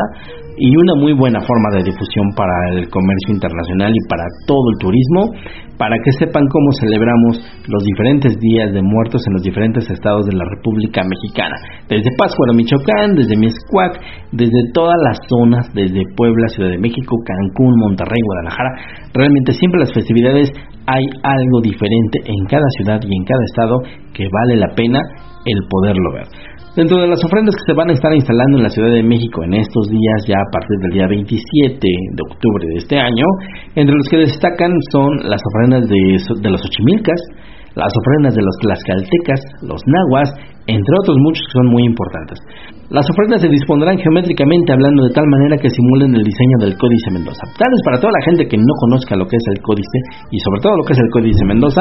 y 0.57 0.69
una 0.75 0.95
muy 0.95 1.13
buena 1.13 1.39
forma 1.41 1.69
de 1.77 1.83
difusión 1.83 2.29
para 2.35 2.53
el 2.71 2.89
comercio 2.89 3.33
internacional 3.33 3.91
y 3.91 4.07
para 4.09 4.23
todo 4.45 4.69
el 4.71 4.77
turismo, 4.79 5.21
para 5.77 5.95
que 6.03 6.11
sepan 6.19 6.45
cómo 6.47 6.69
celebramos 6.79 7.41
los 7.67 7.83
diferentes 7.83 8.37
días 8.39 8.71
de 8.73 8.81
muertos 8.81 9.21
en 9.25 9.33
los 9.33 9.43
diferentes 9.43 9.89
estados 9.89 10.25
de 10.25 10.37
la 10.37 10.45
República 10.45 11.01
Mexicana, 11.03 11.55
desde 11.89 12.09
Pátzcuaro, 12.17 12.53
Michoacán, 12.53 13.15
desde 13.15 13.37
Miscuac, 13.37 13.99
desde 14.31 14.71
todas 14.73 14.97
las 15.03 15.17
zonas, 15.27 15.67
desde 15.73 16.03
Puebla, 16.15 16.47
Ciudad 16.49 16.69
de 16.69 16.77
México, 16.77 17.15
Cancún, 17.25 17.73
Monterrey, 17.77 18.21
Guadalajara. 18.23 18.69
Realmente 19.13 19.53
siempre 19.53 19.79
las 19.79 19.93
festividades 19.93 20.51
hay 20.85 21.05
algo 21.23 21.61
diferente 21.61 22.19
en 22.25 22.45
cada 22.45 22.67
ciudad 22.77 22.99
y 23.01 23.15
en 23.15 23.23
cada 23.23 23.43
estado 23.45 23.81
que 24.13 24.27
vale 24.31 24.57
la 24.57 24.67
pena 24.75 24.99
el 25.45 25.59
poderlo 25.69 26.13
ver. 26.13 26.27
Dentro 26.75 26.97
de 26.97 27.07
las 27.07 27.21
ofrendas 27.23 27.53
que 27.53 27.69
se 27.69 27.77
van 27.77 27.89
a 27.91 27.93
estar 27.93 28.11
instalando 28.15 28.57
en 28.57 28.63
la 28.63 28.73
Ciudad 28.73 28.89
de 28.89 29.03
México 29.03 29.43
en 29.43 29.53
estos 29.53 29.93
días, 29.93 30.25
ya 30.25 30.41
a 30.41 30.49
partir 30.49 30.73
del 30.81 30.89
día 30.97 31.05
27 31.05 31.77
de 31.85 32.21
octubre 32.25 32.65
de 32.65 32.77
este 32.81 32.97
año, 32.97 33.29
entre 33.75 33.93
los 33.93 34.09
que 34.09 34.17
destacan 34.17 34.73
son 34.89 35.21
las 35.29 35.37
ofrendas 35.53 35.85
de, 35.85 36.49
los 36.49 36.65
Ochimilcas, 36.65 37.21
las 37.75 37.93
ofrendas 37.93 38.33
de 38.33 38.41
los 38.41 38.57
Tlaxcaltecas, 38.57 39.41
los 39.61 39.81
Nahuas, 39.85 40.33
entre 40.65 40.93
otros 40.97 41.15
muchos 41.21 41.45
que 41.45 41.61
son 41.61 41.67
muy 41.69 41.85
importantes. 41.85 42.39
Las 42.91 43.07
ofrendas 43.07 43.39
se 43.39 43.47
dispondrán 43.47 43.95
geométricamente 43.95 44.75
hablando 44.75 45.07
de 45.07 45.15
tal 45.15 45.23
manera 45.23 45.55
que 45.55 45.71
simulen 45.71 46.19
el 46.19 46.23
diseño 46.23 46.57
del 46.59 46.75
Códice 46.75 47.15
Mendoza. 47.15 47.39
Tal 47.55 47.71
vez 47.71 47.81
para 47.87 47.95
toda 47.95 48.11
la 48.11 48.25
gente 48.27 48.43
que 48.43 48.59
no 48.59 48.73
conozca 48.83 49.15
lo 49.15 49.23
que 49.23 49.39
es 49.39 49.45
el 49.55 49.63
Códice 49.63 49.99
y 50.35 50.37
sobre 50.43 50.59
todo 50.59 50.75
lo 50.75 50.83
que 50.83 50.91
es 50.91 50.99
el 50.99 51.09
Códice 51.15 51.47
Mendoza, 51.47 51.79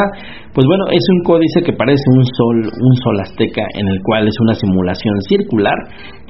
pues 0.54 0.62
bueno, 0.62 0.86
es 0.94 1.02
un 1.02 1.20
códice 1.26 1.66
que 1.66 1.74
parece 1.74 2.06
un 2.14 2.22
sol, 2.22 2.56
un 2.70 2.94
sol 3.02 3.18
azteca 3.18 3.66
en 3.74 3.90
el 3.90 3.98
cual 4.06 4.30
es 4.30 4.36
una 4.46 4.54
simulación 4.54 5.18
circular, 5.26 5.74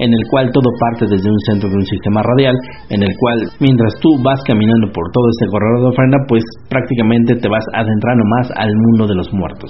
en 0.01 0.09
el 0.09 0.23
cual 0.33 0.49
todo 0.49 0.67
parte 0.81 1.05
desde 1.05 1.29
un 1.29 1.41
centro 1.45 1.69
de 1.69 1.77
un 1.77 1.85
sistema 1.85 2.25
radial, 2.25 2.57
en 2.89 3.03
el 3.05 3.13
cual 3.21 3.45
mientras 3.61 3.93
tú 4.01 4.09
vas 4.25 4.41
caminando 4.41 4.89
por 4.89 5.05
todo 5.13 5.29
este 5.37 5.53
corredor 5.53 5.85
de 5.85 5.89
ofrenda, 5.93 6.17
pues 6.25 6.41
prácticamente 6.65 7.37
te 7.37 7.47
vas 7.47 7.63
adentrando 7.77 8.25
más 8.41 8.49
al 8.57 8.73
mundo 8.73 9.05
de 9.05 9.15
los 9.21 9.29
muertos. 9.37 9.69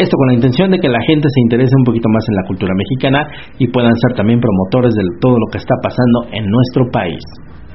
Esto 0.00 0.16
con 0.16 0.32
la 0.32 0.38
intención 0.40 0.72
de 0.72 0.80
que 0.80 0.88
la 0.88 1.04
gente 1.04 1.28
se 1.28 1.44
interese 1.44 1.76
un 1.76 1.84
poquito 1.84 2.08
más 2.08 2.24
en 2.24 2.36
la 2.40 2.48
cultura 2.48 2.72
mexicana 2.72 3.20
y 3.60 3.68
puedan 3.68 3.92
ser 4.00 4.16
también 4.16 4.40
promotores 4.40 4.96
de 4.96 5.04
todo 5.20 5.36
lo 5.36 5.44
que 5.52 5.60
está 5.60 5.76
pasando 5.84 6.24
en 6.32 6.48
nuestro 6.48 6.88
país. 6.88 7.20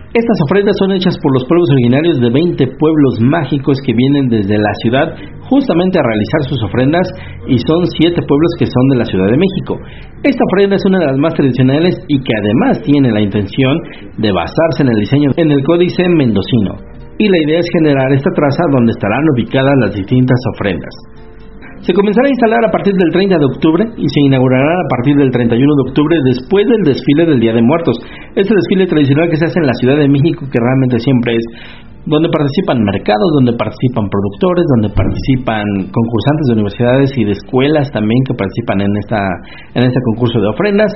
Estas 0.10 0.40
ofrendas 0.50 0.74
son 0.80 0.90
hechas 0.98 1.14
por 1.22 1.30
los 1.38 1.46
pueblos 1.46 1.70
originarios 1.70 2.18
de 2.18 2.32
20 2.32 2.66
pueblos 2.82 3.14
mágicos 3.22 3.78
que 3.86 3.94
vienen 3.94 4.26
desde 4.32 4.58
la 4.58 4.74
ciudad 4.82 5.14
justamente 5.52 6.00
a 6.00 6.08
realizar 6.08 6.42
sus 6.50 6.58
ofrendas 6.66 7.06
y 7.46 7.62
son 7.62 7.86
7 7.86 8.18
pueblos 8.18 8.52
que 8.58 8.66
son 8.66 8.86
de 8.90 8.98
la 8.98 9.06
Ciudad 9.06 9.30
de 9.30 9.38
México. 9.38 9.78
Esta 10.26 10.42
ofrenda 10.50 10.82
es 10.82 10.86
una 10.88 11.06
de 11.06 11.06
las 11.14 11.20
más 11.22 11.36
tradicionales 11.36 11.94
y 12.08 12.18
que 12.18 12.34
además 12.42 12.82
tiene 12.82 13.12
la 13.12 13.22
intención 13.22 13.78
de 14.18 14.32
basarse 14.32 14.82
en 14.82 14.90
el 14.90 14.98
diseño 14.98 15.30
en 15.38 15.52
el 15.52 15.62
códice 15.62 16.10
mendocino. 16.10 16.74
Y 17.20 17.30
la 17.30 17.38
idea 17.46 17.60
es 17.60 17.68
generar 17.70 18.12
esta 18.12 18.32
traza 18.34 18.64
donde 18.72 18.98
estarán 18.98 19.22
ubicadas 19.36 19.76
las 19.78 19.94
distintas 19.94 20.40
ofrendas. 20.56 20.96
Se 21.82 21.94
comenzará 21.94 22.28
a 22.28 22.32
instalar 22.32 22.64
a 22.66 22.72
partir 22.72 22.94
del 22.94 23.12
30 23.12 23.38
de 23.38 23.46
octubre 23.46 23.84
y 23.98 24.08
se 24.08 24.22
inaugurará 24.22 24.74
a 24.80 24.88
partir 24.90 25.16
del 25.18 25.32
31 25.32 25.60
de 25.60 25.90
octubre 25.90 26.16
después 26.24 26.66
del 26.68 26.84
desfile 26.84 27.26
del 27.26 27.40
Día 27.40 27.54
de 27.54 27.62
Muertos. 27.62 27.98
Este 28.36 28.56
desfile 28.56 28.88
tradicional 28.88 29.30
que 29.30 29.38
se 29.38 29.46
hace 29.46 29.60
en 29.60 29.68
la 29.68 29.78
Ciudad 29.80 29.98
de 29.98 30.08
México 30.08 30.48
que 30.50 30.60
realmente 30.60 31.00
siempre 31.00 31.36
es 31.36 31.46
donde 32.06 32.30
participan 32.30 32.86
mercados, 32.86 33.30
donde 33.34 33.58
participan 33.58 34.06
productores, 34.10 34.66
donde 34.78 34.94
participan 34.94 35.66
concursantes 35.90 36.46
de 36.48 36.54
universidades 36.54 37.10
y 37.18 37.26
de 37.26 37.34
escuelas 37.34 37.92
también 37.92 38.22
que 38.30 38.38
participan 38.38 38.82
en 38.82 38.94
esta 38.98 39.22
en 39.74 39.84
este 39.90 40.00
concurso 40.06 40.40
de 40.40 40.48
ofrendas 40.48 40.94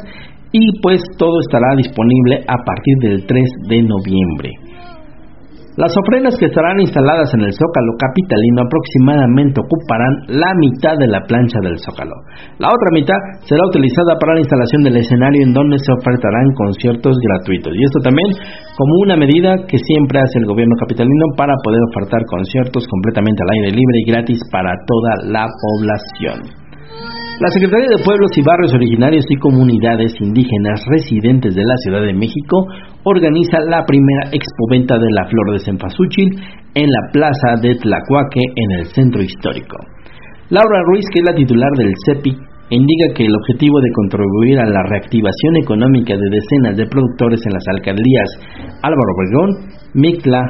y 0.51 0.81
pues 0.81 1.01
todo 1.17 1.39
estará 1.41 1.75
disponible 1.77 2.41
a 2.47 2.57
partir 2.65 2.95
del 3.01 3.25
3 3.25 3.43
de 3.69 3.83
noviembre. 3.83 4.68
Las 5.77 5.93
ofrendas 5.95 6.35
que 6.39 6.47
estarán 6.49 6.79
instaladas 6.79 7.29
en 7.33 7.41
el 7.45 7.53
Zócalo 7.53 7.93
capitalino 8.01 8.65
aproximadamente 8.65 9.61
ocuparán 9.61 10.13
la 10.27 10.51
mitad 10.57 10.97
de 10.97 11.07
la 11.07 11.21
plancha 11.29 11.59
del 11.61 11.77
Zócalo. 11.77 12.15
La 12.57 12.67
otra 12.67 12.89
mitad 12.91 13.19
será 13.45 13.61
utilizada 13.69 14.17
para 14.19 14.33
la 14.33 14.41
instalación 14.41 14.83
del 14.83 14.97
escenario 14.97 15.41
en 15.45 15.53
donde 15.53 15.77
se 15.77 15.93
ofertarán 15.93 16.49
conciertos 16.57 17.15
gratuitos. 17.21 17.73
Y 17.77 17.83
esto 17.85 17.99
también 18.01 18.27
como 18.75 18.93
una 19.05 19.15
medida 19.15 19.55
que 19.69 19.77
siempre 19.77 20.19
hace 20.19 20.39
el 20.39 20.49
gobierno 20.49 20.75
capitalino 20.79 21.37
para 21.37 21.53
poder 21.63 21.81
ofertar 21.93 22.25
conciertos 22.25 22.87
completamente 22.87 23.43
al 23.43 23.53
aire 23.61 23.77
libre 23.77 23.97
y 24.03 24.09
gratis 24.09 24.39
para 24.51 24.73
toda 24.85 25.11
la 25.31 25.45
población. 25.47 26.58
La 27.39 27.47
Secretaría 27.55 27.87
de 27.95 28.03
Pueblos 28.03 28.31
y 28.35 28.43
Barrios 28.43 28.73
Originarios 28.73 29.23
y 29.29 29.39
Comunidades 29.39 30.11
Indígenas 30.19 30.83
Residentes 30.91 31.55
de 31.55 31.63
la 31.63 31.77
Ciudad 31.77 32.01
de 32.01 32.11
México 32.11 32.67
organiza 33.05 33.63
la 33.63 33.85
primera 33.87 34.27
expoventa 34.35 34.99
de 34.99 35.07
la 35.15 35.23
flor 35.23 35.53
de 35.53 35.63
cempasúchil 35.63 36.35
en 36.75 36.91
la 36.91 36.99
plaza 37.13 37.55
de 37.61 37.75
Tlacuaque 37.75 38.43
en 38.43 38.71
el 38.79 38.85
centro 38.87 39.23
histórico. 39.23 39.77
Laura 40.49 40.83
Ruiz, 40.83 41.05
que 41.13 41.19
es 41.21 41.25
la 41.25 41.33
titular 41.33 41.71
del 41.77 41.93
CEPI, 42.05 42.35
indica 42.71 43.13
que 43.15 43.23
el 43.23 43.33
objetivo 43.33 43.79
de 43.79 43.91
contribuir 43.95 44.59
a 44.59 44.67
la 44.67 44.83
reactivación 44.83 45.63
económica 45.63 46.17
de 46.19 46.29
decenas 46.29 46.75
de 46.75 46.91
productores 46.91 47.39
en 47.45 47.53
las 47.53 47.63
alcaldías 47.71 48.29
Álvaro 48.83 49.15
Obregón, 49.15 49.49
Mictla, 49.93 50.43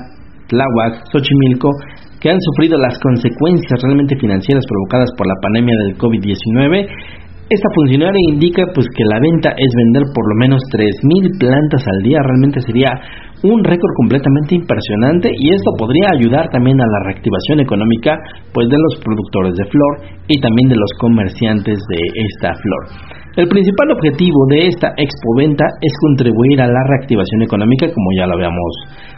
Tláhuac, 0.48 1.06
Xochimilco 1.14 1.70
que 2.20 2.30
han 2.30 2.40
sufrido 2.40 2.78
las 2.78 3.00
consecuencias 3.00 3.82
realmente 3.82 4.16
financieras 4.20 4.64
provocadas 4.68 5.10
por 5.18 5.28
la 5.28 5.40
pandemia 5.42 5.76
del 5.76 5.98
COVID-19. 5.98 6.88
Esta 7.50 7.70
funcionaria 7.74 8.22
indica 8.30 8.62
pues 8.76 8.86
que 8.94 9.04
la 9.10 9.18
venta 9.20 9.50
es 9.58 9.72
vender 9.74 10.04
por 10.14 10.22
lo 10.22 10.36
menos 10.38 10.62
3.000 10.70 11.40
plantas 11.40 11.82
al 11.82 12.04
día, 12.04 12.22
realmente 12.22 12.62
sería 12.62 12.94
un 13.42 13.64
récord 13.64 13.90
completamente 13.98 14.54
impresionante 14.54 15.32
y 15.34 15.50
esto 15.50 15.72
podría 15.80 16.14
ayudar 16.14 16.46
también 16.52 16.78
a 16.80 16.86
la 16.86 17.10
reactivación 17.10 17.62
económica 17.62 18.14
pues 18.54 18.70
de 18.70 18.78
los 18.78 19.02
productores 19.02 19.56
de 19.56 19.66
flor 19.66 19.94
y 20.28 20.40
también 20.40 20.70
de 20.70 20.78
los 20.78 20.92
comerciantes 21.00 21.80
de 21.90 22.02
esta 22.30 22.54
flor. 22.54 23.18
El 23.38 23.48
principal 23.48 23.98
objetivo 23.98 24.46
de 24.50 24.68
esta 24.68 24.94
expoventa 24.98 25.66
es 25.82 25.94
contribuir 26.02 26.62
a 26.62 26.68
la 26.68 26.84
reactivación 26.86 27.42
económica, 27.42 27.88
como 27.88 28.10
ya 28.18 28.28
lo 28.28 28.34
habíamos 28.36 28.74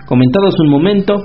comentado 0.06 0.48
hace 0.48 0.62
un 0.64 0.70
momento, 0.70 1.16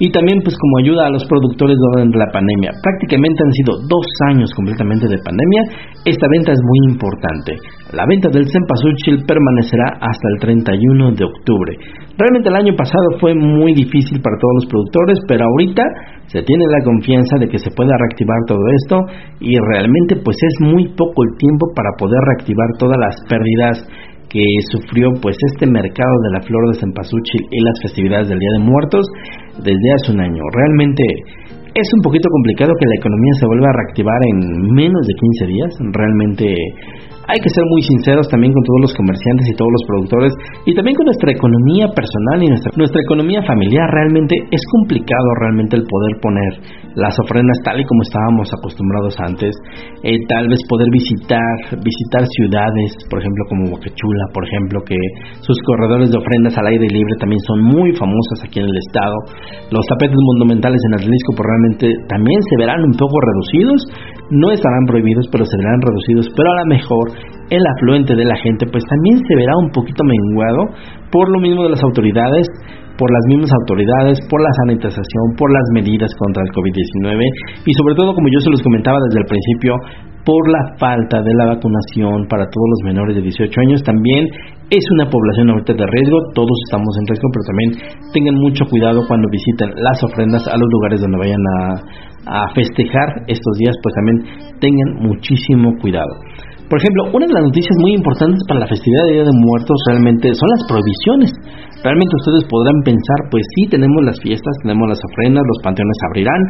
y 0.00 0.10
también 0.10 0.40
pues 0.40 0.56
como 0.56 0.80
ayuda 0.80 1.06
a 1.06 1.12
los 1.12 1.28
productores 1.28 1.76
durante 1.76 2.16
la 2.16 2.32
pandemia. 2.32 2.72
Prácticamente 2.80 3.44
han 3.44 3.52
sido 3.52 3.72
dos 3.84 4.06
años 4.32 4.48
completamente 4.56 5.06
de 5.06 5.20
pandemia. 5.20 5.62
Esta 6.08 6.26
venta 6.32 6.52
es 6.56 6.60
muy 6.64 6.96
importante. 6.96 7.60
La 7.92 8.08
venta 8.08 8.32
del 8.32 8.48
cempasúchil 8.48 9.28
permanecerá 9.28 10.00
hasta 10.00 10.26
el 10.32 10.40
31 10.40 11.12
de 11.12 11.24
octubre. 11.24 11.72
Realmente 12.16 12.48
el 12.48 12.56
año 12.56 12.74
pasado 12.74 13.20
fue 13.20 13.34
muy 13.36 13.76
difícil 13.76 14.24
para 14.24 14.40
todos 14.40 14.64
los 14.64 14.66
productores, 14.72 15.18
pero 15.28 15.44
ahorita 15.44 15.84
se 16.32 16.42
tiene 16.42 16.64
la 16.70 16.84
confianza 16.84 17.36
de 17.36 17.48
que 17.48 17.58
se 17.58 17.70
pueda 17.76 17.92
reactivar 17.92 18.38
todo 18.46 18.64
esto 18.80 18.96
y 19.40 19.52
realmente 19.58 20.16
pues 20.24 20.36
es 20.40 20.54
muy 20.64 20.88
poco 20.96 21.24
el 21.28 21.36
tiempo 21.36 21.66
para 21.74 21.90
poder 21.98 22.20
reactivar 22.32 22.68
todas 22.78 22.96
las 22.96 23.16
pérdidas 23.28 23.84
que 24.30 24.42
sufrió 24.70 25.10
pues 25.20 25.36
este 25.52 25.66
mercado 25.66 26.14
de 26.22 26.30
la 26.38 26.40
flor 26.46 26.72
de 26.72 26.80
cempasúchil 26.80 27.42
y 27.50 27.60
las 27.64 27.74
festividades 27.82 28.28
del 28.28 28.38
Día 28.38 28.52
de 28.52 28.64
Muertos 28.64 29.06
desde 29.58 29.92
hace 29.92 30.12
un 30.12 30.20
año. 30.20 30.42
Realmente 30.54 31.04
es 31.74 31.88
un 31.94 32.02
poquito 32.02 32.28
complicado 32.30 32.72
que 32.74 32.86
la 32.86 32.98
economía 32.98 33.34
se 33.38 33.46
vuelva 33.46 33.68
a 33.70 33.76
reactivar 33.78 34.20
en 34.34 34.38
menos 34.74 35.02
de 35.06 35.14
15 35.14 35.46
días. 35.46 35.70
Realmente 35.94 36.46
hay 37.30 37.38
que 37.38 37.54
ser 37.54 37.62
muy 37.62 37.82
sinceros 37.86 38.26
también 38.26 38.50
con 38.50 38.62
todos 38.66 38.90
los 38.90 38.94
comerciantes 38.98 39.46
y 39.46 39.54
todos 39.54 39.70
los 39.70 39.84
productores 39.86 40.32
y 40.66 40.74
también 40.74 40.98
con 40.98 41.06
nuestra 41.06 41.30
economía 41.30 41.86
personal 41.94 42.42
y 42.42 42.48
nuestra, 42.50 42.70
nuestra 42.74 43.00
economía 43.06 43.40
familiar. 43.46 43.86
Realmente 43.86 44.34
es 44.50 44.62
complicado 44.66 45.28
realmente 45.38 45.78
el 45.78 45.86
poder 45.86 46.18
poner 46.18 46.52
las 46.98 47.14
ofrendas 47.22 47.54
tal 47.62 47.78
y 47.78 47.86
como 47.86 48.02
estábamos 48.02 48.50
acostumbrados 48.50 49.14
antes. 49.22 49.54
Eh, 50.02 50.18
tal 50.26 50.48
vez 50.50 50.58
poder 50.66 50.90
visitar, 50.90 51.78
visitar 51.78 52.26
ciudades, 52.26 52.98
por 53.06 53.22
ejemplo 53.22 53.42
como 53.46 53.70
Boquechula, 53.78 54.26
por 54.34 54.42
ejemplo, 54.42 54.82
que 54.82 54.98
sus 55.38 55.54
corredores 55.70 56.10
de 56.10 56.18
ofrendas 56.18 56.58
al 56.58 56.66
aire 56.66 56.88
libre 56.90 57.14
también 57.20 57.38
son 57.46 57.62
muy 57.62 57.94
famosos 57.94 58.42
aquí 58.42 58.58
en 58.58 58.66
el 58.66 58.78
estado. 58.90 59.14
Los 59.70 59.86
tapetes 59.86 60.18
monumentales 60.34 60.82
en 60.90 60.98
Atlisco 60.98 61.30
pues 61.38 61.46
realmente 61.46 61.59
también 62.08 62.40
se 62.48 62.56
verán 62.58 62.80
un 62.84 62.94
poco 62.96 63.16
reducidos. 63.20 63.80
No 64.30 64.50
estarán 64.52 64.86
prohibidos, 64.86 65.26
pero 65.32 65.44
se 65.44 65.56
verán 65.58 65.80
reducidos. 65.82 66.26
Pero 66.36 66.48
a 66.50 66.58
lo 66.62 66.66
mejor 66.66 67.04
el 67.50 67.62
afluente 67.76 68.14
de 68.14 68.24
la 68.24 68.36
gente 68.36 68.66
pues 68.70 68.84
también 68.88 69.18
se 69.26 69.34
verá 69.36 69.52
un 69.58 69.70
poquito 69.70 70.04
menguado 70.04 70.62
por 71.10 71.28
lo 71.28 71.40
mismo 71.40 71.64
de 71.64 71.70
las 71.70 71.82
autoridades 71.82 72.46
por 73.00 73.08
las 73.08 73.24
mismas 73.32 73.48
autoridades, 73.64 74.20
por 74.28 74.44
la 74.44 74.52
sanitización, 74.60 75.24
por 75.40 75.48
las 75.48 75.64
medidas 75.72 76.12
contra 76.20 76.44
el 76.44 76.52
COVID-19 76.52 77.16
y 77.64 77.72
sobre 77.72 77.96
todo, 77.96 78.12
como 78.12 78.28
yo 78.28 78.44
se 78.44 78.52
los 78.52 78.60
comentaba 78.60 79.00
desde 79.08 79.24
el 79.24 79.28
principio, 79.32 79.72
por 80.30 80.46
la 80.46 80.62
falta 80.78 81.18
de 81.26 81.34
la 81.34 81.58
vacunación 81.58 82.30
para 82.30 82.46
todos 82.46 82.68
los 82.78 82.82
menores 82.86 83.18
de 83.18 83.22
18 83.22 83.50
años. 83.66 83.82
También 83.82 84.22
es 84.70 84.84
una 84.94 85.10
población 85.10 85.50
ahorita 85.50 85.74
de 85.74 85.82
riesgo, 85.90 86.22
todos 86.38 86.54
estamos 86.70 86.94
en 87.02 87.04
riesgo, 87.10 87.26
pero 87.34 87.44
también 87.50 87.70
tengan 88.14 88.36
mucho 88.38 88.62
cuidado 88.70 89.02
cuando 89.10 89.26
visiten 89.26 89.74
las 89.82 89.98
ofrendas 90.06 90.46
a 90.46 90.54
los 90.54 90.68
lugares 90.70 91.02
donde 91.02 91.18
vayan 91.18 91.42
a, 91.42 92.46
a 92.46 92.54
festejar 92.54 93.26
estos 93.26 93.54
días, 93.58 93.74
pues 93.82 93.90
también 93.98 94.18
tengan 94.62 95.02
muchísimo 95.02 95.74
cuidado. 95.82 96.14
Por 96.70 96.78
ejemplo, 96.78 97.10
una 97.10 97.26
de 97.26 97.34
las 97.34 97.50
noticias 97.50 97.74
muy 97.82 97.98
importantes 97.98 98.38
para 98.46 98.62
la 98.62 98.70
festividad 98.70 99.02
de 99.10 99.14
Día 99.18 99.26
de 99.26 99.34
Muertos 99.34 99.74
realmente 99.90 100.30
son 100.30 100.46
las 100.54 100.62
prohibiciones. 100.70 101.30
Realmente 101.82 102.14
ustedes 102.22 102.46
podrán 102.46 102.78
pensar, 102.86 103.18
pues 103.34 103.42
sí, 103.58 103.66
tenemos 103.66 103.98
las 104.06 104.22
fiestas, 104.22 104.54
tenemos 104.62 104.86
las 104.86 105.02
ofrendas, 105.10 105.42
los 105.42 105.58
panteones 105.66 105.98
abrirán, 106.06 106.42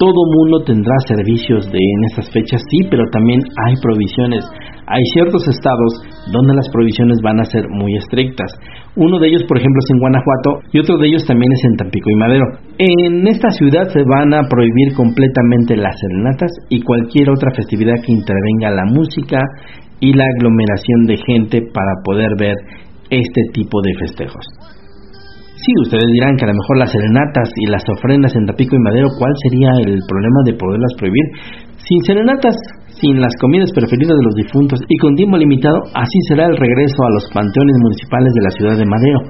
todo 0.00 0.16
mundo 0.32 0.64
tendrá 0.64 0.96
servicios 1.06 1.70
de 1.70 1.76
en 1.76 2.04
estas 2.08 2.32
fechas, 2.32 2.62
sí, 2.70 2.88
pero 2.88 3.04
también 3.12 3.38
hay 3.68 3.74
provisiones. 3.82 4.40
Hay 4.86 5.02
ciertos 5.12 5.46
estados 5.46 5.92
donde 6.32 6.54
las 6.54 6.70
provisiones 6.72 7.18
van 7.22 7.38
a 7.38 7.44
ser 7.44 7.68
muy 7.68 7.94
estrictas. 7.96 8.50
Uno 8.96 9.18
de 9.20 9.28
ellos, 9.28 9.44
por 9.44 9.58
ejemplo, 9.58 9.78
es 9.78 9.90
en 9.92 10.00
Guanajuato 10.00 10.50
y 10.72 10.78
otro 10.80 10.96
de 10.96 11.06
ellos 11.06 11.26
también 11.26 11.52
es 11.52 11.62
en 11.64 11.76
Tampico 11.76 12.08
y 12.08 12.16
Madero. 12.16 12.46
En 12.78 13.28
esta 13.28 13.50
ciudad 13.50 13.92
se 13.92 14.02
van 14.08 14.32
a 14.32 14.48
prohibir 14.48 14.94
completamente 14.96 15.76
las 15.76 15.94
serenatas 16.00 16.50
y 16.70 16.80
cualquier 16.80 17.28
otra 17.28 17.52
festividad 17.54 18.00
que 18.02 18.12
intervenga 18.12 18.70
la 18.70 18.86
música 18.86 19.38
y 20.00 20.14
la 20.14 20.24
aglomeración 20.24 21.04
de 21.06 21.16
gente 21.28 21.60
para 21.74 21.92
poder 22.02 22.30
ver 22.38 22.56
este 23.10 23.42
tipo 23.52 23.82
de 23.82 23.92
festejos. 24.00 24.46
Sí, 25.60 25.72
ustedes 25.84 26.08
dirán 26.16 26.40
que 26.40 26.48
a 26.48 26.48
lo 26.48 26.56
mejor 26.56 26.78
las 26.80 26.88
serenatas 26.88 27.52
y 27.52 27.68
las 27.68 27.84
ofrendas 27.84 28.32
en 28.32 28.48
Tapico 28.48 28.76
y 28.76 28.80
Madero, 28.80 29.12
¿cuál 29.18 29.28
sería 29.44 29.68
el 29.84 30.00
problema 30.08 30.40
de 30.48 30.56
poderlas 30.56 30.94
prohibir? 30.96 31.26
Sin 31.84 32.00
serenatas, 32.08 32.56
sin 32.96 33.20
las 33.20 33.36
comidas 33.36 33.68
preferidas 33.76 34.16
de 34.16 34.24
los 34.24 34.36
difuntos 34.40 34.80
y 34.88 34.96
con 34.96 35.12
tiempo 35.16 35.36
limitado, 35.36 35.84
así 35.92 36.18
será 36.28 36.48
el 36.48 36.56
regreso 36.56 37.04
a 37.04 37.12
los 37.12 37.28
panteones 37.28 37.76
municipales 37.76 38.32
de 38.32 38.40
la 38.40 38.54
ciudad 38.56 38.76
de 38.80 38.88
Madero 38.88 39.20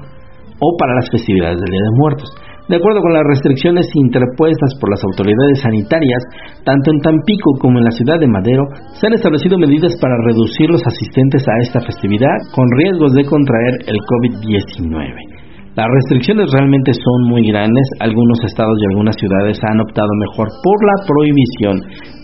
o 0.55 0.67
para 0.79 0.95
las 0.95 1.09
festividades 1.11 1.59
del 1.59 1.67
Día 1.67 1.83
de 1.83 1.97
Muertos. 1.99 2.29
De 2.69 2.77
acuerdo 2.79 3.01
con 3.01 3.11
las 3.11 3.27
restricciones 3.27 3.91
interpuestas 3.91 4.71
por 4.79 4.87
las 4.87 5.03
autoridades 5.03 5.59
sanitarias, 5.59 6.23
tanto 6.63 6.95
en 6.95 7.01
Tampico 7.01 7.59
como 7.59 7.79
en 7.79 7.83
la 7.83 7.91
ciudad 7.91 8.15
de 8.23 8.31
Madero, 8.31 8.63
se 8.95 9.07
han 9.07 9.19
establecido 9.19 9.57
medidas 9.57 9.91
para 9.99 10.15
reducir 10.23 10.69
los 10.69 10.85
asistentes 10.87 11.43
a 11.43 11.59
esta 11.59 11.81
festividad 11.81 12.39
con 12.55 12.63
riesgos 12.79 13.11
de 13.19 13.25
contraer 13.25 13.73
el 13.91 13.99
COVID-19. 13.99 15.30
Las 15.71 15.87
restricciones 15.87 16.51
realmente 16.51 16.91
son 16.91 17.31
muy 17.31 17.47
grandes. 17.47 17.87
Algunos 18.01 18.43
estados 18.43 18.75
y 18.75 18.91
algunas 18.91 19.15
ciudades 19.15 19.57
han 19.63 19.79
optado 19.79 20.11
mejor 20.19 20.49
por 20.61 20.77
la 20.83 20.97
prohibición 21.07 21.75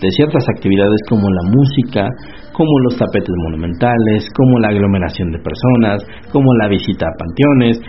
de 0.02 0.10
ciertas 0.10 0.44
actividades 0.52 1.00
como 1.08 1.24
la 1.24 1.44
música, 1.48 2.04
como 2.52 2.68
los 2.84 2.98
tapetes 2.98 3.32
monumentales, 3.48 4.28
como 4.36 4.58
la 4.60 4.68
aglomeración 4.68 5.32
de 5.32 5.40
personas, 5.40 6.04
como 6.30 6.44
la 6.60 6.68
visita 6.68 7.06
a 7.08 7.16
panteones. 7.16 7.80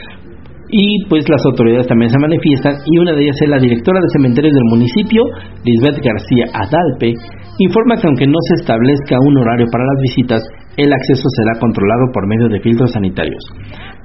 Y 0.72 1.04
pues 1.10 1.28
las 1.28 1.44
autoridades 1.44 1.88
también 1.88 2.12
se 2.12 2.20
manifiestan 2.20 2.80
y 2.86 2.98
una 3.00 3.12
de 3.12 3.24
ellas 3.24 3.42
es 3.42 3.50
la 3.50 3.60
directora 3.60 4.00
de 4.00 4.16
cementerios 4.16 4.54
del 4.54 4.70
municipio, 4.70 5.24
Lisbeth 5.66 6.00
García 6.00 6.46
Adalpe, 6.56 7.20
informa 7.58 7.98
que 8.00 8.08
aunque 8.08 8.28
no 8.28 8.38
se 8.48 8.62
establezca 8.62 9.18
un 9.20 9.36
horario 9.36 9.66
para 9.72 9.84
las 9.84 10.02
visitas, 10.04 10.42
el 10.78 10.94
acceso 10.94 11.28
será 11.36 11.60
controlado 11.60 12.06
por 12.14 12.28
medio 12.28 12.48
de 12.48 12.62
filtros 12.62 12.92
sanitarios. 12.94 13.44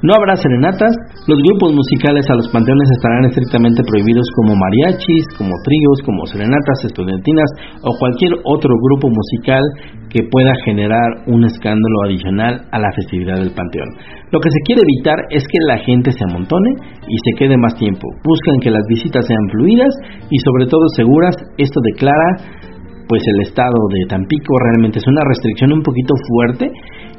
No 0.05 0.13
habrá 0.13 0.37
serenatas, 0.37 0.93
los 1.25 1.41
grupos 1.41 1.73
musicales 1.73 2.29
a 2.29 2.37
los 2.37 2.53
panteones 2.53 2.93
estarán 2.93 3.25
estrictamente 3.25 3.81
prohibidos 3.89 4.29
como 4.37 4.53
mariachis, 4.53 5.25
como 5.41 5.57
tríos, 5.65 6.05
como 6.05 6.27
serenatas 6.29 6.85
estudiantinas 6.85 7.49
o 7.81 7.97
cualquier 7.97 8.37
otro 8.45 8.69
grupo 8.85 9.09
musical 9.09 9.65
que 10.13 10.29
pueda 10.29 10.53
generar 10.67 11.25
un 11.25 11.49
escándalo 11.49 12.05
adicional 12.05 12.69
a 12.71 12.79
la 12.81 12.93
festividad 12.93 13.41
del 13.41 13.57
panteón. 13.57 13.89
Lo 14.29 14.41
que 14.45 14.53
se 14.53 14.61
quiere 14.69 14.85
evitar 14.85 15.17
es 15.31 15.43
que 15.49 15.65
la 15.65 15.79
gente 15.79 16.13
se 16.13 16.25
amontone 16.29 16.69
y 17.09 17.17
se 17.25 17.39
quede 17.41 17.57
más 17.57 17.73
tiempo. 17.77 18.05
Buscan 18.29 18.61
que 18.61 18.71
las 18.71 18.85
visitas 18.87 19.25
sean 19.25 19.49
fluidas 19.57 19.95
y 20.29 20.37
sobre 20.45 20.67
todo 20.67 20.85
seguras. 20.95 21.35
Esto 21.57 21.81
declara 21.81 22.61
pues 23.09 23.23
el 23.27 23.41
estado 23.47 23.77
de 23.93 24.07
Tampico 24.09 24.57
realmente 24.59 24.99
es 24.99 25.07
una 25.07 25.23
restricción 25.27 25.73
un 25.73 25.83
poquito 25.83 26.15
fuerte, 26.29 26.71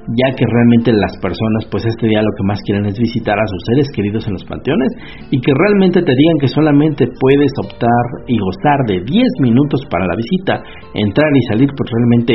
ya 0.05 0.29
que 0.37 0.45
realmente 0.45 0.93
las 0.93 1.17
personas 1.17 1.65
pues 1.69 1.85
este 1.85 2.07
día 2.07 2.21
lo 2.21 2.33
que 2.37 2.45
más 2.45 2.61
quieren 2.65 2.85
es 2.85 2.97
visitar 2.97 3.37
a 3.37 3.47
sus 3.47 3.61
seres 3.65 3.87
queridos 3.95 4.27
en 4.27 4.33
los 4.33 4.45
panteones 4.45 4.89
y 5.31 5.41
que 5.41 5.53
realmente 5.53 6.01
te 6.01 6.13
digan 6.13 6.37
que 6.39 6.47
solamente 6.47 7.09
puedes 7.19 7.51
optar 7.63 8.05
y 8.27 8.37
gozar 8.37 8.79
de 8.87 9.01
10 9.01 9.41
minutos 9.41 9.81
para 9.89 10.05
la 10.05 10.15
visita, 10.15 10.61
entrar 10.93 11.29
y 11.33 11.41
salir 11.49 11.69
pues 11.75 11.89
realmente 11.89 12.33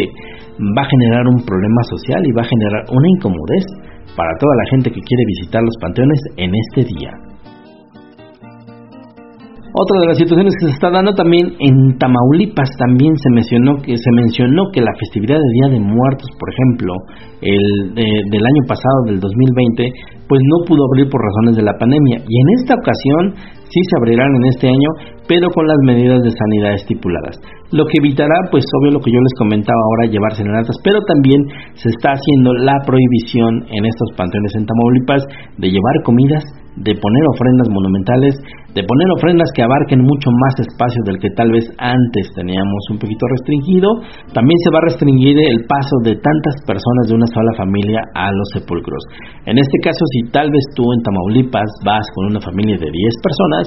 va 0.77 0.83
a 0.83 0.91
generar 0.91 1.27
un 1.27 1.45
problema 1.47 1.83
social 1.91 2.27
y 2.27 2.33
va 2.33 2.43
a 2.43 2.51
generar 2.51 2.83
una 2.91 3.09
incomodez 3.17 3.65
para 4.17 4.35
toda 4.39 4.55
la 4.57 4.71
gente 4.71 4.91
que 4.91 5.01
quiere 5.01 5.25
visitar 5.27 5.63
los 5.63 5.77
panteones 5.81 6.21
en 6.37 6.51
este 6.55 6.85
día. 6.85 7.30
Otra 9.73 10.01
de 10.01 10.07
las 10.09 10.19
situaciones 10.19 10.55
que 10.59 10.67
se 10.67 10.75
está 10.75 10.91
dando 10.91 11.15
también 11.15 11.47
en 11.61 11.97
Tamaulipas 11.99 12.71
también 12.77 13.15
se 13.17 13.31
mencionó 13.31 13.79
que 13.79 13.97
se 13.97 14.11
mencionó 14.19 14.67
que 14.73 14.81
la 14.81 14.91
festividad 14.99 15.39
de 15.39 15.53
Día 15.55 15.79
de 15.79 15.81
Muertos, 15.81 16.27
por 16.39 16.49
ejemplo, 16.51 16.93
el 17.41 17.95
del 17.95 18.45
año 18.47 18.63
pasado 18.67 18.99
del 19.07 19.21
2020, 19.21 19.93
pues 20.27 20.41
no 20.43 20.67
pudo 20.67 20.83
abrir 20.91 21.09
por 21.09 21.23
razones 21.23 21.57
de 21.57 21.63
la 21.63 21.79
pandemia. 21.79 22.19
Y 22.19 22.35
en 22.35 22.49
esta 22.59 22.75
ocasión 22.75 23.35
sí 23.71 23.81
se 23.89 23.97
abrirán 23.97 24.29
en 24.35 24.45
este 24.51 24.69
año, 24.69 24.91
pero 25.27 25.49
con 25.55 25.67
las 25.67 25.79
medidas 25.87 26.21
de 26.23 26.31
sanidad 26.31 26.75
estipuladas. 26.75 27.39
Lo 27.71 27.87
que 27.87 28.03
evitará, 28.03 28.35
pues 28.51 28.65
obvio 28.83 28.99
lo 28.99 29.01
que 29.01 29.13
yo 29.15 29.21
les 29.23 29.35
comentaba 29.39 29.79
ahora, 29.79 30.11
llevar 30.11 30.35
serenatas, 30.35 30.75
pero 30.83 30.99
también 31.07 31.41
se 31.75 31.89
está 31.89 32.19
haciendo 32.19 32.53
la 32.55 32.75
prohibición 32.85 33.71
en 33.71 33.87
estos 33.87 34.11
panteones 34.17 34.53
en 34.59 34.67
Tamaulipas 34.67 35.23
de 35.59 35.71
llevar 35.71 36.03
comidas 36.05 36.43
de 36.77 36.95
poner 36.95 37.25
ofrendas 37.35 37.69
monumentales, 37.69 38.35
de 38.73 38.83
poner 38.87 39.09
ofrendas 39.19 39.51
que 39.55 39.63
abarquen 39.63 40.01
mucho 40.01 40.31
más 40.31 40.55
espacio 40.63 41.03
del 41.05 41.19
que 41.19 41.31
tal 41.35 41.51
vez 41.51 41.67
antes 41.77 42.31
teníamos 42.33 42.83
un 42.91 42.99
poquito 42.99 43.27
restringido. 43.27 43.89
También 44.33 44.57
se 44.63 44.71
va 44.71 44.79
a 44.79 44.89
restringir 44.89 45.35
el 45.35 45.67
paso 45.67 45.99
de 46.07 46.15
tantas 46.15 46.57
personas 46.65 47.05
de 47.11 47.15
una 47.19 47.27
sola 47.27 47.53
familia 47.59 48.01
a 48.15 48.31
los 48.31 48.49
sepulcros. 48.55 49.03
En 49.45 49.59
este 49.59 49.77
caso, 49.83 50.01
si 50.15 50.31
tal 50.31 50.49
vez 50.49 50.65
tú 50.77 50.87
en 50.95 51.03
Tamaulipas 51.03 51.69
vas 51.85 52.07
con 52.15 52.31
una 52.31 52.41
familia 52.41 52.79
de 52.79 52.89
10 52.89 52.95
personas, 53.19 53.60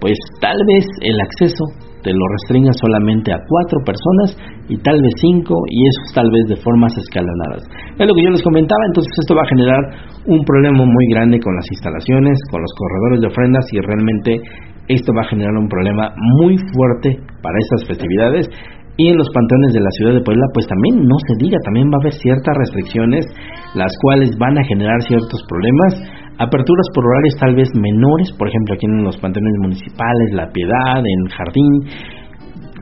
pues 0.00 0.14
tal 0.40 0.58
vez 0.68 0.84
el 1.00 1.16
acceso 1.20 1.64
te 2.04 2.12
lo 2.12 2.20
restringa 2.36 2.70
solamente 2.76 3.32
a 3.32 3.40
cuatro 3.48 3.80
personas 3.80 4.36
y 4.68 4.76
tal 4.76 5.00
vez 5.00 5.14
cinco 5.16 5.56
y 5.72 5.88
eso 5.88 6.02
tal 6.14 6.28
vez 6.30 6.44
de 6.52 6.56
formas 6.60 6.92
escalonadas. 6.96 7.64
Es 7.96 8.06
lo 8.06 8.12
que 8.12 8.24
yo 8.24 8.30
les 8.30 8.42
comentaba, 8.42 8.84
entonces 8.92 9.10
esto 9.24 9.34
va 9.34 9.40
a 9.40 9.48
generar 9.56 9.82
un 10.26 10.44
problema 10.44 10.84
muy 10.84 11.06
grande 11.08 11.40
con 11.40 11.56
las 11.56 11.64
instalaciones, 11.72 12.36
con 12.52 12.60
los 12.60 12.72
corredores 12.76 13.20
de 13.22 13.28
ofrendas 13.28 13.64
y 13.72 13.80
realmente 13.80 14.36
esto 14.88 15.12
va 15.16 15.22
a 15.22 15.32
generar 15.32 15.56
un 15.56 15.68
problema 15.68 16.12
muy 16.36 16.58
fuerte 16.76 17.16
para 17.40 17.56
estas 17.56 17.88
festividades 17.88 18.50
y 18.96 19.08
en 19.08 19.16
los 19.16 19.28
panteones 19.34 19.72
de 19.72 19.80
la 19.80 19.90
ciudad 19.90 20.14
de 20.14 20.22
Puebla, 20.22 20.46
pues 20.54 20.66
también 20.68 21.02
no 21.02 21.16
se 21.26 21.34
diga, 21.42 21.58
también 21.64 21.88
va 21.90 21.98
a 21.98 22.02
haber 22.04 22.12
ciertas 22.12 22.54
restricciones, 22.56 23.26
las 23.74 23.90
cuales 24.00 24.30
van 24.38 24.56
a 24.56 24.64
generar 24.64 25.02
ciertos 25.02 25.42
problemas 25.48 25.94
aperturas 26.38 26.86
por 26.94 27.04
horarios 27.06 27.36
tal 27.38 27.54
vez 27.54 27.68
menores, 27.74 28.32
por 28.38 28.48
ejemplo 28.48 28.74
aquí 28.74 28.86
en 28.86 29.04
los 29.04 29.16
panteones 29.18 29.54
municipales, 29.60 30.32
La 30.32 30.50
Piedad, 30.50 30.98
en 30.98 31.20
Jardín, 31.30 31.72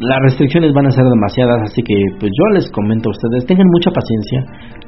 las 0.03 0.19
restricciones 0.23 0.73
van 0.73 0.87
a 0.87 0.91
ser 0.91 1.05
demasiadas, 1.05 1.63
así 1.71 1.83
que 1.83 1.95
pues 2.19 2.33
yo 2.33 2.45
les 2.55 2.71
comento 2.73 3.09
a 3.09 3.13
ustedes, 3.13 3.47
tengan 3.47 3.69
mucha 3.71 3.91
paciencia, 3.91 4.43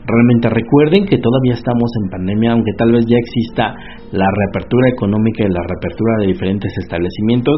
realmente 0.06 0.48
recuerden 0.48 1.06
que 1.06 1.18
todavía 1.18 1.54
estamos 1.54 1.90
en 2.02 2.10
pandemia, 2.10 2.52
aunque 2.52 2.72
tal 2.76 2.90
vez 2.90 3.04
ya 3.06 3.16
exista 3.16 3.74
la 4.10 4.26
reapertura 4.26 4.88
económica 4.88 5.44
y 5.44 5.52
la 5.52 5.62
reapertura 5.62 6.12
de 6.20 6.26
diferentes 6.32 6.72
establecimientos, 6.78 7.56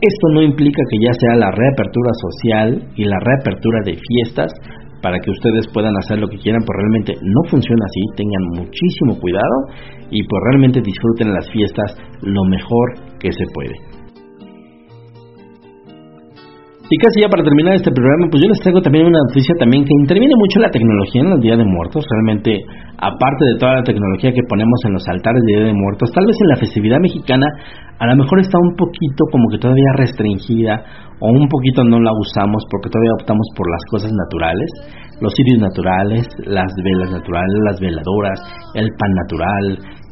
esto 0.00 0.26
no 0.32 0.42
implica 0.42 0.82
que 0.88 0.98
ya 1.04 1.12
sea 1.12 1.36
la 1.36 1.50
reapertura 1.50 2.10
social 2.14 2.88
y 2.96 3.04
la 3.04 3.18
reapertura 3.20 3.80
de 3.84 3.98
fiestas, 4.00 4.52
para 5.04 5.20
que 5.20 5.30
ustedes 5.30 5.66
puedan 5.68 5.92
hacer 5.98 6.18
lo 6.18 6.28
que 6.28 6.38
quieran, 6.38 6.62
pues 6.64 6.78
realmente 6.80 7.12
no 7.20 7.42
funciona 7.50 7.84
así, 7.84 8.00
tengan 8.16 8.64
muchísimo 8.64 9.20
cuidado 9.20 9.68
y 10.10 10.22
pues 10.24 10.42
realmente 10.48 10.80
disfruten 10.80 11.34
las 11.34 11.46
fiestas 11.50 11.94
lo 12.22 12.42
mejor 12.44 13.18
que 13.20 13.30
se 13.30 13.44
puede. 13.52 13.93
Y 16.84 16.96
casi 17.00 17.24
ya 17.24 17.32
para 17.32 17.40
terminar 17.40 17.80
este 17.80 17.88
programa, 17.88 18.28
pues 18.28 18.44
yo 18.44 18.48
les 18.52 18.60
traigo 18.60 18.84
también 18.84 19.08
una 19.08 19.16
noticia 19.24 19.56
también 19.56 19.88
que 19.88 19.96
interviene 20.04 20.36
mucho 20.36 20.60
la 20.60 20.68
tecnología 20.68 21.22
en 21.24 21.32
el 21.32 21.40
Día 21.40 21.56
de 21.56 21.64
Muertos. 21.64 22.04
Realmente, 22.04 22.60
aparte 23.00 23.42
de 23.48 23.56
toda 23.56 23.80
la 23.80 23.84
tecnología 23.88 24.36
que 24.36 24.44
ponemos 24.44 24.76
en 24.84 24.92
los 24.92 25.04
altares 25.08 25.40
de 25.48 25.52
Día 25.56 25.66
de 25.72 25.80
Muertos, 25.80 26.12
tal 26.12 26.26
vez 26.28 26.36
en 26.36 26.48
la 26.52 26.60
festividad 26.60 27.00
mexicana 27.00 27.48
a 27.98 28.06
lo 28.06 28.16
mejor 28.20 28.36
está 28.38 28.58
un 28.60 28.76
poquito 28.76 29.24
como 29.32 29.48
que 29.48 29.56
todavía 29.56 29.96
restringida 29.96 30.84
o 31.24 31.32
un 31.32 31.48
poquito 31.48 31.84
no 31.84 32.00
la 32.04 32.12
usamos 32.12 32.60
porque 32.68 32.92
todavía 32.92 33.16
optamos 33.16 33.48
por 33.56 33.64
las 33.64 33.80
cosas 33.88 34.12
naturales, 34.12 34.68
los 35.24 35.32
cirios 35.32 35.64
naturales, 35.64 36.28
las 36.44 36.68
velas 36.84 37.10
naturales, 37.16 37.58
las 37.64 37.80
veladoras, 37.80 38.38
el 38.74 38.90
pan 38.98 39.12
natural, 39.24 39.64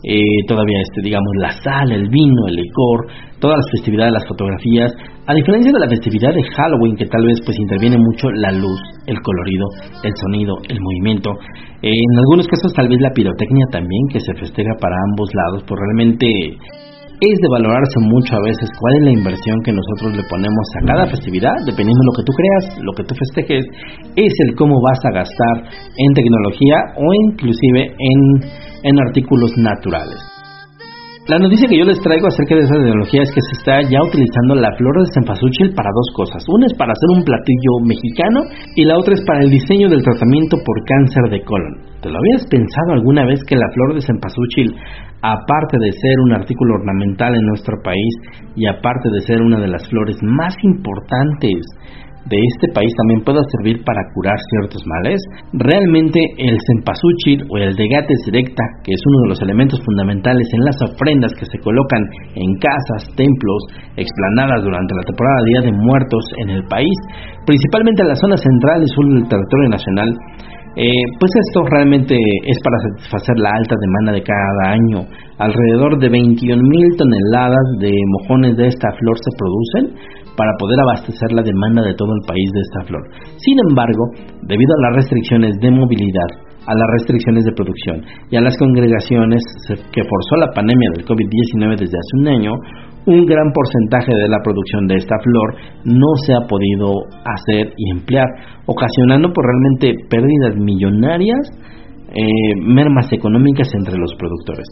eh, 0.05 0.43
todavía 0.47 0.81
este, 0.83 1.03
digamos, 1.03 1.33
la 1.39 1.53
sal, 1.53 1.93
el 1.93 2.09
vino, 2.09 2.47
el 2.49 2.57
licor, 2.57 3.07
todas 3.41 3.59
las 3.59 3.71
festividades, 3.71 4.13
las 4.13 4.27
fotografías, 4.27 4.93
a 5.27 5.35
diferencia 5.35 5.73
de 5.73 5.79
la 5.79 5.89
festividad 5.89 6.35
de 6.35 6.43
Halloween, 6.43 6.97
que 6.97 7.07
tal 7.07 7.25
vez 7.25 7.39
pues 7.45 7.59
interviene 7.59 7.97
mucho 7.99 8.31
la 8.31 8.51
luz, 8.53 8.81
el 9.07 9.21
colorido, 9.23 9.67
el 10.03 10.13
sonido, 10.17 10.57
el 10.69 10.81
movimiento, 10.81 11.31
en 11.83 12.19
algunos 12.19 12.47
casos 12.47 12.73
tal 12.75 12.89
vez 12.89 13.01
la 13.01 13.11
pirotecnia 13.11 13.67
también, 13.71 14.03
que 14.13 14.21
se 14.21 14.35
festeja 14.35 14.71
para 14.81 14.95
ambos 15.11 15.31
lados, 15.35 15.65
pues 15.67 15.79
realmente 15.79 16.27
es 17.23 17.39
de 17.39 17.49
valorarse 17.49 17.99
mucho 18.03 18.35
a 18.35 18.43
veces 18.43 18.67
cuál 18.79 18.95
es 18.99 19.03
la 19.07 19.13
inversión 19.13 19.63
que 19.63 19.71
nosotros 19.71 20.17
le 20.19 20.27
ponemos 20.27 20.67
a 20.75 20.87
cada 20.87 21.07
festividad, 21.07 21.55
dependiendo 21.67 22.03
de 22.03 22.09
lo 22.11 22.17
que 22.19 22.27
tú 22.27 22.33
creas, 22.35 22.65
lo 22.83 22.93
que 22.99 23.05
tú 23.07 23.15
festejes, 23.15 23.65
es 24.17 24.33
el 24.47 24.57
cómo 24.57 24.75
vas 24.83 24.99
a 25.07 25.23
gastar 25.23 25.71
en 25.71 26.11
tecnología 26.15 26.77
o 26.99 27.07
inclusive 27.31 27.95
en 27.95 28.19
en 28.83 29.01
artículos 29.01 29.53
naturales. 29.57 30.21
La 31.29 31.39
noticia 31.39 31.69
que 31.71 31.79
yo 31.79 31.85
les 31.87 32.03
traigo 32.03 32.27
acerca 32.27 32.57
de 32.57 32.67
esa 32.67 32.75
tecnología 32.75 33.23
es 33.23 33.31
que 33.31 33.47
se 33.47 33.55
está 33.55 33.79
ya 33.87 34.03
utilizando 34.03 34.59
la 34.59 34.75
flor 34.75 34.91
de 34.99 35.15
cempasúchil 35.15 35.71
para 35.71 35.95
dos 35.95 36.11
cosas. 36.19 36.43
Una 36.51 36.67
es 36.67 36.75
para 36.75 36.91
hacer 36.91 37.11
un 37.15 37.23
platillo 37.23 37.79
mexicano 37.87 38.43
y 38.75 38.83
la 38.83 38.99
otra 38.99 39.15
es 39.15 39.23
para 39.23 39.39
el 39.47 39.51
diseño 39.51 39.89
del 39.89 40.03
tratamiento 40.03 40.59
por 40.67 40.83
cáncer 40.83 41.31
de 41.31 41.45
colon. 41.47 41.79
¿Te 42.03 42.11
lo 42.11 42.19
habías 42.19 42.43
pensado 42.51 42.99
alguna 42.99 43.25
vez 43.25 43.39
que 43.47 43.55
la 43.55 43.71
flor 43.71 43.95
de 43.95 44.03
cempasúchil, 44.03 44.75
aparte 45.23 45.79
de 45.79 45.93
ser 45.93 46.19
un 46.27 46.33
artículo 46.35 46.75
ornamental 46.83 47.37
en 47.37 47.47
nuestro 47.47 47.79
país 47.85 48.15
y 48.57 48.67
aparte 48.67 49.09
de 49.15 49.21
ser 49.21 49.43
una 49.43 49.61
de 49.61 49.69
las 49.69 49.87
flores 49.89 50.19
más 50.23 50.57
importantes 50.65 51.63
de 52.31 52.39
este 52.39 52.67
país 52.75 52.93
también 52.97 53.25
pueda 53.25 53.43
servir 53.59 53.83
para 53.85 54.03
curar 54.15 54.37
ciertos 54.39 54.83
males? 54.87 55.19
Realmente 55.53 56.21
el 56.39 56.57
cempasúchil 56.59 57.45
o 57.51 57.59
el 57.59 57.75
degates 57.75 58.19
directa, 58.27 58.63
que 58.85 58.93
es 58.93 59.03
uno 59.07 59.19
de 59.23 59.29
los 59.31 59.43
elementos 59.43 59.81
fundamentales 59.85 60.47
en 60.53 60.65
las 60.65 60.79
ofrendas 60.83 61.33
que 61.35 61.47
se 61.47 61.59
colocan 61.59 62.03
en 62.35 62.51
casas, 62.59 63.09
templos, 63.17 63.61
explanadas 63.97 64.63
durante 64.63 64.95
la 64.95 65.05
temporada 65.05 65.39
de 65.43 65.51
Día 65.51 65.63
de 65.67 65.73
Muertos 65.73 66.25
en 66.39 66.51
el 66.51 66.63
país, 66.67 66.97
principalmente 67.47 68.03
en 68.03 68.09
la 68.09 68.17
zona 68.17 68.37
central 68.37 68.83
y 68.83 68.89
sur 68.89 69.05
del 69.07 69.29
territorio 69.29 69.69
nacional, 69.69 70.11
eh, 70.75 71.05
pues 71.21 71.31
esto 71.37 71.69
realmente 71.69 72.17
es 72.17 72.57
para 72.65 72.79
satisfacer 72.81 73.37
la 73.37 73.51
alta 73.53 73.77
demanda 73.77 74.13
de 74.13 74.23
cada 74.23 74.73
año. 74.73 75.05
Alrededor 75.37 75.99
de 75.99 76.09
21 76.09 76.63
mil 76.63 76.97
toneladas 76.97 77.67
de 77.79 77.93
mojones 78.09 78.57
de 78.57 78.69
esta 78.69 78.89
flor 78.97 79.17
se 79.21 79.37
producen, 79.37 80.22
para 80.37 80.53
poder 80.59 80.81
abastecer 80.81 81.33
la 81.33 81.43
demanda 81.43 81.83
de 81.83 81.95
todo 81.95 82.13
el 82.15 82.27
país 82.27 82.49
de 82.53 82.61
esta 82.61 82.81
flor. 82.89 83.03
Sin 83.37 83.57
embargo, 83.69 84.05
debido 84.43 84.73
a 84.75 84.83
las 84.89 84.97
restricciones 84.97 85.53
de 85.61 85.71
movilidad, 85.71 86.31
a 86.67 86.75
las 86.75 86.89
restricciones 86.99 87.45
de 87.45 87.53
producción 87.53 88.03
y 88.31 88.37
a 88.37 88.41
las 88.41 88.57
congregaciones 88.57 89.43
que 89.69 90.03
forzó 90.05 90.37
la 90.39 90.53
pandemia 90.55 90.91
del 90.95 91.05
COVID-19 91.05 91.79
desde 91.79 91.99
hace 91.99 92.13
un 92.19 92.29
año, 92.29 92.53
un 93.07 93.27
gran 93.27 93.51
porcentaje 93.53 94.15
de 94.15 94.29
la 94.29 94.39
producción 94.45 94.87
de 94.87 94.95
esta 94.95 95.17
flor 95.23 95.57
no 95.85 96.15
se 96.25 96.35
ha 96.35 96.47
podido 96.47 97.03
hacer 97.25 97.73
y 97.77 97.91
emplear, 97.91 98.27
ocasionando 98.67 99.33
por 99.33 99.45
realmente 99.45 100.07
pérdidas 100.09 100.57
millonarias 100.57 101.51
eh, 102.15 102.55
mermas 102.61 103.13
económicas 103.13 103.69
entre 103.75 103.99
los 103.99 104.15
productores. 104.15 104.67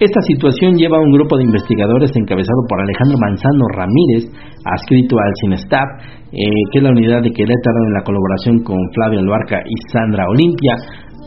Esta 0.00 0.20
situación 0.24 0.80
lleva 0.80 0.96
a 0.96 1.04
un 1.04 1.12
grupo 1.12 1.36
de 1.36 1.44
investigadores 1.44 2.10
encabezado 2.16 2.64
por 2.70 2.80
Alejandro 2.80 3.18
Manzano 3.20 3.68
Ramírez, 3.76 4.32
adscrito 4.64 5.14
al 5.20 5.32
CINESTAP, 5.44 5.88
eh, 6.32 6.62
que 6.72 6.78
es 6.78 6.82
la 6.82 6.96
unidad 6.96 7.20
de 7.20 7.28
Querétaro 7.28 7.80
en 7.84 7.92
la 7.92 8.02
colaboración 8.02 8.64
con 8.64 8.80
Flavio 8.94 9.20
Albarca 9.20 9.60
y 9.60 9.92
Sandra 9.92 10.24
Olimpia, 10.24 10.72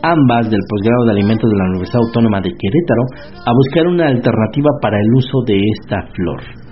ambas 0.02 0.50
del 0.50 0.58
posgrado 0.66 1.04
de 1.06 1.12
alimentos 1.12 1.48
de 1.48 1.56
la 1.56 1.70
Universidad 1.70 2.02
Autónoma 2.02 2.40
de 2.42 2.50
Querétaro, 2.50 3.04
a 3.46 3.52
buscar 3.54 3.86
una 3.86 4.08
alternativa 4.08 4.70
para 4.82 4.98
el 4.98 5.08
uso 5.22 5.38
de 5.46 5.54
esta 5.54 6.10
flor. 6.10 6.63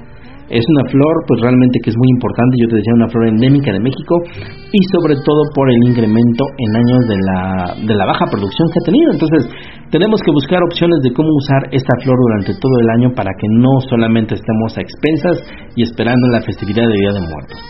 Es 0.50 0.64
una 0.66 0.84
flor 0.90 1.14
pues 1.26 1.40
realmente 1.40 1.78
que 1.82 1.90
es 1.90 1.96
muy 1.96 2.10
importante, 2.18 2.56
yo 2.60 2.68
te 2.68 2.76
decía 2.76 2.94
una 2.94 3.08
flor 3.08 3.28
endémica 3.28 3.72
de 3.72 3.80
México 3.80 4.14
y 4.72 4.80
sobre 4.92 5.14
todo 5.24 5.42
por 5.54 5.70
el 5.70 5.80
incremento 5.88 6.44
en 6.58 6.70
años 6.76 7.02
de 7.08 7.18
la, 7.18 7.40
de 7.86 7.94
la 7.94 8.06
baja 8.06 8.26
producción 8.26 8.68
que 8.72 8.78
ha 8.82 8.88
tenido. 8.90 9.08
Entonces 9.12 9.48
tenemos 9.90 10.20
que 10.20 10.32
buscar 10.32 10.60
opciones 10.64 10.98
de 11.02 11.12
cómo 11.12 11.30
usar 11.30 11.72
esta 11.72 11.94
flor 12.02 12.16
durante 12.16 12.58
todo 12.58 12.74
el 12.80 12.88
año 13.00 13.14
para 13.14 13.30
que 13.38 13.48
no 13.48 13.80
solamente 13.88 14.34
estemos 14.34 14.76
a 14.76 14.82
expensas 14.82 15.36
y 15.76 15.82
esperando 15.84 16.28
la 16.28 16.42
festividad 16.42 16.88
de 16.88 16.98
Día 17.00 17.12
de 17.12 17.22
Muertos. 17.22 17.60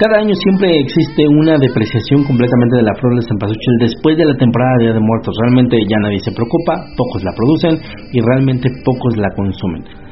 Cada 0.00 0.16
año 0.16 0.32
siempre 0.32 0.80
existe 0.80 1.28
una 1.28 1.58
depreciación 1.60 2.24
completamente 2.24 2.76
de 2.76 2.88
la 2.88 2.96
flor 2.96 3.20
de 3.20 3.28
cempasúchil 3.28 3.74
después 3.80 4.16
de 4.16 4.24
la 4.24 4.36
temporada 4.36 4.72
de 4.78 4.84
Día 4.84 4.94
de 4.94 5.04
Muertos. 5.04 5.36
Realmente 5.44 5.76
ya 5.88 6.00
nadie 6.00 6.20
se 6.20 6.32
preocupa, 6.32 6.88
pocos 6.96 7.22
la 7.22 7.32
producen 7.36 7.76
y 8.12 8.18
realmente 8.24 8.68
pocos 8.84 9.16
la 9.18 9.28
consumen. 9.36 10.09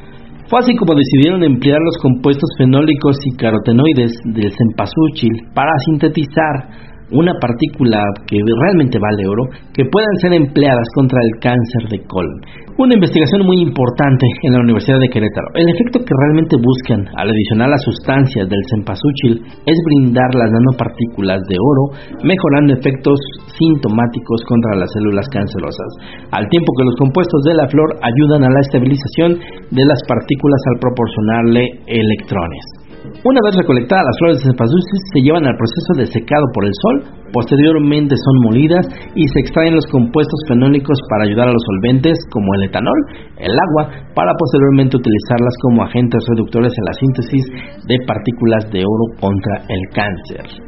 Fue 0.48 0.60
así 0.60 0.74
como 0.76 0.94
decidieron 0.94 1.42
emplear 1.44 1.78
los 1.78 1.98
compuestos 2.00 2.48
fenólicos 2.56 3.16
y 3.24 3.36
carotenoides 3.36 4.12
del 4.24 4.50
cempasúchil 4.50 5.30
para 5.52 5.72
sintetizar 5.84 6.97
una 7.10 7.32
partícula 7.40 8.04
que 8.26 8.36
realmente 8.36 8.98
vale 8.98 9.26
oro, 9.26 9.44
que 9.72 9.84
puedan 9.90 10.14
ser 10.20 10.32
empleadas 10.34 10.86
contra 10.94 11.18
el 11.22 11.40
cáncer 11.40 11.82
de 11.90 12.04
colon. 12.06 12.40
Una 12.78 12.94
investigación 12.94 13.42
muy 13.42 13.58
importante 13.58 14.26
en 14.42 14.52
la 14.52 14.60
Universidad 14.60 15.00
de 15.00 15.08
Querétaro. 15.08 15.48
El 15.54 15.66
efecto 15.66 15.98
que 15.98 16.14
realmente 16.14 16.54
buscan 16.54 17.10
al 17.18 17.26
adicionar 17.26 17.70
las 17.70 17.82
sustancias 17.82 18.48
del 18.48 18.62
cempasúchil 18.70 19.42
es 19.66 19.76
brindar 19.84 20.30
las 20.38 20.50
nanopartículas 20.52 21.42
de 21.48 21.56
oro, 21.58 21.84
mejorando 22.22 22.78
efectos 22.78 23.18
sintomáticos 23.58 24.38
contra 24.46 24.78
las 24.78 24.92
células 24.94 25.26
cancerosas, 25.32 25.90
al 26.30 26.46
tiempo 26.48 26.70
que 26.78 26.86
los 26.86 26.96
compuestos 26.96 27.42
de 27.50 27.54
la 27.54 27.66
flor 27.66 27.98
ayudan 27.98 28.46
a 28.46 28.52
la 28.52 28.60
estabilización 28.60 29.42
de 29.74 29.84
las 29.84 29.98
partículas 30.06 30.62
al 30.70 30.78
proporcionarle 30.78 31.82
electrones. 31.86 32.77
Una 33.24 33.40
vez 33.42 33.54
recolectadas 33.58 34.06
las 34.06 34.18
flores 34.18 34.38
de 34.38 34.46
cempasúchil 34.46 34.98
se 35.10 35.20
llevan 35.26 35.42
al 35.42 35.58
proceso 35.58 35.90
de 35.98 36.06
secado 36.06 36.46
por 36.54 36.62
el 36.64 36.74
sol, 36.78 36.96
posteriormente 37.32 38.14
son 38.14 38.36
molidas 38.46 38.86
y 39.16 39.26
se 39.26 39.40
extraen 39.40 39.74
los 39.74 39.86
compuestos 39.90 40.38
fenólicos 40.46 40.96
para 41.10 41.24
ayudar 41.24 41.48
a 41.48 41.52
los 41.52 41.64
solventes 41.66 42.14
como 42.30 42.46
el 42.54 42.70
etanol, 42.70 43.00
el 43.38 43.58
agua, 43.58 43.90
para 44.14 44.30
posteriormente 44.38 45.02
utilizarlas 45.02 45.54
como 45.62 45.82
agentes 45.82 46.22
reductores 46.30 46.72
en 46.78 46.84
la 46.84 46.94
síntesis 46.94 47.44
de 47.90 47.96
partículas 48.06 48.70
de 48.70 48.86
oro 48.86 49.18
contra 49.18 49.66
el 49.66 49.82
cáncer. 49.90 50.67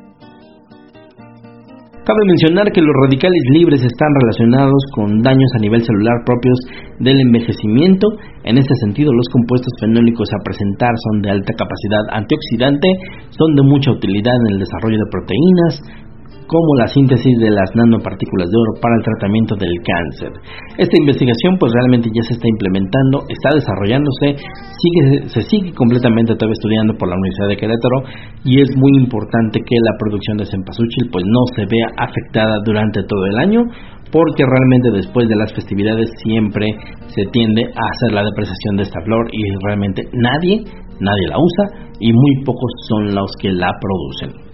Cabe 2.11 2.27
mencionar 2.27 2.67
que 2.75 2.83
los 2.83 2.91
radicales 3.07 3.39
libres 3.55 3.87
están 3.87 4.11
relacionados 4.19 4.83
con 4.97 5.23
daños 5.23 5.47
a 5.55 5.63
nivel 5.63 5.79
celular 5.79 6.27
propios 6.27 6.59
del 6.99 7.21
envejecimiento. 7.21 8.09
En 8.43 8.59
ese 8.59 8.75
sentido, 8.83 9.13
los 9.15 9.31
compuestos 9.31 9.71
fenólicos 9.79 10.27
a 10.35 10.43
presentar 10.43 10.91
son 11.07 11.23
de 11.23 11.31
alta 11.31 11.55
capacidad 11.55 12.03
antioxidante, 12.11 12.89
son 13.31 13.55
de 13.55 13.63
mucha 13.63 13.93
utilidad 13.93 14.35
en 14.43 14.55
el 14.55 14.59
desarrollo 14.59 14.99
de 14.99 15.07
proteínas, 15.07 16.10
como 16.51 16.75
la 16.83 16.91
síntesis 16.91 17.39
de 17.39 17.51
las 17.55 17.71
nanopartículas 17.79 18.51
de 18.51 18.59
oro 18.59 18.73
para 18.83 18.99
el 18.99 19.07
tratamiento 19.07 19.55
del 19.55 19.71
cáncer. 19.87 20.35
Esta 20.83 20.99
investigación 20.99 21.55
pues 21.63 21.71
realmente 21.71 22.11
ya 22.11 22.27
se 22.27 22.35
está 22.35 22.49
implementando, 22.51 23.23
está 23.31 23.55
desarrollándose, 23.55 24.35
sigue, 24.35 25.31
se 25.31 25.43
sigue 25.47 25.71
completamente 25.79 26.35
todavía 26.35 26.59
estudiando 26.59 26.99
por 26.99 27.07
la 27.07 27.15
Universidad 27.15 27.55
de 27.55 27.61
Querétaro 27.63 27.99
y 28.43 28.59
es 28.59 28.71
muy 28.75 28.99
importante 28.99 29.63
que 29.63 29.79
la 29.79 29.95
producción 29.95 30.43
de 30.43 30.51
cempasúchil 30.51 31.07
pues 31.15 31.23
no 31.23 31.43
se 31.55 31.63
vea 31.71 31.87
afectada 32.03 32.59
durante 32.67 33.07
todo 33.07 33.25
el 33.31 33.39
año 33.39 33.63
porque 34.11 34.43
realmente 34.43 35.07
después 35.07 35.31
de 35.31 35.39
las 35.39 35.55
festividades 35.55 36.11
siempre 36.27 36.67
se 37.15 37.31
tiende 37.31 37.63
a 37.63 37.83
hacer 37.95 38.11
la 38.11 38.27
depreciación 38.27 38.75
de 38.75 38.83
esta 38.91 38.99
flor 39.07 39.31
y 39.31 39.39
realmente 39.63 40.03
nadie, 40.19 40.67
nadie 40.99 41.27
la 41.31 41.39
usa 41.39 41.95
y 42.01 42.11
muy 42.11 42.43
pocos 42.45 42.73
son 42.89 43.15
los 43.15 43.31
que 43.39 43.55
la 43.55 43.71
producen. 43.79 44.50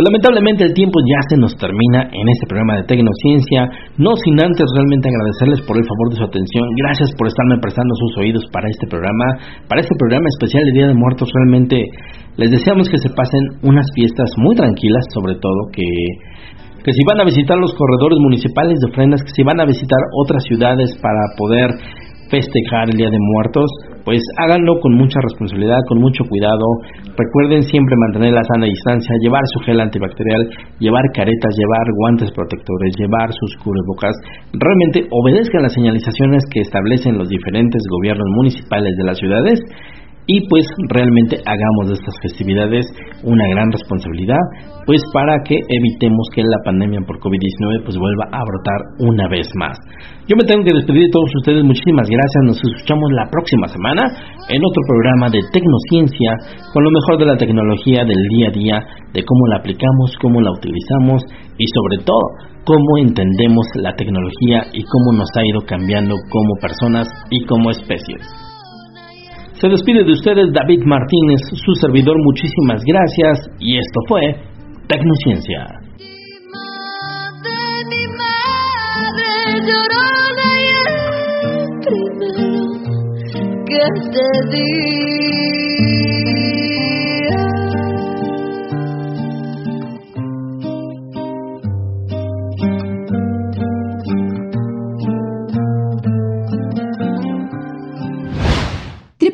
Pues 0.00 0.16
lamentablemente 0.16 0.64
el 0.64 0.72
tiempo 0.72 0.96
ya 1.04 1.20
se 1.28 1.36
nos 1.36 1.52
termina 1.60 2.08
en 2.08 2.24
este 2.32 2.48
programa 2.48 2.80
de 2.80 2.88
Tecnociencia, 2.88 3.68
no 4.00 4.16
sin 4.16 4.40
antes 4.40 4.64
realmente 4.72 5.12
agradecerles 5.12 5.60
por 5.68 5.76
el 5.76 5.84
favor 5.84 6.08
de 6.08 6.16
su 6.16 6.24
atención, 6.24 6.64
gracias 6.72 7.12
por 7.20 7.28
estarme 7.28 7.60
prestando 7.60 7.92
sus 8.00 8.16
oídos 8.16 8.48
para 8.48 8.64
este 8.72 8.88
programa, 8.88 9.36
para 9.68 9.84
este 9.84 9.92
programa 10.00 10.24
especial 10.32 10.64
de 10.64 10.72
Día 10.72 10.88
de 10.88 10.96
Muertos, 10.96 11.28
realmente 11.28 11.84
les 12.40 12.48
deseamos 12.48 12.88
que 12.88 12.96
se 12.96 13.12
pasen 13.12 13.44
unas 13.60 13.84
fiestas 13.92 14.32
muy 14.40 14.56
tranquilas, 14.56 15.04
sobre 15.12 15.36
todo 15.36 15.68
que 15.68 15.84
que 16.80 16.96
si 16.96 17.04
van 17.04 17.20
a 17.20 17.28
visitar 17.28 17.60
los 17.60 17.76
corredores 17.76 18.16
municipales 18.24 18.80
de 18.80 18.88
ofrendas, 18.88 19.20
que 19.20 19.36
si 19.36 19.42
van 19.44 19.60
a 19.60 19.68
visitar 19.68 20.00
otras 20.16 20.42
ciudades 20.48 20.96
para 21.02 21.20
poder 21.36 21.76
festejar 22.30 22.88
el 22.88 22.96
Día 22.96 23.10
de 23.10 23.18
Muertos, 23.18 23.68
pues 24.04 24.22
háganlo 24.38 24.78
con 24.80 24.94
mucha 24.94 25.20
responsabilidad, 25.20 25.78
con 25.88 25.98
mucho 25.98 26.24
cuidado. 26.24 26.64
Recuerden 27.18 27.62
siempre 27.62 27.94
mantener 27.98 28.32
la 28.32 28.44
sana 28.44 28.66
distancia, 28.66 29.14
llevar 29.20 29.42
su 29.52 29.60
gel 29.66 29.80
antibacterial, 29.80 30.48
llevar 30.78 31.04
caretas, 31.12 31.52
llevar 31.58 31.86
guantes 31.98 32.30
protectores, 32.32 32.94
llevar 32.96 33.32
sus 33.34 33.56
cubrebocas. 33.62 34.14
Realmente 34.54 35.06
obedezcan 35.10 35.62
las 35.62 35.74
señalizaciones 35.74 36.42
que 36.50 36.60
establecen 36.60 37.18
los 37.18 37.28
diferentes 37.28 37.82
gobiernos 37.90 38.26
municipales 38.36 38.96
de 38.96 39.04
las 39.04 39.18
ciudades 39.18 39.60
y 40.26 40.46
pues 40.48 40.64
realmente 40.88 41.36
hagamos 41.44 41.88
de 41.88 41.94
estas 41.94 42.14
festividades 42.22 42.86
una 43.24 43.46
gran 43.48 43.70
responsabilidad 43.72 44.40
pues 44.86 45.00
para 45.12 45.34
que 45.44 45.54
evitemos 45.54 46.26
que 46.34 46.42
la 46.42 46.58
pandemia 46.64 47.00
por 47.06 47.18
COVID-19 47.20 47.84
pues 47.84 47.96
vuelva 47.96 48.26
a 48.32 48.42
brotar 48.42 48.80
una 48.98 49.28
vez 49.28 49.48
más. 49.54 49.78
Yo 50.26 50.36
me 50.36 50.44
tengo 50.44 50.64
que 50.64 50.74
despedir 50.74 51.06
de 51.06 51.12
todos 51.12 51.30
ustedes, 51.42 51.64
muchísimas 51.64 52.08
gracias, 52.08 52.42
nos 52.46 52.58
escuchamos 52.62 53.10
la 53.12 53.26
próxima 53.30 53.66
semana 53.68 54.02
en 54.48 54.60
otro 54.62 54.82
programa 54.86 55.30
de 55.30 55.40
Tecnociencia 55.52 56.30
con 56.72 56.84
lo 56.84 56.90
mejor 56.90 57.18
de 57.18 57.26
la 57.26 57.36
tecnología 57.36 58.04
del 58.04 58.22
día 58.30 58.48
a 58.48 58.52
día, 58.52 58.76
de 59.12 59.24
cómo 59.24 59.46
la 59.48 59.58
aplicamos, 59.58 60.14
cómo 60.20 60.40
la 60.40 60.52
utilizamos 60.52 61.22
y 61.58 61.64
sobre 61.74 62.04
todo 62.04 62.50
cómo 62.64 62.98
entendemos 62.98 63.66
la 63.82 63.94
tecnología 63.94 64.62
y 64.72 64.84
cómo 64.84 65.18
nos 65.18 65.28
ha 65.36 65.46
ido 65.46 65.60
cambiando 65.66 66.14
como 66.30 66.54
personas 66.60 67.08
y 67.30 67.44
como 67.46 67.70
especies. 67.70 68.22
Se 69.60 69.68
despide 69.68 70.04
de 70.04 70.12
ustedes 70.12 70.46
David 70.54 70.84
Martínez, 70.86 71.40
su 71.52 71.74
servidor, 71.74 72.16
muchísimas 72.24 72.82
gracias. 72.82 73.50
Y 73.58 73.76
esto 73.76 74.00
fue 74.08 74.22
Tecnociencia. 74.88 75.80